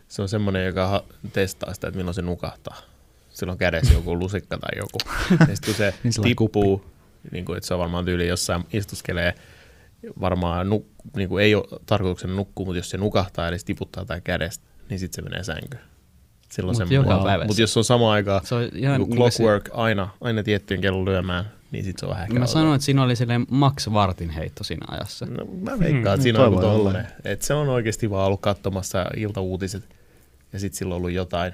Se 0.08 0.22
on 0.22 0.28
semmoinen, 0.28 0.66
joka 0.66 1.04
testaa 1.32 1.74
sitä, 1.74 1.88
että 1.88 1.98
milloin 1.98 2.14
se 2.14 2.22
nukahtaa 2.22 2.91
sillä 3.32 3.50
on 3.50 3.58
kädessä 3.58 3.94
joku 3.94 4.18
lusikka 4.18 4.58
tai 4.58 4.78
joku. 4.78 4.98
ja 5.48 5.56
sitten 5.56 5.66
kun 5.66 5.74
se 5.74 5.94
niin 6.02 6.22
tippuu, 6.22 6.84
niin 7.30 7.44
kuin, 7.44 7.56
että 7.56 7.66
se 7.66 7.74
on 7.74 7.80
varmaan 7.80 8.04
tyyli 8.04 8.28
jossain 8.28 8.64
istuskelee, 8.72 9.34
varmaan 10.20 10.68
nuk, 10.68 10.86
niin 11.16 11.28
kuin 11.28 11.44
ei 11.44 11.54
ole 11.54 11.64
tarkoituksena 11.86 12.34
nukkua, 12.34 12.66
mutta 12.66 12.78
jos 12.78 12.90
se 12.90 12.96
nukahtaa 12.96 13.48
eli 13.48 13.56
tiputtaa 13.64 14.04
tai 14.04 14.20
kädestä, 14.20 14.64
niin 14.88 14.98
sitten 14.98 15.24
se 15.24 15.30
menee 15.30 15.44
sänkyyn. 15.44 15.82
Silloin 16.50 16.78
Mut 16.78 16.90
joka 16.90 17.18
päivä. 17.24 17.44
Mutta 17.44 17.62
jos 17.62 17.72
se 17.72 17.78
on 17.78 17.84
sama 17.84 18.12
aikaa, 18.12 18.40
se 18.44 18.54
on 18.54 18.68
ihan 18.74 19.00
niin 19.00 19.16
clockwork 19.16 19.66
se... 19.66 19.72
aina, 19.74 20.08
aina 20.20 20.42
tiettyjen 20.42 20.80
kellon 20.80 21.04
lyömään, 21.04 21.50
niin 21.70 21.84
sitten 21.84 22.00
se 22.00 22.06
on 22.06 22.10
vähän 22.10 22.38
Mä 22.38 22.46
sanoin, 22.46 22.74
että 22.74 22.84
siinä 22.84 23.02
oli 23.02 23.16
silleen 23.16 23.46
Max 23.50 23.88
Vartin 23.92 24.30
heitto 24.30 24.64
siinä 24.64 24.86
ajassa. 24.90 25.26
No, 25.26 25.44
mä 25.60 25.78
veikkaan, 25.78 26.14
että 26.14 26.22
siinä 26.22 26.44
on 26.44 26.60
tollainen. 26.60 27.06
Että 27.24 27.46
se 27.46 27.54
on 27.54 27.68
oikeasti 27.68 28.10
vaan 28.10 28.26
ollut 28.26 28.40
katsomassa 28.40 29.06
iltauutiset 29.16 29.84
ja 30.52 30.58
sitten 30.58 30.78
sillä 30.78 30.94
on 30.94 30.96
ollut 30.96 31.10
jotain 31.10 31.52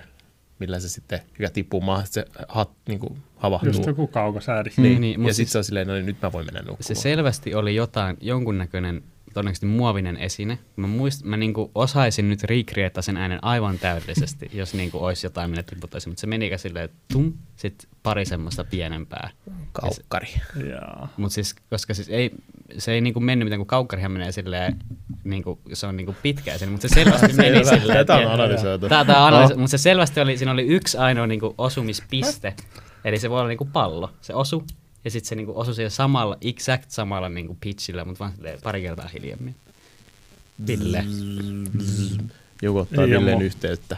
millä 0.59 0.81
se 0.81 0.88
sitten, 0.88 1.21
joka 1.38 1.53
tippuu 1.53 1.81
maahan, 1.81 2.07
se 2.07 2.25
hat, 2.49 2.71
niin 2.88 2.99
kuin 2.99 3.18
havahtuu. 3.37 3.68
Just 3.68 3.87
joku 3.87 4.07
kaukosääri. 4.07 4.73
Niin, 4.77 5.01
niin, 5.01 5.12
ja 5.12 5.18
sitten 5.18 5.35
siis, 5.35 5.53
se 5.53 5.59
on 5.59 5.64
silleen, 5.64 5.87
no 5.87 5.94
niin, 5.94 6.07
nyt 6.07 6.23
mä 6.23 6.33
voin 6.33 6.47
mennä 6.47 6.61
nukkumaan. 6.61 6.83
Se 6.83 6.94
selvästi 6.94 7.55
oli 7.55 7.75
jotain, 7.75 8.16
jonkunnäköinen 8.21 9.03
todennäköisesti 9.38 9.66
muovinen 9.66 10.16
esine. 10.16 10.59
Mä, 10.77 10.87
muist, 10.87 11.24
mä 11.24 11.37
niinku 11.37 11.70
osaisin 11.74 12.29
nyt 12.29 12.44
recreata 12.44 13.03
sen 13.03 13.16
äänen 13.16 13.44
aivan 13.44 13.79
täydellisesti, 13.79 14.51
jos 14.61 14.74
niinku 14.74 15.05
olisi 15.05 15.27
jotain, 15.27 15.51
minne 15.51 15.62
tiputtaisin. 15.62 16.11
Mutta 16.11 16.20
se 16.20 16.27
meni 16.27 16.51
silleen 16.57 16.88
tum, 17.12 17.33
sit 17.57 17.88
pari 18.03 18.24
semmoista 18.24 18.64
pienempää. 18.64 19.31
Kaukkari. 19.72 20.29
Jaa. 20.70 21.09
Mutta 21.16 21.35
siis, 21.35 21.55
koska 21.70 21.94
siis 21.94 22.09
ei, 22.09 22.31
se 22.79 22.92
ei 22.92 23.01
niinku 23.01 23.20
mennyt 23.20 23.46
mitään, 23.46 23.59
kun 23.59 23.66
kaukkarihan 23.66 24.12
menee 24.12 24.33
silleen, 24.33 24.77
niinku, 25.24 25.61
se 25.72 25.87
on 25.87 25.96
niinku 25.96 26.16
pitkä 26.22 26.55
esine, 26.55 26.70
mutta 26.70 26.88
se 26.88 26.94
selvästi 26.94 27.33
meni 27.42 27.64
silleen. 27.64 28.07
Tätä 28.07 28.14
on 28.14 28.33
analysoitu. 28.33 28.88
Tää, 28.88 29.05
tää 29.05 29.27
analyso, 29.27 29.55
mutta 29.55 29.70
se 29.70 29.79
selvästi 29.79 30.20
oli, 30.20 30.38
siinä 30.38 30.53
oli 30.53 30.66
yksi 30.66 30.98
ainoa 30.98 31.27
niinku 31.27 31.55
osumispiste, 31.59 32.55
eli 33.05 33.18
se 33.18 33.31
voi 33.31 33.38
olla 33.38 33.48
niinku 33.48 33.68
pallo. 33.72 34.11
Se 34.20 34.35
osu, 34.35 34.64
ja 35.05 35.11
sitten 35.11 35.29
se 35.29 35.35
niinku 35.35 35.61
osui 35.61 35.75
siihen 35.75 35.91
samalla, 35.91 36.37
exact 36.41 36.91
samalla 36.91 37.29
niinku 37.29 37.57
pitchillä, 37.61 38.05
mutta 38.05 38.19
vaan 38.19 38.33
pari 38.63 38.83
kertaa 38.83 39.09
hiljemmin. 39.09 39.55
Ville. 40.67 41.05
Joku 42.63 42.79
ottaa 42.79 43.05
Ei 43.05 43.15
oo 43.15 43.21
Villeen 43.21 43.43
yhteyttä. 43.43 43.97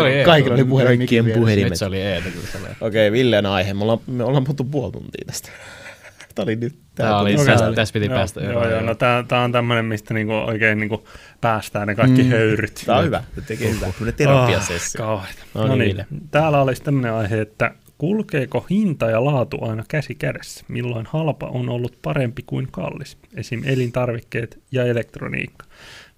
Oli. 0.00 0.24
Kaikilla 0.24 0.54
oli 0.54 0.64
puhelimen 0.64 1.32
puhelimet. 1.34 1.70
Nyt 1.70 1.78
se 1.78 1.84
oli 1.84 2.00
Eetu 2.00 2.28
kyllä. 2.30 2.74
Okei, 2.80 3.12
Villeen 3.12 3.46
aihe. 3.46 3.74
Me 3.74 3.82
ollaan, 3.82 3.98
me 4.06 4.24
ollaan 4.24 4.44
puhuttu 4.44 4.64
puoli 4.64 4.92
tuntia 4.92 5.24
tästä. 5.26 5.48
Tää 6.34 6.42
oli 6.42 6.56
nyt. 6.56 6.78
Oli 6.98 7.18
tuli 7.18 7.30
itse 7.32 7.42
sisälle. 7.42 7.54
asiassa, 7.56 7.74
tässä 7.76 7.92
piti 7.92 8.06
joo, 8.06 8.14
päästä 8.14 8.40
joo, 8.40 8.68
joo, 8.70 8.80
no 8.80 8.94
tää, 8.94 9.22
tää 9.22 9.40
on 9.40 9.52
tämmönen, 9.52 9.84
mistä 9.84 10.14
niinku 10.14 10.32
oikein 10.32 10.78
niinku 10.78 11.04
päästään 11.40 11.86
ne 11.88 11.94
kaikki 11.94 12.22
Mm. 12.22 12.26
mm. 12.26 12.30
höyryt. 12.30 12.82
Tää 12.86 12.96
on 12.96 13.04
hyvä. 13.04 13.24
Se 13.34 13.40
tekee 13.40 13.70
hyvää. 13.70 13.92
Tämmönen 13.92 14.14
terapiasessio. 14.14 15.12
Oh. 15.12 15.22
No 15.54 15.66
No, 15.66 15.74
niin, 15.74 15.78
niin, 15.78 15.88
Ville. 15.90 16.06
täällä 16.30 16.62
olisi 16.62 16.82
tämmöinen 16.82 17.12
aihe, 17.12 17.40
että 17.40 17.74
kulkeeko 17.98 18.66
hinta 18.70 19.10
ja 19.10 19.24
laatu 19.24 19.64
aina 19.64 19.84
käsi 19.88 20.14
kädessä? 20.14 20.64
Milloin 20.68 21.06
halpa 21.06 21.46
on 21.46 21.68
ollut 21.68 21.98
parempi 22.02 22.42
kuin 22.46 22.68
kallis? 22.70 23.18
Esim. 23.34 23.62
elintarvikkeet 23.64 24.62
ja 24.72 24.84
elektroniikka. 24.84 25.66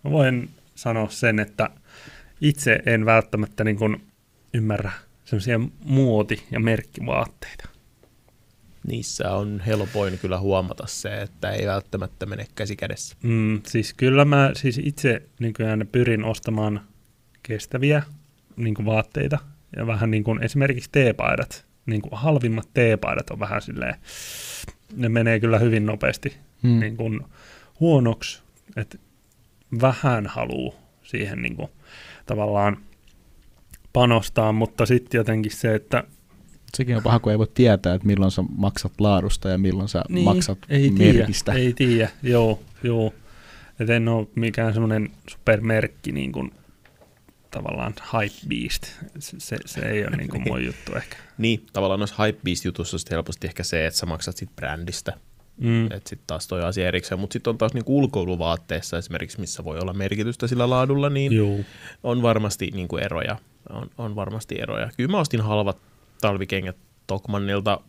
Mä 0.04 0.10
voin 0.10 0.48
sanoa 0.74 1.08
sen, 1.08 1.38
että 1.38 1.70
itse 2.40 2.82
en 2.86 3.06
välttämättä 3.06 3.64
niin 3.64 3.76
kuin 3.76 4.02
ymmärrä 4.54 4.92
semmoisia 5.24 5.60
muoti- 5.84 6.42
ja 6.50 6.60
merkkivaatteita. 6.60 7.68
Niissä 8.86 9.30
on 9.32 9.62
helpoin 9.66 10.18
kyllä 10.18 10.38
huomata 10.38 10.86
se, 10.86 11.22
että 11.22 11.50
ei 11.50 11.66
välttämättä 11.66 12.26
mene 12.26 12.46
käsi 12.54 12.76
kädessä. 12.76 13.16
Mm, 13.22 13.60
siis 13.66 13.94
kyllä 13.94 14.24
mä 14.24 14.50
siis 14.54 14.80
itse 14.84 15.22
nykyään 15.38 15.88
pyrin 15.92 16.24
ostamaan 16.24 16.80
kestäviä 17.42 18.02
niin 18.56 18.74
kuin 18.74 18.86
vaatteita 18.86 19.38
ja 19.76 19.86
vähän 19.86 20.10
niin 20.10 20.24
kuin 20.24 20.42
esimerkiksi 20.42 20.90
teepaidat, 20.92 21.65
niin 21.86 22.02
kuin 22.02 22.12
halvimmat 22.12 22.68
teepaidat 22.74 23.30
on 23.30 23.40
vähän 23.40 23.62
silleen, 23.62 23.94
ne 24.96 25.08
menee 25.08 25.40
kyllä 25.40 25.58
hyvin 25.58 25.86
nopeasti 25.86 26.36
Hmm. 26.62 26.70
mm. 26.70 26.80
niin 26.80 26.96
kuin 26.96 27.20
huonoksi, 27.80 28.42
että 28.76 28.98
vähän 29.80 30.26
haluu 30.26 30.74
siihen 31.02 31.42
niin 31.42 31.56
kuin 31.56 31.68
tavallaan 32.26 32.76
panostaa, 33.92 34.52
mutta 34.52 34.86
sitten 34.86 35.18
jotenkin 35.18 35.52
se, 35.52 35.74
että 35.74 36.04
Sekin 36.74 36.96
on 36.96 37.02
paha, 37.02 37.18
kun 37.18 37.32
ei 37.32 37.38
voi 37.38 37.48
tietää, 37.54 37.94
että 37.94 38.06
milloin 38.06 38.30
sä 38.30 38.44
maksat 38.56 38.92
laadusta 38.98 39.48
ja 39.48 39.58
milloin 39.58 39.88
sä 39.88 40.02
niin, 40.08 40.24
maksat 40.24 40.58
ei 40.68 40.90
tiedä, 40.90 41.18
merkistä. 41.18 41.52
Ei 41.52 41.72
tiedä, 41.72 42.10
joo, 42.22 42.60
joo. 42.82 43.14
Et 43.80 43.90
en 43.90 44.08
ole 44.08 44.26
mikään 44.34 44.72
semmoinen 44.72 45.10
supermerkki 45.30 46.12
niin 46.12 46.32
kuin, 46.32 46.52
tavallaan 47.50 47.94
hype 48.12 48.34
beast. 48.48 48.82
Se, 49.18 49.36
se, 49.38 49.56
se 49.66 49.80
ei 49.80 50.06
ole 50.06 50.16
niin 50.16 50.30
kuin 50.30 50.42
mun 50.48 50.64
juttu 50.66 50.94
ehkä. 50.94 51.16
Niin, 51.38 51.66
tavallaan 51.72 52.00
noissa 52.00 52.24
Hypebeast-jutussa 52.24 52.94
on 52.94 52.98
sit 52.98 53.10
helposti 53.10 53.46
ehkä 53.46 53.62
se, 53.62 53.86
että 53.86 53.98
sä 53.98 54.06
maksat 54.06 54.36
sit 54.36 54.56
brändistä. 54.56 55.12
Mm. 55.56 55.84
Että 55.86 56.08
sitten 56.08 56.26
taas 56.26 56.48
toi 56.48 56.62
asia 56.62 56.88
erikseen. 56.88 57.18
Mutta 57.18 57.32
sitten 57.32 57.50
on 57.50 57.58
taas 57.58 57.74
niinku 57.74 57.98
ulkoiluvaatteissa 57.98 58.98
esimerkiksi, 58.98 59.40
missä 59.40 59.64
voi 59.64 59.78
olla 59.78 59.92
merkitystä 59.92 60.46
sillä 60.46 60.70
laadulla, 60.70 61.10
niin 61.10 61.32
Joo. 61.32 61.58
on 62.02 62.22
varmasti 62.22 62.70
niinku 62.74 62.96
eroja. 62.96 63.36
On, 63.70 63.90
on 63.98 64.16
varmasti 64.16 64.60
eroja. 64.60 64.90
Kyllä 64.96 65.10
mä 65.10 65.20
ostin 65.20 65.40
halvat 65.40 65.78
talvikengät 66.20 66.76
Tokmannilta, 67.06 67.80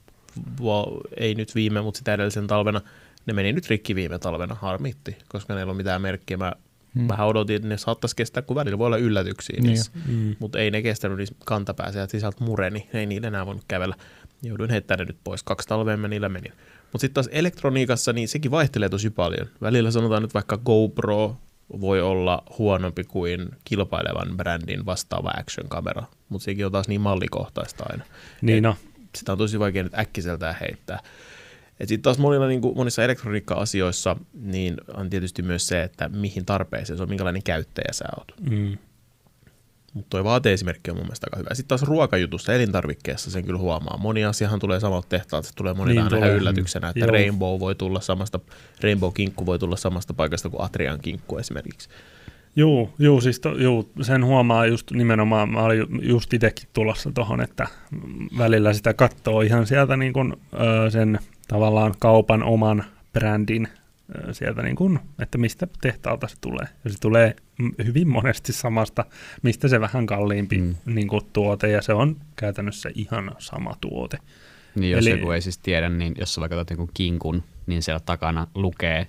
ei 1.17 1.35
nyt 1.35 1.55
viime, 1.55 1.81
mutta 1.81 1.97
sitä 1.97 2.13
edellisen 2.13 2.47
talvena. 2.47 2.81
Ne 3.25 3.33
meni 3.33 3.53
nyt 3.53 3.69
rikki 3.69 3.95
viime 3.95 4.19
talvena, 4.19 4.55
harmitti, 4.55 5.17
koska 5.27 5.53
ne 5.53 5.59
ei 5.59 5.63
ollut 5.63 5.77
mitään 5.77 6.01
merkkiä. 6.01 6.37
Mä 6.37 6.53
hmm. 6.97 7.07
vähän 7.07 7.27
odotin, 7.27 7.55
että 7.55 7.67
ne 7.67 7.77
saattaisi 7.77 8.15
kestää, 8.15 8.43
kun 8.43 8.55
välillä 8.55 8.77
voi 8.77 8.85
olla 8.85 8.97
yllätyksiä 8.97 9.55
Niin. 9.59 9.67
niissä. 9.67 9.91
Mm. 10.07 10.35
Mutta 10.39 10.59
ei 10.59 10.71
ne 10.71 10.81
kestänyt 10.81 11.17
niissä 11.17 11.35
kantapäässä, 11.45 12.03
että 12.03 12.11
sisältä 12.11 12.43
mureni. 12.43 12.89
Ei 12.93 13.05
niillä 13.05 13.27
enää 13.27 13.45
voinut 13.45 13.65
kävellä. 13.67 13.95
Jouduin 14.43 14.69
heittämään 14.69 14.99
ne 14.99 15.05
nyt 15.05 15.17
pois. 15.23 15.43
Kaksi 15.43 15.67
talvea 15.67 15.97
mä 15.97 16.07
niillä 16.07 16.29
menin. 16.29 16.53
Mutta 16.81 16.97
sitten 16.97 17.13
taas 17.13 17.29
elektroniikassa, 17.31 18.13
niin 18.13 18.27
sekin 18.27 18.51
vaihtelee 18.51 18.89
tosi 18.89 19.09
paljon. 19.09 19.47
Välillä 19.61 19.91
sanotaan 19.91 20.21
nyt 20.21 20.33
vaikka 20.33 20.57
GoPro 20.57 21.35
voi 21.81 22.01
olla 22.01 22.43
huonompi 22.57 23.03
kuin 23.03 23.49
kilpailevan 23.63 24.37
brändin 24.37 24.85
vastaava 24.85 25.33
action-kamera. 25.39 26.03
Mutta 26.29 26.45
sekin 26.45 26.65
on 26.65 26.71
taas 26.71 26.87
niin 26.87 27.01
mallikohtaista 27.01 27.83
aina. 27.89 28.05
Niin 28.41 28.63
no, 28.63 28.75
Sitä 29.15 29.31
on 29.31 29.37
tosi 29.37 29.59
vaikea 29.59 29.83
nyt 29.83 29.99
äkkiseltään 29.99 30.55
heittää. 30.61 30.99
Sitten 31.79 32.01
taas 32.01 32.17
monilla, 32.17 32.47
niin 32.47 32.61
kuin, 32.61 32.77
monissa 32.77 33.03
elektroniikka-asioissa 33.03 34.15
niin 34.41 34.77
on 34.93 35.09
tietysti 35.09 35.41
myös 35.41 35.67
se, 35.67 35.83
että 35.83 36.09
mihin 36.09 36.45
tarpeeseen 36.45 36.97
se 36.97 37.03
on, 37.03 37.09
minkälainen 37.09 37.43
käyttäjä 37.43 37.93
sä 37.93 38.05
oot. 38.17 38.31
mm. 38.49 38.77
Mutta 39.93 40.09
toi 40.09 40.23
vaateesimerkki 40.23 40.91
on 40.91 40.97
mun 40.97 41.05
mielestä 41.05 41.27
aika 41.27 41.37
hyvä. 41.39 41.53
Sitten 41.53 41.67
taas 41.67 41.83
ruokajutussa, 41.89 42.53
elintarvikkeessa 42.53 43.31
sen 43.31 43.45
kyllä 43.45 43.59
huomaa. 43.59 43.97
Moni 43.97 44.25
asiahan 44.25 44.59
tulee 44.59 44.79
samalta 44.79 45.07
tehtaalta, 45.09 45.47
se 45.47 45.53
tulee 45.55 45.73
monilla 45.73 46.01
Niin 46.01 46.09
tulee. 46.09 46.33
yllätyksenä, 46.35 46.89
että 46.89 46.99
Joo. 46.99 47.11
Rainbow 47.11 47.59
voi 47.59 47.75
tulla 47.75 47.99
samasta, 48.01 48.39
Rainbow-kinkku 48.81 49.45
voi 49.45 49.59
tulla 49.59 49.75
samasta 49.75 50.13
paikasta 50.13 50.49
kuin 50.49 50.61
Atrian 50.61 50.99
kinkku 51.01 51.37
esimerkiksi. 51.37 51.89
Juu, 52.55 52.89
juu, 52.99 53.21
siis 53.21 53.39
to, 53.39 53.57
juu, 53.57 53.89
sen 54.01 54.25
huomaa 54.25 54.65
just 54.65 54.91
nimenomaan, 54.91 55.49
mä 55.49 55.61
olin 55.61 55.77
ju- 55.79 55.87
just 56.01 56.33
itsekin 56.33 56.69
tulossa 56.73 57.11
tuohon, 57.11 57.41
että 57.41 57.67
välillä 58.37 58.73
sitä 58.73 58.93
katsoo 58.93 59.41
ihan 59.41 59.67
sieltä 59.67 59.97
niin 59.97 60.13
kuin, 60.13 60.33
ö, 60.53 60.89
sen 60.91 61.19
tavallaan 61.47 61.93
kaupan 61.99 62.43
oman 62.43 62.83
brändin 63.13 63.67
sieltä, 64.31 64.61
niin 64.61 64.75
kuin, 64.75 64.99
että 65.19 65.37
mistä 65.37 65.67
tehtaalta 65.81 66.27
se 66.27 66.35
tulee. 66.41 66.67
Ja 66.83 66.89
se 66.91 66.99
tulee 67.01 67.35
hyvin 67.85 68.07
monesti 68.07 68.53
samasta, 68.53 69.05
mistä 69.41 69.67
se 69.67 69.81
vähän 69.81 70.05
kalliimpi 70.05 70.57
Mm. 70.57 70.75
niin 70.85 71.07
kuin, 71.07 71.21
tuote, 71.33 71.69
ja 71.71 71.81
se 71.81 71.93
on 71.93 72.15
käytännössä 72.35 72.89
ihan 72.95 73.31
sama 73.39 73.75
tuote. 73.81 74.17
Niin 74.75 74.91
jos 74.91 75.07
Eli- 75.07 75.19
joku 75.19 75.31
ei 75.31 75.41
siis 75.41 75.57
tiedä, 75.57 75.89
niin 75.89 76.13
jos 76.19 76.33
sä 76.33 76.41
vaikka 76.41 76.55
otat 76.55 76.69
jonkun 76.69 76.89
kinkun, 76.93 77.43
niin 77.67 77.83
siellä 77.83 77.99
takana 77.99 78.47
lukee, 78.55 79.07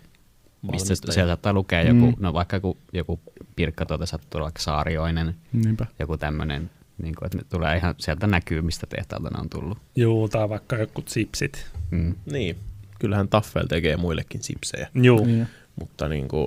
mistä 0.72 0.94
siellä 1.12 1.28
saattaa 1.30 1.52
lukea 1.52 1.82
joku, 1.82 2.06
Mm. 2.06 2.14
no 2.20 2.32
vaikka 2.32 2.56
joku, 2.56 2.76
joku 2.92 3.20
pirkkatuote 3.56 4.06
sattuu 4.06 4.38
olla 4.38 4.44
vaikka 4.44 4.62
saarioinen, 4.62 5.34
Niinpä. 5.52 5.86
joku 5.98 6.16
tämmöinen, 6.16 6.70
niin 7.02 7.14
kuin, 7.14 7.26
että 7.26 7.38
ne 7.38 7.44
tulee 7.50 7.76
ihan 7.76 7.94
sieltä 7.98 8.26
näkyy, 8.26 8.62
mistä 8.62 8.86
tehtaalta 8.86 9.30
ne 9.30 9.40
on 9.40 9.48
tullut. 9.48 9.78
Juu, 9.96 10.28
tai 10.28 10.48
vaikka 10.48 10.76
joku 10.76 11.02
chipsit. 11.02 11.66
Mm. 11.90 12.14
Niin, 12.32 12.56
kyllähän 12.98 13.28
Taffel 13.28 13.66
tekee 13.66 13.96
muillekin 13.96 14.42
sipsejä, 14.42 14.88
Juu, 14.94 15.24
Niin. 15.24 15.46
mutta 15.80 16.08
niin 16.08 16.28
kuin, 16.28 16.46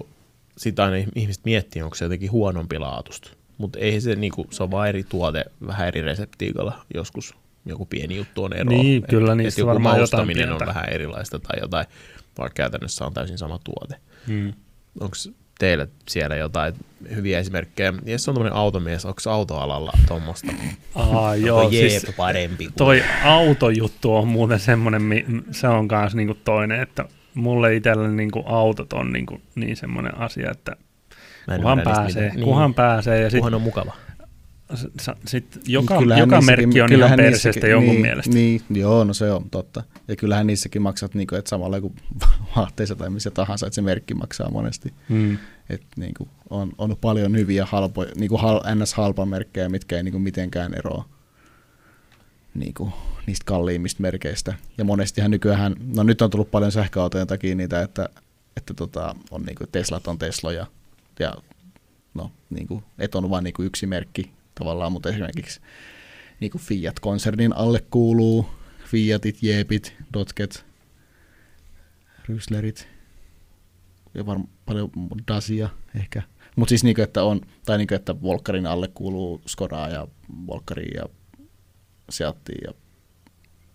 sitä 0.57 0.83
aina 0.83 1.05
ihmiset 1.15 1.45
miettii, 1.45 1.81
onko 1.81 1.95
se 1.95 2.05
jotenkin 2.05 2.31
huonompi 2.31 2.79
laatusta. 2.79 3.29
Mutta 3.57 3.79
ei 3.79 4.01
se, 4.01 4.15
niin 4.15 4.31
kuin, 4.31 4.47
se 4.51 4.63
on 4.63 4.71
vaan 4.71 4.89
eri 4.89 5.03
tuote, 5.03 5.45
vähän 5.67 5.87
eri 5.87 6.01
reseptiikalla 6.01 6.85
joskus. 6.93 7.35
Joku 7.65 7.85
pieni 7.85 8.15
juttu 8.17 8.43
on 8.43 8.53
ero. 8.53 8.69
Niin, 8.69 9.03
Et- 9.03 9.09
kyllä 9.09 9.31
et 9.31 9.37
niissä 9.37 9.61
joku 9.61 9.67
varmaan 9.69 9.99
jotain 9.99 10.27
maustaminen 10.27 10.53
on 10.53 10.67
vähän 10.67 10.89
erilaista 10.89 11.39
tai 11.39 11.59
jotain, 11.61 11.85
vaikka 12.37 12.53
käytännössä 12.53 13.05
on 13.05 13.13
täysin 13.13 13.37
sama 13.37 13.59
tuote. 13.63 13.95
mm. 14.27 14.53
onko 14.99 15.15
teillä 15.61 15.87
siellä 16.07 16.35
jotain 16.35 16.73
hyviä 17.15 17.39
esimerkkejä? 17.39 17.93
Jos 18.05 18.29
on 18.29 18.35
tämmöinen 18.35 18.57
automies, 18.57 19.05
onko 19.05 19.21
autoalalla 19.29 19.91
tuommoista? 20.07 20.51
Aa, 20.95 21.35
joo, 21.35 21.69
jeep 21.69 21.89
siis 21.89 22.15
parempi 22.17 22.65
kuin... 22.65 22.73
toi 22.73 23.03
autojuttu 23.25 24.15
on 24.15 24.27
muuten 24.27 24.59
semmoinen, 24.59 25.01
se 25.51 25.67
on 25.67 25.87
kanssa 25.87 26.17
niinku 26.17 26.33
toinen, 26.33 26.81
että 26.81 27.05
mulle 27.33 27.75
itselle 27.75 28.07
niinku 28.07 28.43
autot 28.45 28.93
on 28.93 29.13
niinku 29.13 29.41
niin 29.55 29.77
semmoinen 29.77 30.17
asia, 30.17 30.51
että 30.51 30.75
kuhan 31.61 31.81
pääsee. 31.81 32.29
Niin. 32.29 32.43
kuhan 32.43 32.73
pääsee 32.73 33.21
ja 33.21 33.29
sitten 33.29 33.39
Kunhan 33.41 33.53
on 33.53 33.61
mukava. 33.61 33.93
Sit 35.25 35.59
joka, 35.67 35.99
Kyllähän 35.99 36.21
joka 36.21 36.41
merkki 36.41 36.81
on 36.81 36.93
ihan 36.93 37.11
perseestä 37.15 37.67
jonkun 37.67 37.93
niin, 37.93 38.01
mielestä. 38.01 38.33
Niin, 38.33 38.61
joo, 38.69 39.03
no 39.03 39.13
se 39.13 39.31
on 39.31 39.49
totta. 39.49 39.83
Ja 40.07 40.15
kyllähän 40.15 40.47
niissäkin 40.47 40.81
maksat, 40.81 41.15
niin 41.15 41.27
kuin, 41.27 41.39
että 41.39 41.49
samalla 41.49 41.81
kuin 41.81 41.95
vaatteissa 42.55 42.95
tai 42.95 43.09
missä 43.09 43.31
tahansa, 43.31 43.67
että 43.67 43.75
se 43.75 43.81
merkki 43.81 44.13
maksaa 44.13 44.51
monesti. 44.51 44.93
Mm. 45.09 45.37
Et, 45.69 45.81
niin 45.95 46.13
kuin, 46.17 46.29
on, 46.49 46.71
on 46.77 46.97
paljon 47.01 47.37
hyviä 47.37 47.65
halpoja, 47.65 48.11
niin 48.15 48.29
kuin 48.29 48.41
hal, 48.41 48.59
NS-halpamerkkejä, 48.59 49.69
mitkä 49.69 49.97
ei 49.97 50.03
niin 50.03 50.11
kuin, 50.11 50.21
mitenkään 50.21 50.73
eroa 50.73 51.05
niin 52.55 52.73
kuin, 52.73 52.93
niistä 53.27 53.45
kalliimmista 53.45 54.01
merkeistä. 54.01 54.53
Ja 54.77 54.83
monestihan 54.83 55.31
nykyään, 55.31 55.75
no 55.95 56.03
nyt 56.03 56.21
on 56.21 56.29
tullut 56.29 56.51
paljon 56.51 56.71
sähköautojen 56.71 57.27
takia 57.27 57.55
niitä, 57.55 57.81
että, 57.81 58.09
että 58.57 58.73
tota, 58.73 59.15
on 59.31 59.43
niin 59.43 59.55
kuin 59.55 59.69
Teslat 59.71 60.07
on 60.07 60.19
Tesloja 60.19 60.67
ja 61.19 61.33
no, 62.13 62.31
niin 62.49 62.67
kuin, 62.67 62.83
et 62.99 63.15
on 63.15 63.29
vain 63.29 63.43
niin 63.43 63.53
kuin 63.53 63.65
yksi 63.65 63.85
merkki 63.85 64.31
tavallaan, 64.55 64.91
mutta 64.91 65.09
esimerkiksi 65.09 65.61
niin 66.39 66.51
kuin 66.51 66.61
Fiat-konsernin 66.61 67.53
alle 67.55 67.85
kuuluu 67.91 68.49
Fiatit, 68.85 69.43
Jeepit, 69.43 69.95
Dotket, 70.13 70.65
Ryslerit, 72.29 72.87
ja 74.13 74.25
varmaan 74.25 74.49
paljon 74.65 74.91
Dacia 75.27 75.69
ehkä. 75.95 76.21
Mutta 76.55 76.69
siis 76.69 76.83
niinku, 76.83 77.01
että 77.01 77.23
on, 77.23 77.41
tai 77.65 77.77
niinku, 77.77 77.95
että 77.95 78.21
Volkkarin 78.21 78.65
alle 78.65 78.87
kuuluu 78.93 79.41
Skodaa 79.47 79.89
ja 79.89 80.07
Volkkari 80.47 80.87
ja 80.95 81.05
Seatti 82.09 82.53
ja 82.65 82.73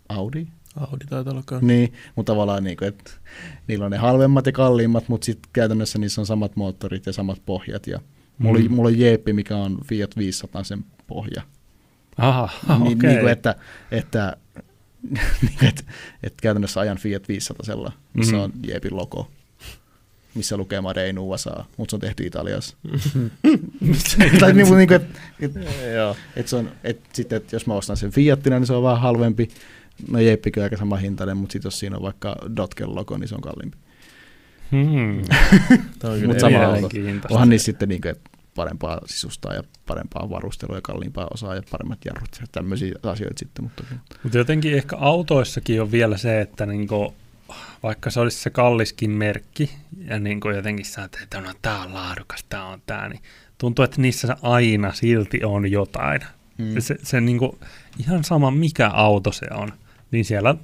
Audi. 0.09 0.47
Audi 0.77 1.05
taitaa 1.09 1.33
olla 1.33 1.43
kanssa. 1.47 1.67
Niin, 1.67 1.93
mutta 2.17 2.33
tavallaan 2.33 2.65
niinku, 2.65 2.85
että 2.85 3.11
niillä 3.67 3.85
on 3.85 3.91
ne 3.91 3.97
halvemmat 3.97 4.47
ja 4.47 4.53
kalliimmat, 4.53 5.09
mutta 5.09 5.25
sitten 5.25 5.51
käytännössä 5.53 5.99
niissä 5.99 6.21
on 6.21 6.27
samat 6.27 6.57
moottorit 6.57 7.07
ja 7.07 7.13
samat 7.13 7.43
pohjat. 7.47 7.87
Ja 7.87 8.01
mulla, 8.39 8.61
mm. 8.61 8.73
mulla 8.73 8.89
on 8.89 8.99
Jeeppi, 8.99 9.33
mikä 9.33 9.57
on 9.57 9.79
Fiat 9.87 10.17
500 10.17 10.65
sen 10.65 10.85
pohja. 11.07 11.43
Aha, 12.17 12.49
Ni, 12.69 12.75
okei. 12.95 13.11
niin 13.11 13.21
kuin, 13.21 13.33
että, 13.33 13.55
että, 13.91 14.37
niin 15.43 15.65
että, 15.69 15.83
että 16.23 16.43
käytännössä 16.43 16.81
ajan 16.81 16.99
Fiat 16.99 17.29
500 17.29 17.93
missä 18.15 18.33
Mhm. 18.33 18.41
mm. 18.41 18.45
on 18.45 18.53
Jeepin 18.67 18.97
logo, 18.97 19.31
missä 20.35 20.57
lukee 20.57 20.81
Made 20.81 21.09
in 21.09 21.19
USA, 21.19 21.65
mutta 21.77 21.91
se 21.91 21.97
on 21.97 22.01
tehty 22.01 22.27
Italiassa. 22.27 22.77
tai 24.41 24.53
niin 24.53 24.67
kuin, 24.67 24.79
niin 24.79 24.89
kuin, 24.89 24.97
että, 24.97 25.19
että, 25.41 25.61
Joo. 25.95 26.17
että, 26.37 26.51
se 26.51 26.57
on, 26.57 26.71
että 26.85 27.09
sitten, 27.13 27.37
että 27.37 27.57
jos 27.57 27.67
mä 27.67 27.75
ostan 27.75 27.97
sen 27.97 28.11
Fiatina, 28.11 28.59
niin 28.59 28.67
se 28.67 28.73
on 28.73 28.83
vähän 28.83 29.01
halvempi. 29.01 29.49
No 30.11 30.19
Jeeppikin 30.21 30.61
on 30.61 30.65
aika 30.65 30.77
sama 30.77 30.97
hintainen, 30.97 31.37
mutta 31.37 31.53
sitten 31.53 31.67
jos 31.67 31.79
siinä 31.79 31.97
on 31.97 32.03
vaikka 32.03 32.37
Dotken 32.57 32.95
logo, 32.95 33.19
niin 33.19 33.29
se 33.29 33.35
on 33.35 33.41
kalliimpi. 33.41 33.79
Hmm. 34.73 35.23
Tämä 35.99 36.13
on 36.13 36.21
kyllä 36.21 36.33
Mut 36.33 36.41
sama 36.41 36.57
eri 36.57 36.65
auto. 36.65 36.75
auto. 36.75 36.89
Mielenkiintoista. 36.93 37.35
Onhan 37.35 37.49
niissä 37.49 37.67
sitten 37.67 37.89
niin 37.89 38.01
kuin, 38.01 38.11
että 38.13 38.31
parempaa 38.57 39.01
sisustaa 39.07 39.55
ja 39.55 39.63
parempaa 39.87 40.31
varustelua 40.31 40.77
ja 40.77 40.83
kalliimpaa 40.83 41.29
osaa 41.35 41.55
ja 41.55 41.63
paremmat 41.71 42.05
jarrut 42.05 42.29
ja 42.41 42.47
tämmöisiä 42.53 42.95
asioita 43.03 43.39
sitten. 43.39 43.65
Mutta 43.65 43.85
Mutta 44.23 44.39
jotenkin 44.39 44.75
ehkä 44.75 44.97
autoissakin 44.97 45.83
on 45.83 45.93
vielä 45.93 46.17
se, 46.17 46.41
että 46.41 46.67
niinku, 46.67 47.15
vaikka 47.83 48.11
se 48.11 48.21
olisi 48.21 48.39
se 48.39 48.51
kalliskin 48.51 49.11
merkki, 49.11 49.71
ja 50.09 50.19
niinku 50.19 50.49
jotenkin 50.51 50.85
sä 50.85 51.01
ajattelet, 51.01 51.25
että 51.25 51.41
no, 51.41 51.53
tämä 51.63 51.83
on 51.83 51.95
laadukas, 51.95 52.45
tämä 52.49 52.67
on 52.67 52.83
tämä, 52.87 53.09
niin 53.09 53.21
tuntuu, 53.59 53.85
että 53.85 54.01
niissä 54.01 54.37
aina 54.43 54.93
silti 54.93 55.45
on 55.45 55.71
jotain. 55.71 56.21
Mm. 56.59 56.81
Se, 56.81 56.97
se 57.03 57.21
niinku, 57.21 57.59
ihan 57.99 58.25
sama 58.25 58.51
mikä 58.51 58.89
auto 58.89 59.33
se 59.33 59.47
on, 59.51 59.73
niin 60.11 60.25
siellä 60.25 60.55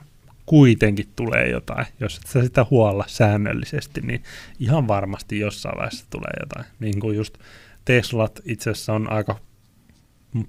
kuitenkin 0.46 1.06
tulee 1.16 1.48
jotain. 1.48 1.86
Jos 2.00 2.16
et 2.16 2.26
sä 2.26 2.42
sitä 2.42 2.66
huolla 2.70 3.04
säännöllisesti, 3.06 4.00
niin 4.00 4.22
ihan 4.60 4.88
varmasti 4.88 5.38
jossain 5.38 5.76
vaiheessa 5.78 6.06
tulee 6.10 6.32
jotain. 6.40 6.64
Niin 6.80 7.00
kuin 7.00 7.16
just 7.16 7.38
Teslat 7.84 8.40
itse 8.44 8.70
asiassa 8.70 8.92
on 8.92 9.12
aika 9.12 9.38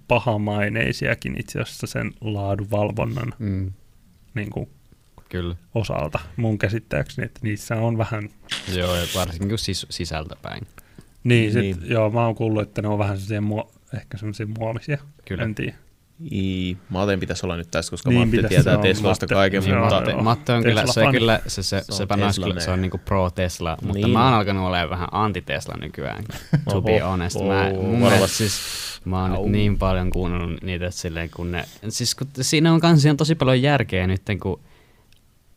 pahamaineisiakin 0.08 1.40
itse 1.40 1.60
asiassa 1.62 1.88
sen 1.88 2.12
laadunvalvonnan 2.22 3.34
Mm, 3.40 3.72
niin 4.34 4.50
kuin 4.50 4.70
kyllä. 5.30 5.56
osalta 5.76 6.20
mun 6.38 6.58
käsittääkseni, 6.58 7.26
että 7.26 7.40
niissä 7.44 7.76
on 7.76 7.98
vähän, 7.98 8.30
Joo, 8.76 8.96
ja 8.96 9.06
varsinkin 9.16 9.52
sis- 9.58 9.88
sisältäpäin. 9.90 10.68
niin, 11.24 11.52
sit, 11.52 11.62
Niin. 11.62 11.78
joo, 11.92 12.10
mä 12.10 12.26
oon 12.26 12.36
kuullut, 12.36 12.62
että 12.64 12.82
ne 12.82 12.88
on 12.88 13.00
vähän 13.00 13.18
sellaisia 13.18 13.42
muo, 13.42 13.72
ehkä 13.98 14.18
sellaisia 14.18 14.48
muomisia, 14.60 14.98
Kyllä. 15.26 15.44
en 15.44 15.56
tiedä. 15.56 15.76
Ii, 16.32 16.78
Maten 16.90 17.20
pitäisi 17.20 17.46
olla 17.46 17.56
nyt 17.56 17.72
tässä, 17.72 17.90
koska 17.90 18.10
Niin 18.10 18.20
niin, 18.20 18.28
Matti 18.28 18.38
pitäisi, 18.38 18.56
tietää 18.56 18.82
Teslasta 18.82 19.26
Matte. 19.26 19.36
kaiken, 19.36 19.64
Joo, 19.70 19.80
mutta 19.80 20.12
joo. 20.12 20.24
Matte 20.24 20.54
on 20.54 20.64
kyllä, 20.64 20.84
se, 20.88 21.02
kyllä, 21.12 21.40
se, 21.48 21.50
se, 21.50 21.64
se, 21.64 21.84
Se 21.86 21.92
on 21.94 21.98
se, 21.98 22.06
panas 22.06 22.40
kyllä, 22.40 22.60
se 22.60 22.72
on 22.72 22.82
niinku 22.82 22.98
pro-Tesla, 22.98 23.78
mutta 23.82 23.94
Niin 24.00 24.10
mä 24.10 24.24
oon 24.24 24.34
on. 24.34 24.40
alkanut 24.40 24.68
olemaan 24.68 24.90
vähän 24.90 25.08
anti-Tesla 25.12 25.76
nykyään, 25.82 26.24
to 26.72 26.82
be 26.82 27.00
honest. 27.00 27.38
Mä, 27.48 27.72
mun 27.82 28.00
mielestä 28.00 28.28
siis, 28.38 28.60
mä 29.06 29.22
oon 29.22 29.32
nyt 29.32 29.52
niin 29.52 29.78
paljon 29.78 30.10
kuunnellut 30.10 30.62
niitä, 30.62 30.86
että 30.86 31.00
silleen 31.00 31.30
kun 31.30 31.52
ne, 31.52 31.66
siis 31.90 32.16
kun 32.16 32.28
siinä 32.42 32.74
on 32.74 32.80
kans 32.80 33.06
on 33.06 33.18
tosi 33.18 33.36
paljon 33.36 33.62
järkeä 33.62 34.08
nyt, 34.08 34.22
kun 34.42 34.60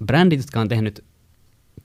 brändit, 0.04 0.40
jotka 0.40 0.60
on 0.60 0.68
tehnyt 0.68 1.04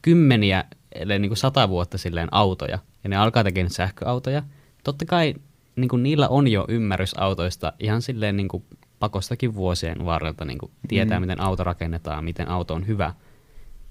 kymmeniä, 0.02 0.64
ellei 0.96 1.20
niin 1.20 1.30
kuin 1.30 1.38
sata 1.38 1.70
vuotta 1.70 1.98
silleen 1.98 2.28
autoja, 2.32 2.80
ja 3.04 3.10
ne 3.10 3.16
alkaa 3.16 3.44
tekemään 3.44 3.70
sähköautoja, 3.70 4.44
totta 4.84 5.06
kai 5.06 5.34
niin 5.76 5.90
kuin 5.90 6.04
niillä 6.04 6.28
on 6.28 6.48
jo 6.48 6.66
ymmärrys 6.68 7.14
autoista 7.18 7.74
ihan 7.80 8.02
silleen 8.02 8.38
niin 8.38 8.48
kuin 8.48 8.64
pakostakin 9.00 9.56
vuosien 9.56 10.06
varrelta 10.06 10.46
niin 10.46 10.58
kuin 10.58 10.72
tietää, 10.88 11.20
mm. 11.20 11.22
miten 11.22 11.42
auto 11.42 11.64
rakennetaan, 11.64 12.24
miten 12.24 12.50
auto 12.50 12.74
on 12.74 12.88
hyvä, 12.88 13.14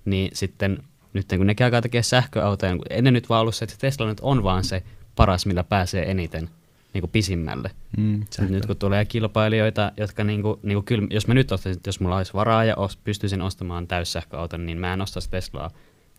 niin 0.05 0.31
sitten 0.35 0.83
nyt 1.13 1.27
kun 1.37 1.47
ne 1.47 1.55
alkaa 1.65 1.83
tekemään 1.83 2.05
sähköautoja, 2.05 2.75
niin 2.75 2.83
ennen 2.91 3.15
nyt 3.15 3.29
vaan 3.29 3.41
ollut 3.41 3.55
se, 3.55 3.65
että 3.65 3.77
Tesla 3.79 4.07
nyt 4.07 4.21
on 4.21 4.43
vaan 4.43 4.65
se 4.65 4.83
paras, 5.17 5.47
millä 5.47 5.65
pääsee 5.65 6.11
eniten 6.11 6.51
niin 6.95 7.03
kuin 7.03 7.11
pisimmälle. 7.11 7.71
mm, 7.97 8.21
Nyt, 8.41 8.51
nyt 8.51 8.67
kun 8.67 8.77
tulee 8.77 9.05
kilpailijoita, 9.05 9.93
jotka 9.97 10.25
niinku, 10.25 10.61
niinku 10.63 10.83
kyllä, 10.83 11.07
jos 11.11 11.27
mä 11.27 11.35
nyt 11.35 11.53
ostaisin, 11.53 11.83
jos 11.87 12.01
mulla 12.01 12.17
olisi 12.17 12.35
varaa 12.35 12.65
ja 12.65 12.77
os, 12.77 12.97
pystyisin 12.97 13.43
ostamaan 13.43 13.87
täyssähköauton, 13.87 14.67
niin 14.67 14.79
mä 14.79 14.93
en 14.93 15.01
ostaisi 15.01 15.31
Teslaa, 15.31 15.71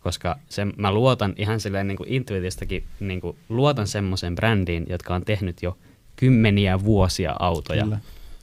koska 0.02 0.40
se, 0.50 0.66
mä 0.66 0.92
luotan 0.92 1.34
ihan 1.38 1.60
silleen 1.60 1.88
niinku 1.88 2.06
intuitiistakin, 2.08 2.84
niinku, 3.00 3.38
luotan 3.50 3.88
semmoisen 3.88 4.36
brändiin, 4.36 4.86
jotka 4.90 5.16
on 5.16 5.26
tehnyt 5.26 5.64
jo 5.64 5.78
kymmeniä 6.16 6.84
vuosia 6.84 7.36
autoja. 7.40 7.84
Kyllä. 7.84 8.00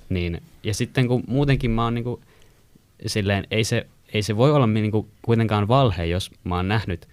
Niin, 0.09 0.43
ja 0.63 0.75
sitten 0.75 1.09
kun 1.09 1.25
muutenkin 1.27 1.71
mä 1.71 1.85
oon 1.85 1.95
niinku, 1.95 2.21
silleen, 3.07 3.47
ei 3.51 3.65
se, 3.65 3.87
ei 4.15 4.23
se 4.23 4.37
voi 4.37 4.53
olla 4.53 4.67
niinku 4.67 5.09
kuitenkaan 5.23 5.69
valhe, 5.69 6.07
jos 6.07 6.31
mä 6.45 6.57
oon 6.57 6.69
nähnyt 6.69 7.09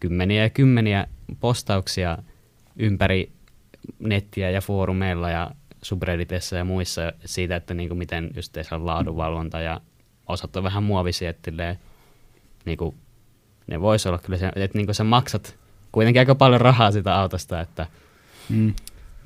kymmeniä 0.00 0.42
ja 0.42 0.50
kymmeniä 0.50 1.06
postauksia 1.40 2.18
ympäri 2.76 3.32
nettiä 3.98 4.50
ja 4.50 4.60
foorumeilla 4.60 5.30
ja 5.30 5.50
subredditissa 5.82 6.56
ja 6.56 6.64
muissa 6.64 7.12
siitä, 7.24 7.56
että 7.56 7.74
niinku 7.74 7.94
miten 7.94 8.30
just 8.36 8.56
laadunvalvonta 8.78 9.60
ja 9.60 9.80
osat 10.28 10.56
on 10.56 10.62
vähän 10.62 10.82
muovisia, 10.82 11.30
että 11.30 11.50
silleen, 11.50 11.78
niinku, 12.64 12.94
ne 13.68 13.80
voisi 13.80 14.08
olla 14.08 14.18
kyllä 14.18 14.38
se, 14.38 14.46
että 14.56 14.78
niinku 14.78 14.94
sä 14.94 15.04
maksat 15.04 15.56
kuitenkin 15.92 16.20
aika 16.20 16.34
paljon 16.34 16.60
rahaa 16.60 16.90
sitä 16.90 17.14
autosta, 17.14 17.60
että 17.60 17.86
Mm. 18.48 18.74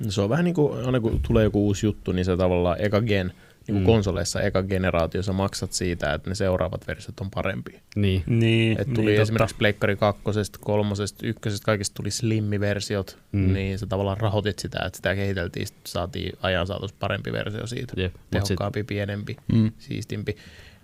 se 0.09 0.21
on 0.21 0.29
vähän 0.29 0.45
niin 0.45 0.55
kuin, 0.55 0.85
aina 0.85 0.99
kun 0.99 1.19
tulee 1.27 1.43
joku 1.43 1.65
uusi 1.65 1.85
juttu, 1.85 2.11
niin 2.11 2.25
se 2.25 2.37
tavallaan 2.37 2.77
eka 2.81 3.01
gen, 3.01 3.27
niin 3.27 3.73
kuin 3.73 3.79
Mm. 3.83 3.85
konsoleissa 3.85 4.41
eka 4.41 4.63
generaatio, 4.63 5.23
sä 5.23 5.33
maksat 5.33 5.71
siitä, 5.73 6.13
että 6.13 6.29
ne 6.29 6.35
seuraavat 6.35 6.87
versiot 6.87 7.19
on 7.19 7.29
parempia. 7.31 7.79
niin, 7.95 8.23
Niin, 8.27 8.81
Et 8.81 8.93
tuli 8.93 9.05
niin 9.11 9.21
esimerkiksi 9.21 9.55
Pleikkari 9.55 9.95
kakkosesta, 9.95 10.59
kolmosesta, 10.61 11.27
ykkösestä, 11.27 11.65
kaikista 11.65 11.93
tuli 11.95 12.11
slimmiversiot, 12.11 13.17
Mm. 13.31 13.53
niin 13.53 13.79
sä 13.79 13.85
tavallaan 13.85 14.17
rahoitit 14.19 14.59
sitä, 14.59 14.79
että 14.85 14.97
sitä 14.97 15.15
kehiteltiin, 15.15 15.67
sit 15.67 15.77
saatiin 15.87 16.37
ajan 16.41 16.67
saatossa 16.67 16.95
parempi 16.99 17.31
versio 17.31 17.67
siitä. 17.67 17.93
jep, 17.97 18.13
mut 18.13 18.21
sit, 18.23 18.31
Tehokkaampi, 18.31 18.83
pienempi, 18.83 19.37
Mm. 19.53 19.71
siistimpi. 19.77 20.35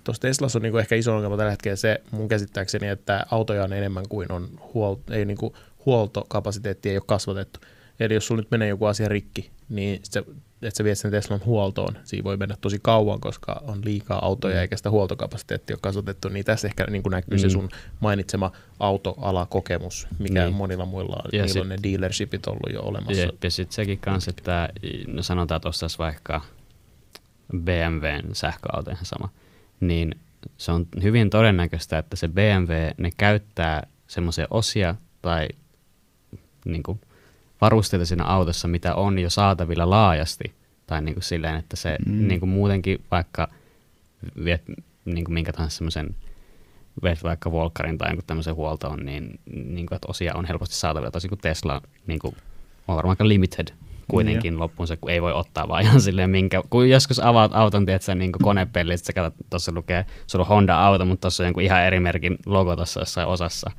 Tuossa 0.09 0.21
Teslassa 0.21 0.59
on 0.59 0.63
niinku 0.63 0.77
ehkä 0.77 0.95
iso 0.95 1.15
ongelma 1.15 1.37
tällä 1.37 1.51
hetkellä 1.51 1.75
se, 1.75 2.01
mun 2.11 2.27
käsittääkseni, 2.27 2.87
että 2.87 3.25
autoja 3.31 3.63
on 3.63 3.73
enemmän 3.73 4.05
kuin 4.09 4.31
on 4.31 4.49
huol, 4.73 4.95
ei 5.11 5.25
niinku, 5.25 5.55
huoltokapasiteetti 5.85 6.89
ei 6.89 6.95
ole 6.97 7.03
kasvatettu. 7.07 7.59
Eli 7.99 8.13
jos 8.13 8.27
sulla 8.27 8.41
nyt 8.41 8.51
menee 8.51 8.67
joku 8.67 8.85
asia 8.85 9.07
rikki, 9.09 9.51
niin 9.69 9.99
se, 10.03 10.19
että 10.61 10.77
sä 10.77 10.83
viet 10.83 10.97
sen 10.97 11.11
Teslan 11.11 11.41
huoltoon, 11.45 11.95
siinä 12.03 12.23
voi 12.23 12.37
mennä 12.37 12.55
tosi 12.61 12.79
kauan, 12.81 13.19
koska 13.19 13.61
on 13.67 13.81
liikaa 13.85 14.25
autoja 14.25 14.61
eikä 14.61 14.77
sitä 14.77 14.89
huoltokapasiteettia 14.89 15.73
ole 15.73 15.79
kasvatettu, 15.81 16.29
niin 16.29 16.45
tässä 16.45 16.67
ehkä 16.67 16.85
niin 16.89 17.03
näkyy 17.11 17.37
mm. 17.37 17.39
se 17.41 17.47
Mm. 17.47 17.51
sun 17.51 17.69
mainitsema 17.99 18.51
autoalakokemus, 18.79 20.07
mikä 20.19 20.33
Niin. 20.33 20.43
niin. 20.45 20.53
monilla 20.55 20.85
muilla 20.85 21.15
on, 21.15 21.21
Ja 21.25 21.29
niillä 21.31 21.47
sit- 21.47 21.61
on 21.61 21.69
ne 21.69 21.77
dealershipit 21.83 22.47
ollut 22.47 22.73
jo 22.73 22.81
olemassa. 22.81 23.21
Jep, 23.21 23.43
ja 23.43 23.51
sitten 23.51 23.75
sekin 23.75 23.99
kanssa, 23.99 24.29
että 24.37 24.69
no 25.07 25.23
sanotaan, 25.23 25.57
että 25.57 25.69
ostaisi 25.69 25.97
vaikka 25.97 26.41
BMWn 27.57 28.35
sähköauto 28.35 28.91
ihan 28.91 29.05
sama, 29.05 29.29
niin 29.79 30.15
se 30.57 30.71
on 30.71 30.87
hyvin 31.03 31.29
todennäköistä, 31.29 31.97
että 31.97 32.15
se 32.15 32.27
BMW, 32.27 32.73
ne 32.97 33.11
käyttää 33.17 33.87
semmoisia 34.07 34.47
osia 34.49 34.95
tai 35.21 35.47
niin 36.65 36.83
kuin, 36.83 37.01
varusteita 37.61 38.05
siinä 38.05 38.23
autossa, 38.23 38.67
mitä 38.67 38.95
on 38.95 39.19
jo 39.19 39.29
saatavilla 39.29 39.89
laajasti, 39.89 40.53
tai 40.87 41.01
niin 41.01 41.15
kuin 41.15 41.23
silleen, 41.23 41.55
että 41.55 41.75
se 41.75 41.97
Mm. 42.05 42.27
niin 42.27 42.39
kuin 42.39 42.49
muutenkin 42.49 43.03
vaikka 43.11 43.47
viet 44.43 44.63
niin 45.05 45.25
kuin 45.25 45.33
minkä 45.33 45.53
tahansa 45.53 45.77
semmoisen 45.77 46.15
vet 47.03 47.23
vaikka 47.23 47.51
Volkkarin 47.51 47.97
tai 47.97 48.09
jonkun 48.09 48.25
tämmöisen 48.27 48.55
huoltoon, 48.55 49.05
niin, 49.05 49.39
niin 49.53 49.85
kuin, 49.85 49.95
että 49.95 50.07
osia 50.07 50.35
on 50.35 50.45
helposti 50.45 50.75
saatavilla, 50.75 51.11
tosi 51.11 51.29
kuin 51.29 51.39
Tesla 51.39 51.81
niin 52.07 52.19
kuin, 52.19 52.35
on 52.87 52.95
varmaan 52.95 53.11
aika 53.11 53.27
limited 53.27 53.67
kuitenkin 54.09 54.53
mm, 54.53 54.59
loppuun 54.59 54.87
se, 54.87 54.97
kun 54.97 55.11
ei 55.11 55.21
voi 55.21 55.33
ottaa 55.33 55.67
vaan 55.67 55.83
ihan 55.83 56.01
silleen 56.01 56.29
minkä, 56.29 56.63
kun 56.69 56.89
joskus 56.89 57.19
avaat 57.19 57.51
auton, 57.53 57.85
tiedät 57.85 58.01
sä 58.01 58.15
niin 58.15 58.31
konepelli, 58.31 58.97
sit 58.97 59.05
sä 59.05 59.13
katsot, 59.13 59.45
tuossa 59.49 59.71
lukee, 59.75 60.05
sulla 60.27 60.45
on 60.45 60.49
Honda-auto, 60.49 61.05
mutta 61.05 61.21
tuossa 61.21 61.43
on 61.43 61.47
jonkun 61.47 61.63
ihan 61.63 61.83
eri 61.83 61.99
merkin 61.99 62.37
logo 62.45 62.75
tuossa 62.75 62.99
jossain 62.99 63.27
osassa, 63.27 63.71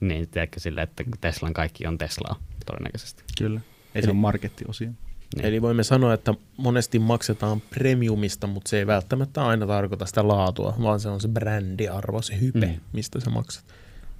niin 0.00 0.28
tiedätkö 0.28 0.60
silleen, 0.60 0.84
että 0.84 1.04
Teslan 1.20 1.52
kaikki 1.52 1.86
on 1.86 1.98
Teslaa 1.98 2.36
todennäköisesti. 2.66 3.24
Kyllä. 3.38 3.60
Ei 3.94 4.02
se 4.02 4.08
ole 4.10 4.16
markettiosia. 4.16 4.90
Niin. 5.36 5.46
Eli 5.46 5.62
voimme 5.62 5.82
sanoa, 5.82 6.14
että 6.14 6.34
monesti 6.56 6.98
maksetaan 6.98 7.60
premiumista, 7.60 8.46
mutta 8.46 8.68
se 8.68 8.78
ei 8.78 8.86
välttämättä 8.86 9.46
aina 9.46 9.66
tarkoita 9.66 10.06
sitä 10.06 10.28
laatua, 10.28 10.74
vaan 10.82 11.00
se 11.00 11.08
on 11.08 11.20
se 11.20 11.28
brändiarvo, 11.28 12.22
se 12.22 12.40
hype, 12.40 12.66
Mm. 12.66 12.80
mistä 12.92 13.20
sä 13.20 13.30
maksat. 13.30 13.64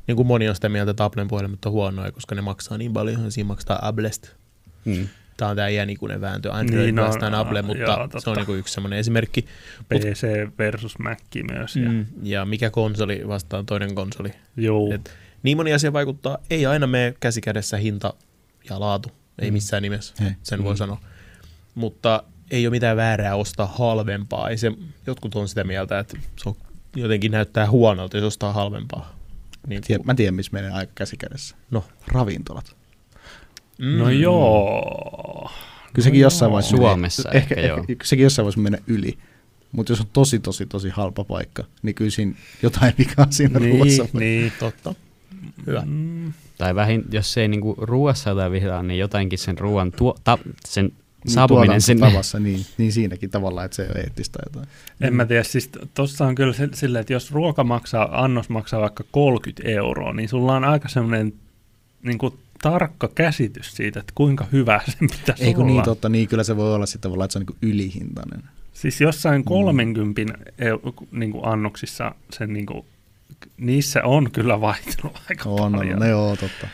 Niin 0.07 0.17
kuin 0.17 0.27
moni 0.27 0.49
on 0.49 0.55
sitä 0.55 0.69
mieltä, 0.69 0.91
että 0.91 1.05
Applen 1.05 1.29
puhelimet 1.29 1.65
on 1.65 1.73
huonoja, 1.73 2.13
koska 2.13 2.35
ne 2.35 2.41
maksaa 2.41 2.79
niin 2.79 2.93
paljon, 2.93 3.25
ja 3.25 3.31
siinä 3.31 3.49
maksaa 3.49 3.79
Applesta. 3.83 4.29
Mm. 4.85 5.09
Tämä 5.39 5.51
on 5.51 5.57
tämä 5.57 5.69
iänikuinen 5.69 6.21
vääntö 6.21 6.53
Android 6.53 6.71
Niin, 6.79 6.85
niin, 6.87 6.95
no, 6.95 7.03
vastaan 7.07 7.35
Apple, 7.35 7.59
joo, 7.59 7.67
mutta 7.67 7.97
totta. 7.97 8.21
se 8.21 8.31
on 8.31 8.37
niinku 8.37 8.55
yksi 8.55 8.75
semmoinen 8.75 8.99
esimerkki. 8.99 9.47
PC 9.89 10.27
versus 10.59 10.99
Mac 10.99 11.19
myös. 11.53 11.77
Ja, 11.77 11.89
Mm. 11.91 12.07
Ja 12.23 12.45
mikä 12.45 12.71
konsoli 12.71 13.23
vastaan 13.29 13.67
toinen 13.67 13.95
konsoli. 13.95 14.33
Juu, 14.57 14.93
Et 14.93 15.15
niin 15.43 15.57
moni 15.57 15.73
asia 15.73 15.93
vaikuttaa, 15.93 16.39
ei 16.51 16.67
aina 16.67 16.87
mene 16.87 17.15
käsi 17.21 17.41
kädessä 17.41 17.77
hinta 17.77 18.15
ja 18.71 18.81
laatu, 18.81 19.09
ei 19.39 19.51
Mm. 19.51 19.53
missään 19.53 19.83
nimessä, 19.83 20.15
Ei. 20.25 20.31
sen 20.43 20.65
voi 20.65 20.75
Mm. 20.75 20.79
sanoa. 20.79 21.01
Mutta 21.75 22.23
ei 22.51 22.67
ole 22.67 22.71
mitään 22.71 22.97
väärää 22.97 23.37
ostaa 23.37 23.67
halvempaa. 23.67 24.49
Ei 24.51 24.57
se, 24.59 24.73
jotkut 25.07 25.35
on 25.35 25.49
sitä 25.49 25.65
mieltä, 25.65 25.99
että 25.99 26.17
se 26.43 26.49
on, 26.49 26.57
jotenkin 26.97 27.33
näyttää 27.33 27.71
huonolta, 27.71 28.17
jos 28.17 28.25
ostaa 28.25 28.53
halvempaa. 28.53 29.19
Niin 29.67 29.83
Tiedän, 29.83 30.07
mä 30.07 30.15
tiedän, 30.15 30.35
missä 30.35 30.53
menee 30.53 30.71
aika 30.71 30.93
käsikädessä. 30.95 31.57
No. 31.71 31.85
Ravintolat. 32.07 32.77
Mm, 33.79 33.99
no 33.99 34.11
joo. 34.11 35.51
Kyllä 35.93 36.05
sekin 36.05 36.21
No 36.21 36.23
jossain 36.27 36.53
vaiheessa 36.53 36.77
Suomessa 36.77 37.29
menee, 37.29 37.39
ehkä 37.43 37.61
joo. 37.61 37.85
Sekin 38.05 38.23
jossain 38.23 38.45
vaiheessa 38.45 38.61
menee 38.61 38.83
yli. 38.87 39.19
Mutta 39.73 39.93
jos 39.93 40.01
on 40.01 40.07
tosi, 40.13 40.39
tosi, 40.39 40.67
tosi 40.67 40.89
halpa 40.89 41.25
paikka, 41.25 41.65
niin 41.83 41.95
kyllä 41.95 42.11
siinä 42.11 42.33
jotain 42.63 42.95
vikaa 42.99 43.27
siinä 43.31 43.59
ruoassa. 43.59 44.03
Niin, 44.03 44.19
niin. 44.21 44.53
Totta. 44.59 44.95
Hyvä. 45.67 45.83
Mm, 45.87 46.33
Tai 46.59 46.75
vähin, 46.75 47.05
jos 47.13 47.39
ei 47.39 47.49
niinku 47.49 47.75
ruuassa 47.79 48.31
jotain 48.31 48.53
vihaa, 48.53 48.83
niin 48.83 48.99
jotainkin 48.99 49.39
sen 49.39 49.59
ruoan 49.59 49.93
tuo, 49.93 50.17
ta, 50.25 50.39
sen 50.67 50.85
Niin 51.25 51.33
saapuminen 51.35 51.81
sinne. 51.81 51.99
tuotantotavassa, 51.99 52.39
niin, 52.41 52.67
niin 52.79 52.93
siinäkin 52.93 53.31
tavallaan, 53.31 53.65
että 53.65 53.77
se 53.77 53.83
ei 53.83 53.89
ole 53.95 54.01
eettistä 54.01 54.39
jotain. 54.47 54.67
En 55.01 55.15
mä 55.15 55.27
tiedä, 55.27 55.43
siis 55.43 55.71
tuossa 55.95 56.27
on 56.27 56.35
kyllä 56.35 56.55
silleen, 56.75 57.01
että 57.01 57.13
jos 57.13 57.33
ruoka 57.33 57.65
maksaa, 57.65 58.25
annos 58.25 58.49
maksaa 58.49 58.81
vaikka 58.81 59.05
30 59.11 59.63
euroa, 59.69 60.13
niin 60.13 60.29
sulla 60.29 60.57
on 60.57 60.65
aika 60.65 60.89
semmoinen 60.89 61.33
niin 62.03 62.19
kuin 62.19 62.35
tarkka 62.63 63.09
käsitys 63.15 63.77
siitä, 63.77 64.01
että 64.01 64.13
kuinka 64.15 64.47
hyvä 64.53 64.81
sen 64.87 65.09
pitäisi 65.19 65.45
Ei 65.45 65.55
kun 65.55 65.65
olla. 65.65 65.73
niin 65.75 65.85
totta, 65.85 66.09
niin 66.09 66.29
kyllä 66.29 66.45
se 66.45 66.57
voi 66.57 66.75
olla 66.75 66.87
sitten 66.87 67.01
tavallaan, 67.01 67.25
että 67.25 67.33
se 67.33 67.39
on 67.39 67.45
niin 67.63 67.73
ylihintainen. 67.75 68.43
Siis 68.73 69.01
jossain 69.01 69.45
30 69.45 70.23
eu- 70.59 71.07
niin 71.13 71.33
kuin 71.33 71.45
annoksissa 71.45 72.15
sen 72.33 72.53
niin 72.53 72.67
kuin, 72.67 72.85
niissä 73.57 74.05
on 74.05 74.31
kyllä 74.31 74.61
vaihtelu 74.61 75.13
aika 75.31 75.49
On, 75.51 75.61
on, 75.61 75.73
paljon. 75.73 75.99
no 75.99 76.07
joo, 76.07 76.37
totta. 76.37 76.69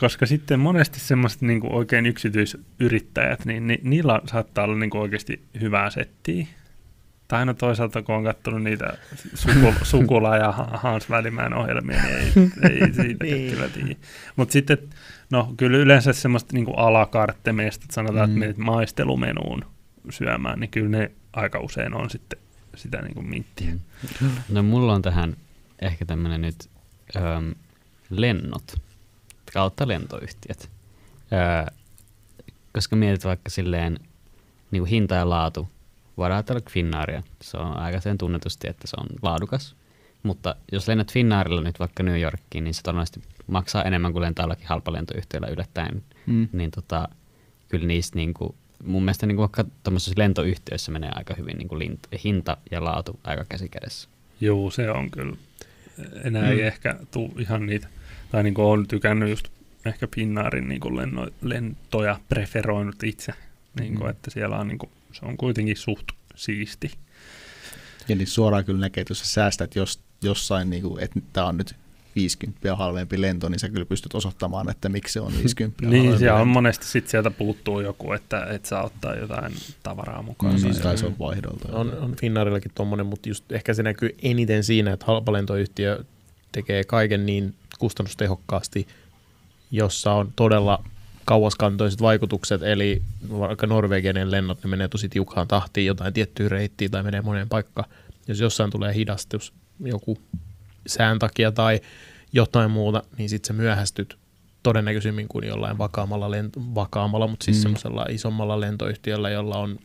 Koska 0.00 0.26
sitten 0.26 0.60
monesti 0.60 1.00
semmoiset 1.00 1.40
niin 1.42 1.60
kuin 1.60 1.72
oikein 1.72 2.06
yksityisyrittäjät, 2.06 3.44
niin 3.44 3.66
ni, 3.66 3.78
niillä 3.82 4.20
saattaa 4.26 4.64
olla 4.64 4.76
niin 4.76 4.90
kuin 4.90 5.00
oikeasti 5.02 5.42
hyvää 5.60 5.90
settiä. 5.90 6.46
Tai 7.34 7.38
aina 7.40 7.54
toisaalta, 7.54 8.02
kun 8.02 8.14
on 8.14 8.24
katsonut 8.24 8.62
niitä 8.62 8.98
suku, 9.34 9.74
Sukula 9.82 10.36
ja 10.36 10.52
Ha- 10.52 10.68
Hans 10.82 11.10
Välimäen 11.10 11.54
ohjelmia, 11.54 12.02
niin 12.02 12.52
ei, 12.62 12.70
ei 12.82 12.94
siitä 12.94 13.24
Niin. 13.24 13.52
kyllä 13.52 13.68
tiedä. 13.68 13.94
Mutta 14.36 14.52
sitten, 14.52 14.78
no 15.30 15.54
kyllä 15.56 15.78
yleensä 15.78 16.12
semmoista 16.12 16.52
niin 16.52 16.66
alakarttemeista, 16.76 17.84
että 17.84 17.94
sanotaan, 17.94 18.28
Mm. 18.30 18.32
että 18.32 18.38
menet 18.40 18.58
maistelumenuun 18.58 19.64
syömään, 20.10 20.60
niin 20.60 20.70
kyllä 20.70 20.88
ne 20.98 21.10
aika 21.32 21.60
usein 21.60 21.94
on 21.94 22.10
sitten 22.10 22.38
sitä 22.76 23.02
niin 23.02 23.14
kuin 23.14 23.26
minttiä. 23.28 23.72
No 24.48 24.62
mulla 24.62 24.92
on 24.94 25.02
tähän 25.02 25.36
ehkä 25.82 26.04
tämmönen 26.04 26.40
nyt 26.42 26.68
öm, 27.16 27.54
lennot 28.10 28.74
kautta 29.52 29.88
lentoyhtiöt. 29.88 30.70
Öö, 31.32 31.74
koska 32.72 32.96
mietit 32.96 33.24
vaikka 33.24 33.50
silleen 33.50 33.98
niin 34.70 34.80
kuin 34.80 34.90
hinta 34.90 35.14
ja 35.14 35.30
laatu, 35.30 35.68
voidaan 36.16 36.36
ajatella 36.36 36.60
Finnaaria. 36.70 37.22
Se 37.42 37.56
on 37.56 37.76
aika 37.76 38.00
sen 38.00 38.18
tunnetusti, 38.18 38.68
että 38.68 38.86
se 38.86 38.96
on 39.00 39.06
laadukas. 39.22 39.76
Mutta 40.22 40.56
jos 40.72 40.88
lennät 40.88 41.12
Finnaarilla 41.12 41.60
nyt 41.60 41.78
vaikka 41.78 42.02
New 42.02 42.20
Yorkiin, 42.20 42.64
niin 42.64 42.74
se 42.74 42.82
todennäköisesti 42.82 43.20
maksaa 43.46 43.82
enemmän 43.82 44.12
kuin 44.12 44.22
lentää 44.22 44.42
jollakin 44.42 44.66
halpalentoyhtiöllä 44.68 45.46
yllättäen. 45.48 46.02
Mm. 46.26 46.48
Niin 46.52 46.70
tota, 46.70 47.08
kyllä 47.68 47.86
niistä 47.86 48.16
niinku, 48.16 48.54
mun 48.84 49.02
mielestä 49.02 49.26
niinku 49.26 49.40
vaikka 49.40 49.64
tuommoisessa 49.82 50.14
lentoyhtiössä 50.16 50.92
menee 50.92 51.10
aika 51.14 51.34
hyvin 51.38 51.56
niinku 51.58 51.74
lint- 51.78 52.18
hinta 52.24 52.56
ja 52.70 52.84
laatu 52.84 53.20
aika 53.24 53.44
käsi 53.48 53.68
kädessä. 53.68 54.08
Joo, 54.40 54.70
se 54.70 54.90
on 54.90 55.10
kyllä. 55.10 55.36
Enää 56.24 56.48
ei 56.50 56.56
Mm. 56.60 56.64
ehkä 56.66 56.96
tule 57.10 57.30
ihan 57.38 57.66
niitä, 57.66 57.88
tai 58.30 58.42
niin 58.42 58.54
kuin 58.54 58.64
olen 58.66 58.86
tykännyt 58.88 59.28
just 59.30 59.48
ehkä 59.86 60.08
Finnaarin 60.14 60.68
niin 60.68 60.80
kuin 60.80 60.96
lenno, 60.96 61.28
lentoja 61.42 62.20
preferoinut 62.28 63.02
itse, 63.02 63.32
niin 63.80 63.94
kuin, 63.94 64.04
Mm. 64.06 64.10
että 64.10 64.30
siellä 64.30 64.56
on, 64.58 64.68
niin 64.68 64.78
kuin, 64.78 64.90
se 65.14 65.26
on 65.26 65.36
kuitenkin 65.36 65.76
suht 65.76 66.08
siisti. 66.36 66.90
Ja 68.08 68.16
niin 68.16 68.26
suoraan 68.26 68.64
kyllä 68.64 68.80
näkee, 68.80 69.00
että 69.00 69.10
jos 69.10 69.18
sä 69.18 69.26
säästät 69.26 69.76
jos, 69.76 70.00
jossain, 70.22 70.70
niin 70.70 70.82
kuin, 70.82 71.02
että 71.02 71.20
tämä 71.32 71.46
on 71.46 71.56
nyt 71.56 71.76
50 72.16 72.76
halvempi 72.76 73.20
lento, 73.20 73.48
niin 73.48 73.58
sä 73.58 73.68
kyllä 73.68 73.86
pystyt 73.86 74.14
osoittamaan, 74.14 74.70
että 74.70 74.88
miksi 74.88 75.12
se 75.12 75.20
on 75.20 75.32
50 75.38 75.86
Niin, 75.86 76.18
siellä 76.18 76.40
on 76.40 76.48
monesti 76.48 76.86
sit 76.86 77.08
sieltä 77.08 77.30
puuttuu 77.30 77.80
joku, 77.80 78.12
että 78.12 78.46
et 78.50 78.66
saa 78.66 78.84
ottaa 78.84 79.14
jotain 79.14 79.52
tavaraa 79.82 80.22
mukaan. 80.22 80.52
Tai 80.52 80.60
siis, 80.60 80.78
tai 80.78 80.98
se 80.98 81.06
on 81.06 81.18
vaihdolta. 81.18 81.68
On, 81.72 81.98
on 81.98 82.16
Finnaarillakin 82.16 82.72
tuommoinen, 82.74 83.06
mutta 83.06 83.28
just 83.28 83.52
ehkä 83.52 83.74
se 83.74 83.82
näkyy 83.82 84.14
eniten 84.22 84.64
siinä, 84.64 84.92
että 84.92 85.06
halpalentoyhtiö 85.06 86.04
tekee 86.52 86.84
kaiken 86.84 87.26
niin 87.26 87.54
kustannustehokkaasti, 87.78 88.86
jossa 89.70 90.12
on 90.12 90.32
todella 90.36 90.84
kauaskantoiset 91.24 92.00
vaikutukset, 92.00 92.62
eli 92.62 93.02
vaikka 93.30 93.66
Norvegian 93.66 94.30
lennot, 94.30 94.64
ne 94.64 94.70
menee 94.70 94.88
tosi 94.88 95.08
tiukkaan 95.08 95.48
tahtiin 95.48 95.86
jotain 95.86 96.12
tiettyä 96.12 96.48
reittiä 96.48 96.88
tai 96.88 97.02
menee 97.02 97.22
moneen 97.22 97.48
paikkaan. 97.48 97.90
Jos 98.28 98.40
jossain 98.40 98.70
tulee 98.70 98.94
hidastus 98.94 99.52
joku 99.80 100.18
sään 100.86 101.18
takia 101.18 101.52
tai 101.52 101.80
jotain 102.32 102.70
muuta, 102.70 103.02
niin 103.18 103.28
sitten 103.28 103.46
sä 103.46 103.52
myöhästyt 103.52 104.18
todennäköisemmin 104.62 105.28
kuin 105.28 105.46
jollain 105.48 105.78
vakaamalla, 105.78 106.30
lento, 106.30 106.60
vakaamalla 106.74 107.26
mutta 107.26 107.44
siis 107.44 107.56
Mm. 107.56 107.60
mm. 107.60 107.62
semmoisella 107.62 108.06
isommalla 108.10 108.60
lentoyhtiöllä, 108.60 109.30
jolla 109.30 109.58
on 109.58 109.78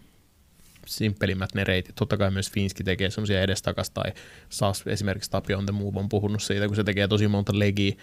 simppelimmät 0.85 1.49
ne 1.55 1.63
reitit. 1.63 1.95
Totta 1.95 2.17
kai 2.17 2.31
myös 2.31 2.51
Finski 2.51 2.83
tekee 2.83 3.09
semmoisia 3.09 3.41
edestakas 3.41 3.89
tai 3.89 4.11
SAS 4.49 4.83
esimerkiksi 4.85 5.31
Tapio 5.31 5.57
on 5.57 5.65
the 5.65 5.71
Move 5.71 5.99
on 5.99 6.09
puhunut 6.09 6.43
siitä, 6.43 6.67
kun 6.67 6.75
se 6.75 6.83
tekee 6.83 7.07
tosi 7.07 7.27
monta 7.27 7.59
legiä 7.59 7.95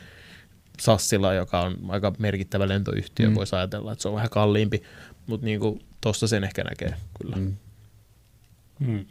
Sassilla, 0.80 1.34
joka 1.34 1.60
on 1.60 1.76
aika 1.88 2.12
merkittävä 2.18 2.68
lentoyhtiö, 2.68 3.28
Mm. 3.28 3.34
voisi 3.34 3.56
ajatella, 3.56 3.92
että 3.92 4.02
se 4.02 4.08
on 4.08 4.14
vähän 4.14 4.30
kalliimpi, 4.30 4.82
mutta 5.26 5.44
niin 5.44 5.60
tuossa 6.00 6.26
sen 6.28 6.44
ehkä 6.44 6.64
näkee 6.64 6.94
kyllä. 7.20 7.36
Mm. 7.36 7.56
Mm. 8.78 8.90
Mm. 8.90 9.06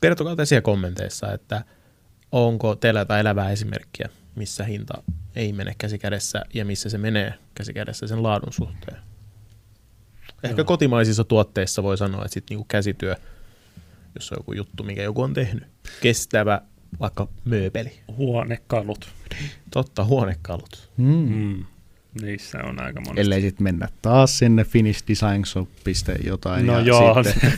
Kertokaa 0.00 0.36
te 0.36 0.44
siellä 0.46 0.62
kommenteissa, 0.62 1.32
että 1.32 1.64
onko 2.32 2.74
teillä 2.76 3.00
jotain 3.00 3.20
elävää 3.20 3.50
esimerkkiä, 3.50 4.08
missä 4.34 4.64
hinta 4.64 5.02
ei 5.36 5.52
mene 5.52 5.74
käsi 5.78 5.98
kädessä 5.98 6.42
ja 6.54 6.64
missä 6.64 6.88
se 6.90 6.98
menee 6.98 7.34
käsi 7.54 7.72
kädessä 7.72 8.06
sen 8.06 8.22
laadun 8.22 8.52
suhteen. 8.52 8.96
Ehkä 10.42 10.60
Joo. 10.60 10.64
kotimaisissa 10.66 11.24
tuotteissa 11.24 11.82
voi 11.82 11.98
sanoa, 11.98 12.24
että 12.24 12.34
sit 12.34 12.44
niinku 12.50 12.64
käsityö, 12.68 13.16
jos 14.14 14.32
on 14.32 14.36
joku 14.40 14.52
juttu, 14.52 14.82
mikä 14.82 15.02
joku 15.02 15.22
on 15.22 15.34
tehnyt. 15.34 15.64
Kestävä 16.02 16.60
vaikka 17.00 17.28
mööpeli. 17.44 17.92
Huonekalut. 18.16 19.08
Mm. 19.40 19.48
Totta, 19.70 20.04
huonekalut. 20.04 20.88
Mm. 20.96 21.64
Niissä 22.22 22.58
on 22.64 22.82
aika 22.82 23.00
monesti. 23.00 23.20
Ellei 23.20 23.40
sitten 23.40 23.64
mennä 23.64 23.88
taas 24.02 24.38
sinne 24.38 24.64
Finnish 24.64 25.04
Design 25.08 25.44
Shop 25.44 25.68
piste 25.84 26.16
jotain. 26.24 26.66
No 26.66 26.72
ja 26.72 26.80
joo, 26.80 27.22
sitten, 27.24 27.52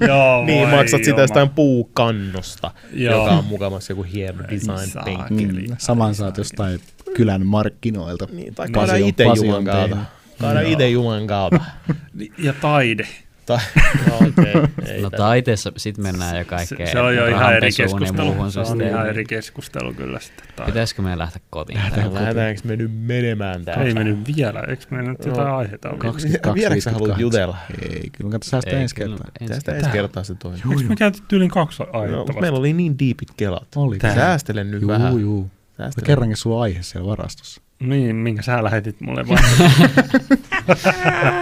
joo 0.08 0.44
Niin, 0.46 0.68
maksat 0.68 1.04
sitä 1.04 1.20
jostain 1.20 1.48
puukannosta, 1.48 2.70
Joo. 2.92 3.18
joka 3.18 3.30
on 3.38 3.44
mukamassa 3.44 3.92
joku 3.92 4.02
hieno 4.02 4.44
design. 4.50 5.08
Eli- 5.38 5.66
mm, 5.68 5.74
saman 5.78 6.14
saat 6.14 6.38
jostain 6.38 6.80
kylän 7.16 7.46
markkinoilta. 7.46 8.28
Niin, 8.32 8.54
tai 8.54 8.68
kaada 8.68 8.96
itse 8.96 9.24
Juman 9.24 9.64
kautta. 9.64 9.96
Kaada 10.40 10.60
itse 10.60 10.88
Juman 10.88 11.26
kautta. 11.26 11.64
Ja 12.38 12.52
taide. 12.52 13.08
Tai, 13.46 13.58
no. 14.08 14.16
Okay. 14.16 15.00
No 15.02 15.10
taiteessa 15.10 15.72
sit 15.76 15.98
mennään 15.98 16.36
jo 16.36 16.42
Se, 16.42 16.48
kaikkeen 16.48 16.90
se 16.92 17.00
on 17.00 17.16
jo 17.16 17.26
ihan 17.26 17.54
eri 17.56 17.70
keskustelu. 17.76 18.24
muuhun 18.26 18.52
Se 18.52 18.60
on 18.60 18.66
systeemiin. 18.66 18.94
ihan 18.96 19.08
eri 19.08 19.24
keskustelu 19.24 19.94
kyllä 19.94 20.20
sitten. 20.20 20.46
taide. 20.56 20.72
Pitäisikö 20.72 21.02
meidän 21.02 21.18
lähteä 21.18 21.42
kotiin? 21.50 21.78
Lähdetään- 21.78 22.14
Lähdetäänkö 22.14 22.60
me 22.64 22.76
nyt 22.76 22.90
menemään 22.94 23.64
täältä? 23.64 23.82
Ei 23.82 23.94
mennyt 23.94 24.36
vielä. 24.36 24.60
Eikö 24.68 24.84
meillä 24.90 25.10
nyt 25.10 25.18
No, 25.26 25.26
jotain 25.32 25.48
aiheita 25.54 25.88
ole? 25.90 25.98
22, 25.98 26.60
Vieläkö 26.60 26.80
sä 26.80 26.90
haluat 26.90 27.08
58? 27.18 27.20
jutella? 27.20 27.56
Ei, 27.82 28.10
kyllä 28.10 28.30
kannattaa 28.30 28.50
säästää 28.50 28.80
ensi 28.80 28.94
kertaa. 28.94 29.18
Tästä 29.38 29.54
kertaa. 29.54 29.74
ensi 29.74 29.90
kertaa 29.90 30.24
se 30.24 30.34
toinen. 30.34 30.60
Eikö 30.70 30.88
me 30.88 30.96
käyty 30.96 31.18
yli 31.32 31.48
kaksi 31.48 31.82
aihetta 31.92 32.16
No, 32.16 32.26
vasta? 32.26 32.40
meillä 32.40 32.58
oli 32.58 32.72
niin 32.72 32.98
diipit 32.98 33.28
kelat. 33.36 33.68
Oli. 33.76 33.98
Säästele 34.14 34.64
nyt 34.64 34.82
Juu, 34.82 34.88
vähän. 34.90 35.20
juu. 35.20 35.50
Säästele. 35.76 36.06
Kerrankin 36.06 36.36
sulla 36.36 36.56
on 36.56 36.62
aihe 36.62 36.82
siellä 36.82 37.08
varastossa. 37.10 37.60
Niin, 37.80 38.16
minkä 38.16 38.42
sä 38.42 38.64
lähetit 38.64 39.00
mulle 39.00 39.24
vaan. 39.28 39.42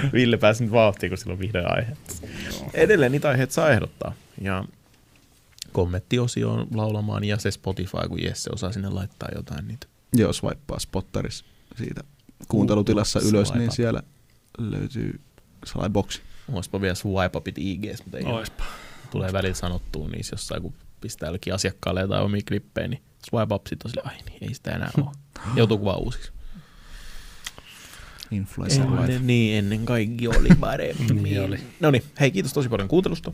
Ville 0.12 0.36
pääsi 0.36 0.64
nyt 0.64 0.72
vauhtiin, 0.72 1.10
kun 1.10 1.18
sillä 1.18 1.32
on 1.32 1.38
vihdoin 1.38 1.72
aihe. 1.72 1.96
Edelleen 2.74 3.12
niitä 3.12 3.28
aiheita 3.28 3.54
saa 3.54 3.70
ehdottaa. 3.70 4.12
Ja 4.40 4.64
kommenttiosioon 5.72 6.66
laulamaan 6.74 7.24
ja 7.24 7.38
se 7.38 7.50
Spotify, 7.50 8.08
kun 8.08 8.22
Jesse 8.22 8.50
osaa 8.52 8.72
sinne 8.72 8.88
laittaa 8.88 9.28
jotain 9.34 9.68
niitä. 9.68 9.86
Joo, 10.12 10.32
swipeaa 10.32 10.78
spotteris 10.78 11.44
siitä 11.76 12.00
kuuntelutilassa 12.48 13.20
ylös, 13.20 13.48
Swipe 13.48 13.58
niin 13.58 13.72
siellä 13.72 14.02
löytyy 14.58 15.20
sellainen 15.66 15.92
boksi. 15.92 16.22
Oispa 16.52 16.80
vielä 16.80 16.94
swipe 16.94 17.38
upit 17.38 17.58
IGs, 17.58 18.04
mutta 18.04 18.18
ei. 18.18 18.24
Oispa. 18.24 18.64
tulee 19.10 19.32
välillä 19.32 19.54
sanottua 19.54 20.08
niissä 20.08 20.34
jossain, 20.34 20.62
kun 20.62 20.74
pistää 21.00 21.26
jollekin 21.26 21.54
asiakkaalle 21.54 22.00
jotain 22.00 22.22
omia 22.22 22.42
klippejä, 22.48 22.88
niin 22.88 23.02
swipe 23.30 23.54
up 23.54 23.66
sit 23.66 23.82
on 23.84 23.90
sille, 23.90 24.02
ai 24.04 24.16
niin, 24.28 24.44
ei 24.44 24.54
sitä 24.54 24.70
enää 24.70 24.90
ole. 24.98 25.10
Joutuu 25.56 25.84
vaan 25.84 25.98
uusiksi. 25.98 26.32
Influencer 28.30 28.90
life. 28.90 29.02
Ennen, 29.02 29.26
niin, 29.26 29.58
ennen 29.58 29.84
kaikki 29.84 30.28
oli 30.28 30.48
paremmin. 30.60 31.22
Niin 31.22 31.42
oli. 31.42 31.60
No 31.80 31.90
niin, 31.90 32.02
hei 32.20 32.30
kiitos 32.30 32.52
tosi 32.52 32.68
paljon 32.68 32.88
kuuntelusta. 32.88 33.32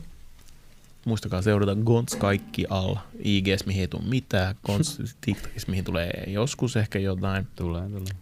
Muistakaa 1.05 1.41
seurata 1.41 1.75
Gons 1.75 2.15
kaikki 2.15 2.65
alla. 2.69 2.99
IGS, 3.23 3.65
mihin 3.65 3.81
ei 3.81 3.87
tule 3.87 4.03
mitään. 4.09 4.55
Gons 4.65 5.01
TikTokissa, 5.21 5.69
mihin 5.69 5.83
tulee 5.85 6.23
joskus 6.27 6.75
ehkä 6.75 6.99
jotain. 6.99 7.47
Tulee, 7.55 7.89
tulee. 7.89 8.13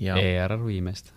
Ja, 0.00 0.16
ERR 0.16 0.66
viimeistään. 0.66 1.16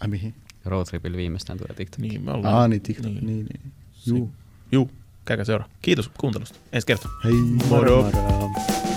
Ai 0.00 0.08
mihin? 0.08 0.34
Roadtripillä 0.64 1.16
viimeistään 1.16 1.58
tulee 1.58 1.74
TikTok. 1.76 1.98
niin, 2.00 2.22
me 2.22 2.30
ollaan. 2.32 2.54
Aa, 2.54 2.68
niin 2.68 2.80
TikTok. 2.82 3.12
Niin. 3.12 3.26
Niin, 3.26 3.46
niin. 3.46 3.72
Juu. 4.06 4.30
Juu, 4.72 4.90
käykää 5.24 5.44
seuraa. 5.44 5.68
Kiitos 5.82 6.10
kuuntelusta. 6.18 6.58
Ensi 6.72 6.86
kertaa. 6.86 7.10
Hei. 7.24 7.32
Moro. 7.32 8.02
Moro. 8.02 8.87